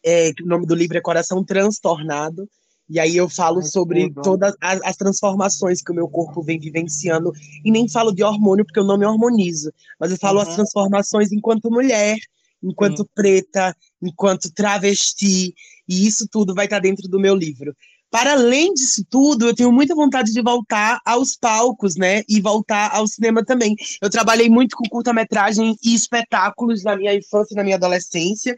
É, 0.04 0.32
o 0.42 0.46
nome 0.46 0.66
do 0.66 0.74
livro 0.74 0.98
é 0.98 1.00
Coração 1.00 1.42
Transtornado. 1.42 2.46
E 2.88 3.00
aí 3.00 3.16
eu 3.16 3.28
falo 3.28 3.60
Ai, 3.60 3.66
sobre 3.66 4.12
todas 4.22 4.54
as, 4.60 4.80
as, 4.82 4.96
transformações 4.96 5.80
que 5.80 5.90
o 5.90 5.94
meu 5.94 6.08
corpo 6.08 6.42
vem 6.42 6.58
vivenciando. 6.58 7.32
E 7.64 7.70
nem 7.70 7.88
falo 7.88 8.12
de 8.12 8.22
hormônio, 8.22 8.64
porque 8.64 8.78
eu 8.78 8.84
não 8.84 8.98
me 8.98 9.06
hormonizo. 9.06 9.72
Mas 9.98 10.10
eu 10.10 10.18
falo 10.18 10.40
uhum. 10.40 10.48
as 10.48 10.54
transformações 10.54 11.32
enquanto 11.32 11.70
mulher, 11.70 12.18
enquanto 12.62 12.98
Sim. 12.98 13.08
preta, 13.14 13.76
enquanto 14.02 14.52
travesti. 14.52 15.54
E 15.88 16.06
isso 16.06 16.26
tudo 16.30 16.54
vai 16.54 16.66
estar 16.66 16.78
dentro 16.78 17.08
do 17.08 17.18
meu 17.18 17.34
livro. 17.34 17.74
Para 18.10 18.34
além 18.34 18.72
disso 18.72 19.04
tudo, 19.10 19.48
eu 19.48 19.54
tenho 19.56 19.72
muita 19.72 19.92
vontade 19.92 20.32
de 20.32 20.40
voltar 20.40 21.00
aos 21.04 21.34
palcos, 21.34 21.96
né? 21.96 22.22
E 22.28 22.40
voltar 22.40 22.94
ao 22.94 23.08
cinema 23.08 23.44
também. 23.44 23.74
Eu 24.00 24.08
trabalhei 24.08 24.48
muito 24.48 24.76
com 24.76 24.88
curta-metragem 24.88 25.76
e 25.82 25.94
espetáculos 25.94 26.84
na 26.84 26.96
minha 26.96 27.12
infância 27.12 27.54
e 27.54 27.56
na 27.56 27.64
minha 27.64 27.74
adolescência. 27.74 28.54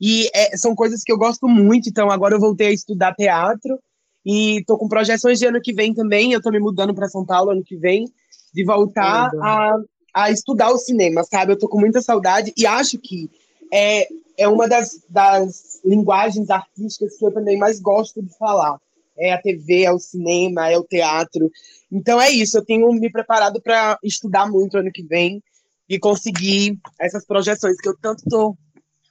E 0.00 0.30
é, 0.34 0.56
são 0.56 0.74
coisas 0.74 1.02
que 1.02 1.12
eu 1.12 1.18
gosto 1.18 1.46
muito, 1.46 1.88
então 1.88 2.10
agora 2.10 2.34
eu 2.34 2.40
voltei 2.40 2.68
a 2.68 2.72
estudar 2.72 3.14
teatro 3.14 3.78
e 4.24 4.64
tô 4.66 4.78
com 4.78 4.88
projeções 4.88 5.38
de 5.38 5.46
ano 5.46 5.60
que 5.60 5.72
vem 5.72 5.92
também. 5.92 6.32
Eu 6.32 6.40
tô 6.40 6.50
me 6.50 6.58
mudando 6.58 6.94
para 6.94 7.08
São 7.08 7.24
Paulo 7.24 7.50
ano 7.50 7.62
que 7.62 7.76
vem, 7.76 8.06
de 8.54 8.64
voltar 8.64 9.30
a, 9.42 9.76
a 10.14 10.30
estudar 10.30 10.70
o 10.70 10.78
cinema, 10.78 11.22
sabe? 11.24 11.52
Eu 11.52 11.58
tô 11.58 11.68
com 11.68 11.78
muita 11.78 12.00
saudade 12.00 12.52
e 12.56 12.66
acho 12.66 12.98
que 12.98 13.30
é, 13.72 14.08
é 14.38 14.48
uma 14.48 14.66
das, 14.66 15.02
das 15.08 15.80
linguagens 15.84 16.48
artísticas 16.50 17.16
que 17.16 17.24
eu 17.24 17.32
também 17.32 17.58
mais 17.58 17.78
gosto 17.78 18.22
de 18.22 18.36
falar. 18.38 18.78
É 19.18 19.34
a 19.34 19.40
TV, 19.40 19.82
é 19.82 19.92
o 19.92 19.98
cinema, 19.98 20.70
é 20.70 20.78
o 20.78 20.84
teatro. 20.84 21.50
Então 21.92 22.18
é 22.18 22.30
isso, 22.30 22.56
eu 22.56 22.64
tenho 22.64 22.90
me 22.92 23.10
preparado 23.10 23.60
para 23.60 23.98
estudar 24.02 24.50
muito 24.50 24.78
ano 24.78 24.90
que 24.90 25.02
vem 25.02 25.42
e 25.86 25.98
conseguir 25.98 26.78
essas 26.98 27.26
projeções 27.26 27.76
que 27.76 27.88
eu 27.88 27.96
tanto 28.00 28.22
tô 28.30 28.56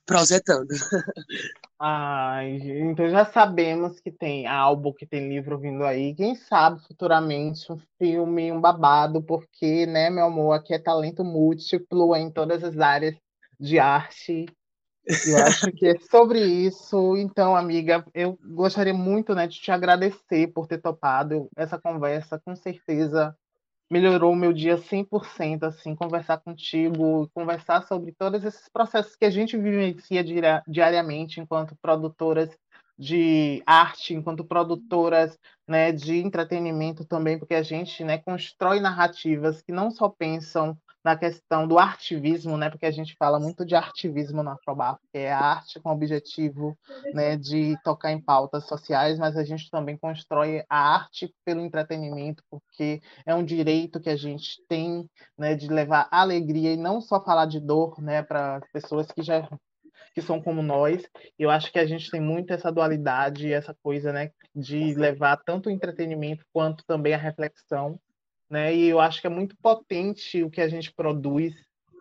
projetando. 0.10 0.68
Ai, 1.80 2.58
então 2.82 3.08
já 3.08 3.26
sabemos 3.26 4.00
que 4.00 4.12
tem 4.12 4.48
álbum, 4.48 4.92
que 4.92 5.06
tem 5.06 5.30
livro 5.30 5.60
vindo 5.60 5.86
aí. 5.86 6.16
Quem 6.16 6.36
sabe 6.36 6.82
futuramente 6.86 7.72
um 7.72 7.80
filme, 8.00 8.52
um 8.52 8.60
babado, 8.60 9.22
porque, 9.22 9.86
né, 9.86 10.10
meu 10.10 10.26
amor, 10.26 10.54
aqui 10.54 10.74
é 10.74 10.80
talento 10.80 11.24
múltiplo 11.24 12.16
em 12.16 12.32
todas 12.32 12.64
as 12.64 12.78
áreas 12.80 13.16
de 13.60 13.78
arte. 13.78 14.48
Eu 15.28 15.38
acho 15.38 15.72
que 15.72 15.88
é 15.88 16.00
sobre 16.00 16.44
isso. 16.44 17.16
Então, 17.16 17.56
amiga, 17.56 18.04
eu 18.14 18.38
gostaria 18.44 18.94
muito 18.94 19.34
né, 19.36 19.48
de 19.48 19.60
te 19.60 19.72
agradecer 19.72 20.48
por 20.48 20.68
ter 20.68 20.80
topado 20.80 21.50
essa 21.56 21.80
conversa. 21.80 22.42
Com 22.44 22.56
certeza 22.56 23.36
melhorou 23.90 24.34
o 24.34 24.36
meu 24.36 24.54
dia 24.54 24.78
100%, 24.78 25.64
assim, 25.64 25.96
conversar 25.96 26.38
contigo, 26.38 27.30
conversar 27.34 27.84
sobre 27.88 28.12
todos 28.12 28.44
esses 28.44 28.70
processos 28.70 29.16
que 29.16 29.26
a 29.26 29.30
gente 29.30 29.58
vivencia 29.58 30.24
diariamente 30.68 31.40
enquanto 31.40 31.76
produtoras 31.82 32.50
de 32.98 33.64
arte, 33.66 34.14
enquanto 34.14 34.44
produtoras 34.44 35.40
né, 35.68 35.92
de 35.92 36.18
entretenimento 36.18 37.06
também, 37.06 37.40
porque 37.40 37.56
a 37.56 37.64
gente 37.64 38.04
né, 38.04 38.18
constrói 38.18 38.80
narrativas 38.80 39.62
que 39.62 39.72
não 39.72 39.90
só 39.90 40.10
pensam 40.10 40.78
na 41.04 41.16
questão 41.16 41.68
do 41.68 41.80
artivismo, 41.80 42.58
né, 42.58 42.70
porque 42.70 42.86
a 42.86 42.92
gente 42.92 43.16
fala 43.18 43.40
muito 43.40 43.66
de 43.66 43.76
artivismo 43.76 44.44
no 44.44 44.52
Afrobafo, 44.52 45.00
que 45.12 45.18
é 45.18 45.32
a 45.32 45.40
arte 45.40 45.80
com 45.80 45.90
o 45.90 45.94
objetivo 45.94 46.78
né, 47.14 47.38
de 47.38 47.78
tocar 47.84 48.12
em 48.12 48.22
pautas 48.22 48.66
sociais, 48.68 49.18
mas 49.18 49.38
a 49.38 49.44
gente 49.44 49.70
também 49.70 49.98
constrói 49.98 50.64
a 50.70 50.96
arte 50.96 51.34
pelo 51.46 51.62
entretenimento, 51.62 52.44
porque 52.50 53.02
é 53.26 53.34
um 53.34 53.44
direito 53.44 54.00
que 54.00 54.10
a 54.10 54.18
gente 54.18 54.62
tem 54.68 55.10
né, 55.38 55.56
de 55.56 55.68
levar 55.68 56.08
alegria 56.12 56.74
e 56.74 56.78
não 56.78 57.00
só 57.00 57.24
falar 57.24 57.46
de 57.46 57.60
dor 57.60 58.02
né, 58.02 58.22
para 58.22 58.62
pessoas 58.74 59.08
que 59.12 59.22
já 59.22 59.48
que 60.14 60.22
são 60.22 60.42
como 60.42 60.62
nós. 60.62 61.04
Eu 61.38 61.50
acho 61.50 61.72
que 61.72 61.80
a 61.80 61.86
gente 61.86 62.10
tem 62.10 62.20
muito 62.20 62.52
essa 62.52 62.72
dualidade, 62.72 63.54
essa 63.54 63.76
coisa, 63.82 64.12
né, 64.12 64.32
de 64.56 64.94
levar 64.96 65.38
tanto 65.46 65.70
o 65.70 65.72
entretenimento 65.72 66.44
quanto 66.52 66.84
também 66.86 67.14
a 67.14 67.18
reflexão 67.18 68.00
né? 68.50 68.76
E 68.76 68.88
eu 68.88 69.00
acho 69.00 69.22
que 69.22 69.28
é 69.28 69.30
muito 69.30 69.56
potente 69.58 70.44
o 70.44 70.50
que 70.50 70.62
a 70.62 70.68
gente 70.68 70.92
produz, 70.92 71.54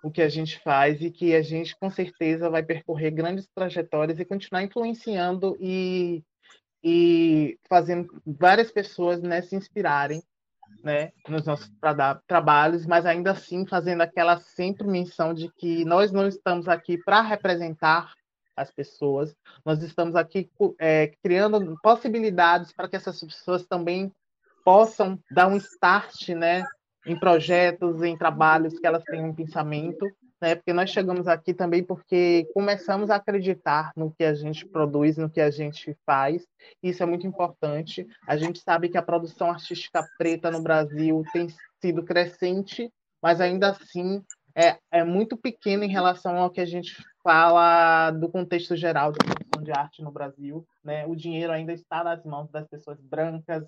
o 0.03 0.11
que 0.11 0.23
a 0.23 0.29
gente 0.29 0.59
faz 0.61 1.03
e 1.03 1.11
que 1.11 1.35
a 1.35 1.43
gente 1.43 1.77
com 1.77 1.91
certeza 1.91 2.49
vai 2.49 2.63
percorrer 2.63 3.11
grandes 3.11 3.47
trajetórias 3.55 4.19
e 4.19 4.25
continuar 4.25 4.63
influenciando 4.63 5.57
e, 5.61 6.23
e 6.83 7.59
fazendo 7.69 8.09
várias 8.25 8.71
pessoas 8.71 9.21
né, 9.21 9.43
se 9.43 9.57
inspirarem 9.57 10.23
né, 10.83 11.13
nos 11.29 11.45
nossos 11.45 11.69
tra 11.81 12.21
trabalhos, 12.27 12.87
mas 12.87 13.05
ainda 13.05 13.33
assim 13.33 13.67
fazendo 13.67 14.03
aquela 14.03 14.39
sempre 14.39 14.87
menção 14.87 15.35
de 15.35 15.51
que 15.55 15.85
nós 15.85 16.13
não 16.13 16.29
estamos 16.29 16.69
aqui 16.69 16.99
para 16.99 17.21
representar 17.21 18.13
as 18.57 18.71
pessoas, 18.71 19.37
nós 19.65 19.83
estamos 19.83 20.17
aqui 20.17 20.51
é, 20.81 21.13
criando 21.23 21.79
possibilidades 21.81 22.73
para 22.73 22.89
que 22.89 22.97
essas 22.97 23.21
pessoas 23.21 23.65
também 23.67 24.13
possam 24.69 25.19
dar 25.31 25.49
um 25.49 25.57
start, 25.57 26.29
né, 26.29 26.63
em 27.07 27.19
projetos, 27.19 28.03
em 28.03 28.15
trabalhos 28.19 28.79
que 28.79 28.87
elas 28.87 29.03
tenham 29.03 29.31
um 29.31 29.35
pensamento, 29.35 30.05
né? 30.43 30.57
Porque 30.57 30.75
nós 30.75 30.91
chegamos 30.91 31.27
aqui 31.27 31.55
também 31.55 31.83
porque 31.83 32.47
começamos 32.53 33.09
a 33.09 33.17
acreditar 33.17 33.93
no 33.97 34.13
que 34.13 34.23
a 34.23 34.35
gente 34.35 34.67
produz, 34.67 35.17
no 35.17 35.31
que 35.31 35.41
a 35.41 35.51
gente 35.51 35.97
faz. 36.05 36.47
Isso 36.83 37.03
é 37.03 37.07
muito 37.07 37.27
importante. 37.27 38.07
A 38.27 38.37
gente 38.37 38.61
sabe 38.61 38.91
que 38.91 38.99
a 38.99 39.03
produção 39.03 39.51
artística 39.51 40.07
preta 40.19 40.51
no 40.51 40.61
Brasil 40.61 41.25
tem 41.33 41.49
sido 41.81 42.03
crescente, 42.03 42.93
mas 43.23 43.41
ainda 43.41 43.71
assim 43.71 44.23
é, 44.55 44.77
é 44.93 45.03
muito 45.03 45.35
pequena 45.35 45.87
em 45.87 45.91
relação 45.91 46.37
ao 46.37 46.51
que 46.51 46.61
a 46.61 46.67
gente 46.67 46.95
fala 47.23 48.11
do 48.11 48.29
contexto 48.29 48.77
geral 48.77 49.13
da 49.13 49.25
produção 49.25 49.63
de 49.63 49.73
arte 49.73 50.03
no 50.03 50.13
Brasil. 50.13 50.67
Né? 50.85 51.07
O 51.07 51.17
dinheiro 51.17 51.55
ainda 51.55 51.73
está 51.73 52.05
nas 52.05 52.23
mãos 52.23 52.51
das 52.51 52.69
pessoas 52.69 53.01
brancas, 53.01 53.65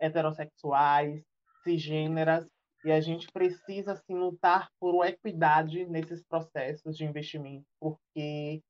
heterossexuais, 0.00 1.22
cisgêneras, 1.62 2.46
e 2.84 2.90
a 2.90 3.00
gente 3.00 3.30
precisa 3.30 3.92
assim, 3.92 4.14
lutar 4.14 4.70
por 4.80 5.04
equidade 5.04 5.84
nesses 5.86 6.22
processos 6.24 6.96
de 6.96 7.04
investimento, 7.04 7.66
porque 7.78 8.62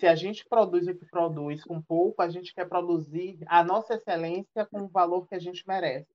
se 0.00 0.06
a 0.06 0.14
gente 0.14 0.44
produz 0.48 0.86
o 0.86 0.94
que 0.94 1.06
produz 1.06 1.64
com 1.64 1.80
pouco, 1.82 2.22
a 2.22 2.28
gente 2.28 2.54
quer 2.54 2.68
produzir 2.68 3.38
a 3.46 3.64
nossa 3.64 3.94
excelência 3.94 4.66
com 4.66 4.82
o 4.82 4.88
valor 4.88 5.26
que 5.26 5.34
a 5.34 5.38
gente 5.40 5.64
merece. 5.66 6.12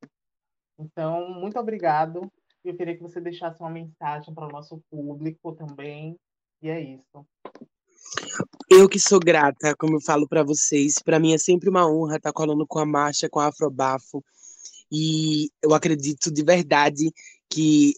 Então, 0.79 1.29
muito 1.29 1.59
obrigado. 1.59 2.31
Eu 2.63 2.75
queria 2.75 2.95
que 2.95 3.01
você 3.01 3.19
deixasse 3.19 3.59
uma 3.59 3.69
mensagem 3.69 4.33
para 4.33 4.47
o 4.47 4.51
nosso 4.51 4.81
público 4.89 5.53
também. 5.53 6.17
E 6.61 6.69
é 6.69 6.79
isso. 6.79 7.25
Eu 8.69 8.87
que 8.89 8.99
sou 8.99 9.19
grata, 9.19 9.75
como 9.75 9.95
eu 9.95 10.01
falo 10.01 10.27
para 10.27 10.43
vocês, 10.43 10.95
para 11.03 11.19
mim 11.19 11.33
é 11.33 11.37
sempre 11.37 11.69
uma 11.69 11.87
honra 11.87 12.17
estar 12.17 12.33
colando 12.33 12.65
com 12.65 12.79
a 12.79 12.85
marcha, 12.85 13.29
com 13.29 13.39
a 13.39 13.47
Afrobafo. 13.47 14.23
E 14.91 15.49
eu 15.61 15.73
acredito 15.73 16.31
de 16.31 16.43
verdade 16.43 17.11
que 17.49 17.93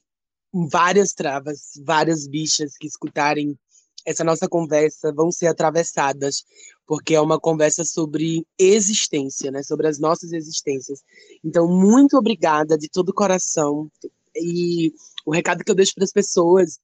várias 0.53 1.13
travas, 1.13 1.71
várias 1.83 2.27
bichas 2.27 2.77
que 2.77 2.87
escutarem 2.87 3.57
essa 4.05 4.23
nossa 4.23 4.47
conversa 4.47 5.11
vão 5.11 5.31
ser 5.31 5.47
atravessadas, 5.47 6.45
porque 6.85 7.15
é 7.15 7.19
uma 7.21 7.39
conversa 7.39 7.83
sobre 7.83 8.45
existência, 8.57 9.51
né? 9.51 9.63
Sobre 9.63 9.87
as 9.87 9.99
nossas 9.99 10.31
existências. 10.31 11.01
Então, 11.43 11.67
muito 11.67 12.15
obrigada 12.15 12.77
de 12.77 12.87
todo 12.87 13.09
o 13.09 13.13
coração. 13.13 13.89
E 14.35 14.93
o 15.25 15.33
recado 15.33 15.63
que 15.63 15.71
eu 15.71 15.75
deixo 15.75 15.95
para 15.95 16.03
as 16.03 16.11
pessoas 16.11 16.79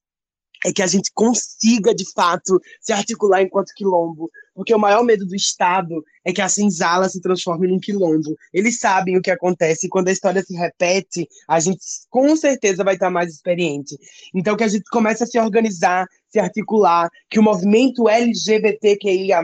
é 0.64 0.72
que 0.72 0.82
a 0.82 0.86
gente 0.86 1.10
consiga, 1.14 1.94
de 1.94 2.04
fato, 2.12 2.60
se 2.80 2.92
articular 2.92 3.42
enquanto 3.42 3.74
quilombo. 3.74 4.30
Porque 4.54 4.74
o 4.74 4.78
maior 4.78 5.02
medo 5.02 5.26
do 5.26 5.34
Estado 5.34 6.04
é 6.24 6.32
que 6.32 6.42
a 6.42 6.48
senzala 6.48 7.08
se 7.08 7.20
transforme 7.20 7.66
num 7.66 7.80
quilombo. 7.80 8.36
Eles 8.52 8.78
sabem 8.78 9.16
o 9.16 9.22
que 9.22 9.30
acontece 9.30 9.86
e 9.86 9.88
quando 9.88 10.08
a 10.08 10.12
história 10.12 10.42
se 10.42 10.54
repete, 10.54 11.26
a 11.48 11.58
gente 11.58 11.80
com 12.10 12.36
certeza 12.36 12.84
vai 12.84 12.94
estar 12.94 13.10
mais 13.10 13.32
experiente. 13.32 13.96
Então, 14.34 14.56
que 14.56 14.64
a 14.64 14.68
gente 14.68 14.84
comece 14.90 15.24
a 15.24 15.26
se 15.26 15.38
organizar, 15.38 16.06
se 16.28 16.38
articular, 16.38 17.08
que 17.30 17.38
o 17.38 17.42
movimento 17.42 18.08
LGBTQIA+, 18.08 19.42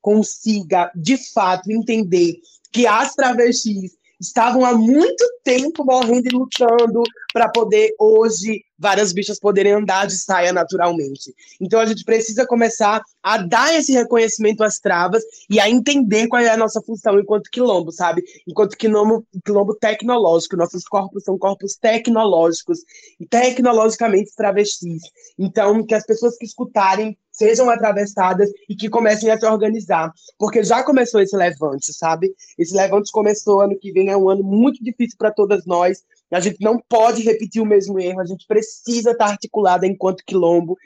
consiga, 0.00 0.90
de 0.94 1.16
fato, 1.32 1.70
entender 1.70 2.34
que 2.70 2.86
as 2.86 3.14
travestis 3.14 3.92
estavam 4.20 4.64
há 4.64 4.74
muito 4.74 5.24
tempo 5.42 5.84
morrendo 5.84 6.28
e 6.28 6.34
lutando 6.34 7.02
para 7.32 7.48
poder 7.48 7.94
hoje 7.98 8.62
várias 8.84 9.14
bichas 9.14 9.40
poderem 9.40 9.72
andar 9.72 10.06
de 10.06 10.14
saia 10.18 10.52
naturalmente. 10.52 11.34
Então 11.58 11.80
a 11.80 11.86
gente 11.86 12.04
precisa 12.04 12.46
começar 12.46 13.02
a 13.22 13.38
dar 13.38 13.74
esse 13.74 13.92
reconhecimento 13.92 14.62
às 14.62 14.78
travas 14.78 15.22
e 15.48 15.58
a 15.58 15.70
entender 15.70 16.28
qual 16.28 16.42
é 16.42 16.50
a 16.50 16.56
nossa 16.56 16.82
função 16.82 17.18
enquanto 17.18 17.50
quilombo, 17.50 17.90
sabe? 17.90 18.22
Enquanto 18.46 18.76
quilombo, 18.76 19.26
quilombo 19.42 19.74
tecnológico, 19.74 20.58
nossos 20.58 20.84
corpos 20.84 21.24
são 21.24 21.38
corpos 21.38 21.76
tecnológicos 21.76 22.80
e 23.18 23.26
tecnologicamente 23.26 24.36
travestis. 24.36 25.00
Então 25.38 25.82
que 25.82 25.94
as 25.94 26.04
pessoas 26.04 26.36
que 26.36 26.44
escutarem 26.44 27.16
sejam 27.34 27.68
atravessadas 27.68 28.48
e 28.68 28.76
que 28.76 28.88
comecem 28.88 29.30
a 29.30 29.38
se 29.38 29.46
organizar, 29.46 30.12
porque 30.38 30.62
já 30.62 30.84
começou 30.84 31.20
esse 31.20 31.36
levante, 31.36 31.92
sabe? 31.92 32.32
Esse 32.56 32.76
levante 32.76 33.10
começou 33.10 33.60
ano 33.60 33.76
que 33.78 33.92
vem 33.92 34.10
é 34.10 34.16
um 34.16 34.28
ano 34.28 34.44
muito 34.44 34.82
difícil 34.82 35.16
para 35.18 35.32
todas 35.32 35.66
nós. 35.66 35.98
A 36.32 36.40
gente 36.40 36.56
não 36.60 36.80
pode 36.88 37.22
repetir 37.22 37.62
o 37.62 37.66
mesmo 37.66 37.98
erro, 38.00 38.20
a 38.20 38.24
gente 38.24 38.46
precisa 38.46 39.12
estar 39.12 39.26
articulada 39.26 39.86
enquanto 39.86 40.24
quilombo. 40.24 40.76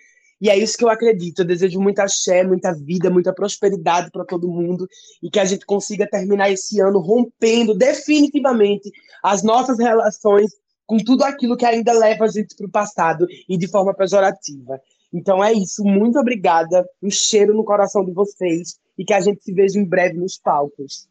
E 0.41 0.49
é 0.49 0.57
isso 0.57 0.77
que 0.77 0.85
eu 0.85 0.89
acredito. 0.89 1.41
Eu 1.41 1.45
desejo 1.45 1.81
muita 1.81 2.05
axé, 2.05 2.45
muita 2.45 2.73
vida, 2.73 3.11
muita 3.11 3.33
prosperidade 3.33 4.11
para 4.11 4.25
todo 4.25 4.49
mundo 4.49 4.87
e 5.23 5.31
que 5.31 5.41
a 5.41 5.45
gente 5.45 5.67
consiga 5.67 6.09
terminar 6.09 6.51
esse 6.51 6.81
ano 6.81 7.01
rompendo 7.01 7.75
definitivamente 7.75 8.91
as 9.23 9.43
nossas 9.43 9.79
relações 9.79 10.53
com 10.87 10.97
tudo 10.97 11.25
aquilo 11.25 11.57
que 11.57 11.67
ainda 11.67 11.93
leva 11.93 12.25
a 12.25 12.29
gente 12.29 12.55
para 12.57 12.67
o 12.67 12.71
passado 12.71 13.27
e 13.49 13.59
de 13.59 13.69
forma 13.69 13.93
pejorativa. 13.93 14.81
Então 15.13 15.43
é 15.43 15.53
isso. 15.53 15.83
Muito 15.85 16.19
obrigada. 16.19 16.87
Um 17.03 17.11
cheiro 17.11 17.55
no 17.55 17.65
coração 17.65 18.05
de 18.05 18.13
vocês 18.13 18.77
e 18.97 19.05
que 19.05 19.13
a 19.13 19.21
gente 19.21 19.43
se 19.43 19.53
veja 19.53 19.79
em 19.79 19.85
breve 19.85 20.19
nos 20.19 20.39
palcos. 20.39 21.09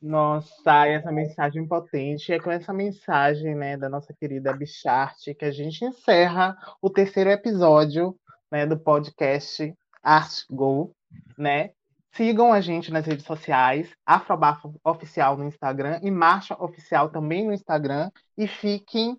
Nossa, 0.00 0.86
essa 0.86 1.12
mensagem 1.12 1.66
potente. 1.66 2.32
É 2.32 2.40
com 2.40 2.50
essa 2.50 2.72
mensagem, 2.72 3.54
né, 3.54 3.76
da 3.76 3.88
nossa 3.88 4.14
querida 4.14 4.52
Bicharte 4.52 5.34
que 5.34 5.44
a 5.44 5.50
gente 5.50 5.84
encerra 5.84 6.56
o 6.80 6.88
terceiro 6.88 7.28
episódio, 7.30 8.16
né, 8.50 8.64
do 8.64 8.78
podcast 8.78 9.74
Art 10.02 10.44
Go, 10.50 10.94
né? 11.36 11.70
Sigam 12.12 12.52
a 12.52 12.60
gente 12.60 12.90
nas 12.90 13.06
redes 13.06 13.24
sociais, 13.24 13.90
Afrobafo 14.04 14.74
Oficial 14.82 15.36
no 15.36 15.44
Instagram 15.44 16.00
e 16.02 16.10
Marcha 16.10 16.56
Oficial 16.60 17.10
também 17.10 17.46
no 17.46 17.52
Instagram. 17.52 18.10
E 18.36 18.48
fiquem 18.48 19.16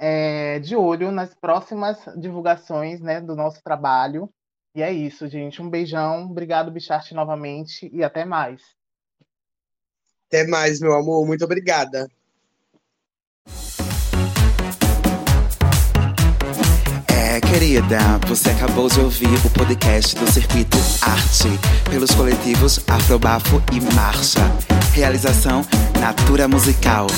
é, 0.00 0.58
de 0.58 0.74
olho 0.74 1.12
nas 1.12 1.34
próximas 1.34 1.98
divulgações 2.16 3.00
né, 3.00 3.20
do 3.20 3.36
nosso 3.36 3.62
trabalho. 3.62 4.28
E 4.74 4.82
é 4.82 4.92
isso, 4.92 5.28
gente. 5.28 5.62
Um 5.62 5.70
beijão. 5.70 6.24
Obrigado, 6.24 6.70
Bicharte, 6.72 7.14
novamente. 7.14 7.88
E 7.92 8.02
até 8.02 8.24
mais. 8.24 8.62
Até 10.28 10.46
mais, 10.46 10.80
meu 10.80 10.94
amor. 10.94 11.26
Muito 11.26 11.44
obrigada. 11.44 12.08
É, 17.08 17.40
querida, 17.40 17.98
você 18.28 18.50
acabou 18.50 18.88
de 18.88 19.00
ouvir 19.00 19.26
o 19.44 19.50
podcast 19.50 20.14
do 20.16 20.30
Circuito 20.30 20.78
Arte, 21.02 21.48
pelos 21.90 22.12
coletivos 22.12 22.78
Afrobafo 22.88 23.60
e 23.72 23.80
Marcha. 23.94 24.40
Realização 24.92 25.62
Natura 26.00 26.46
Musical. 26.46 27.08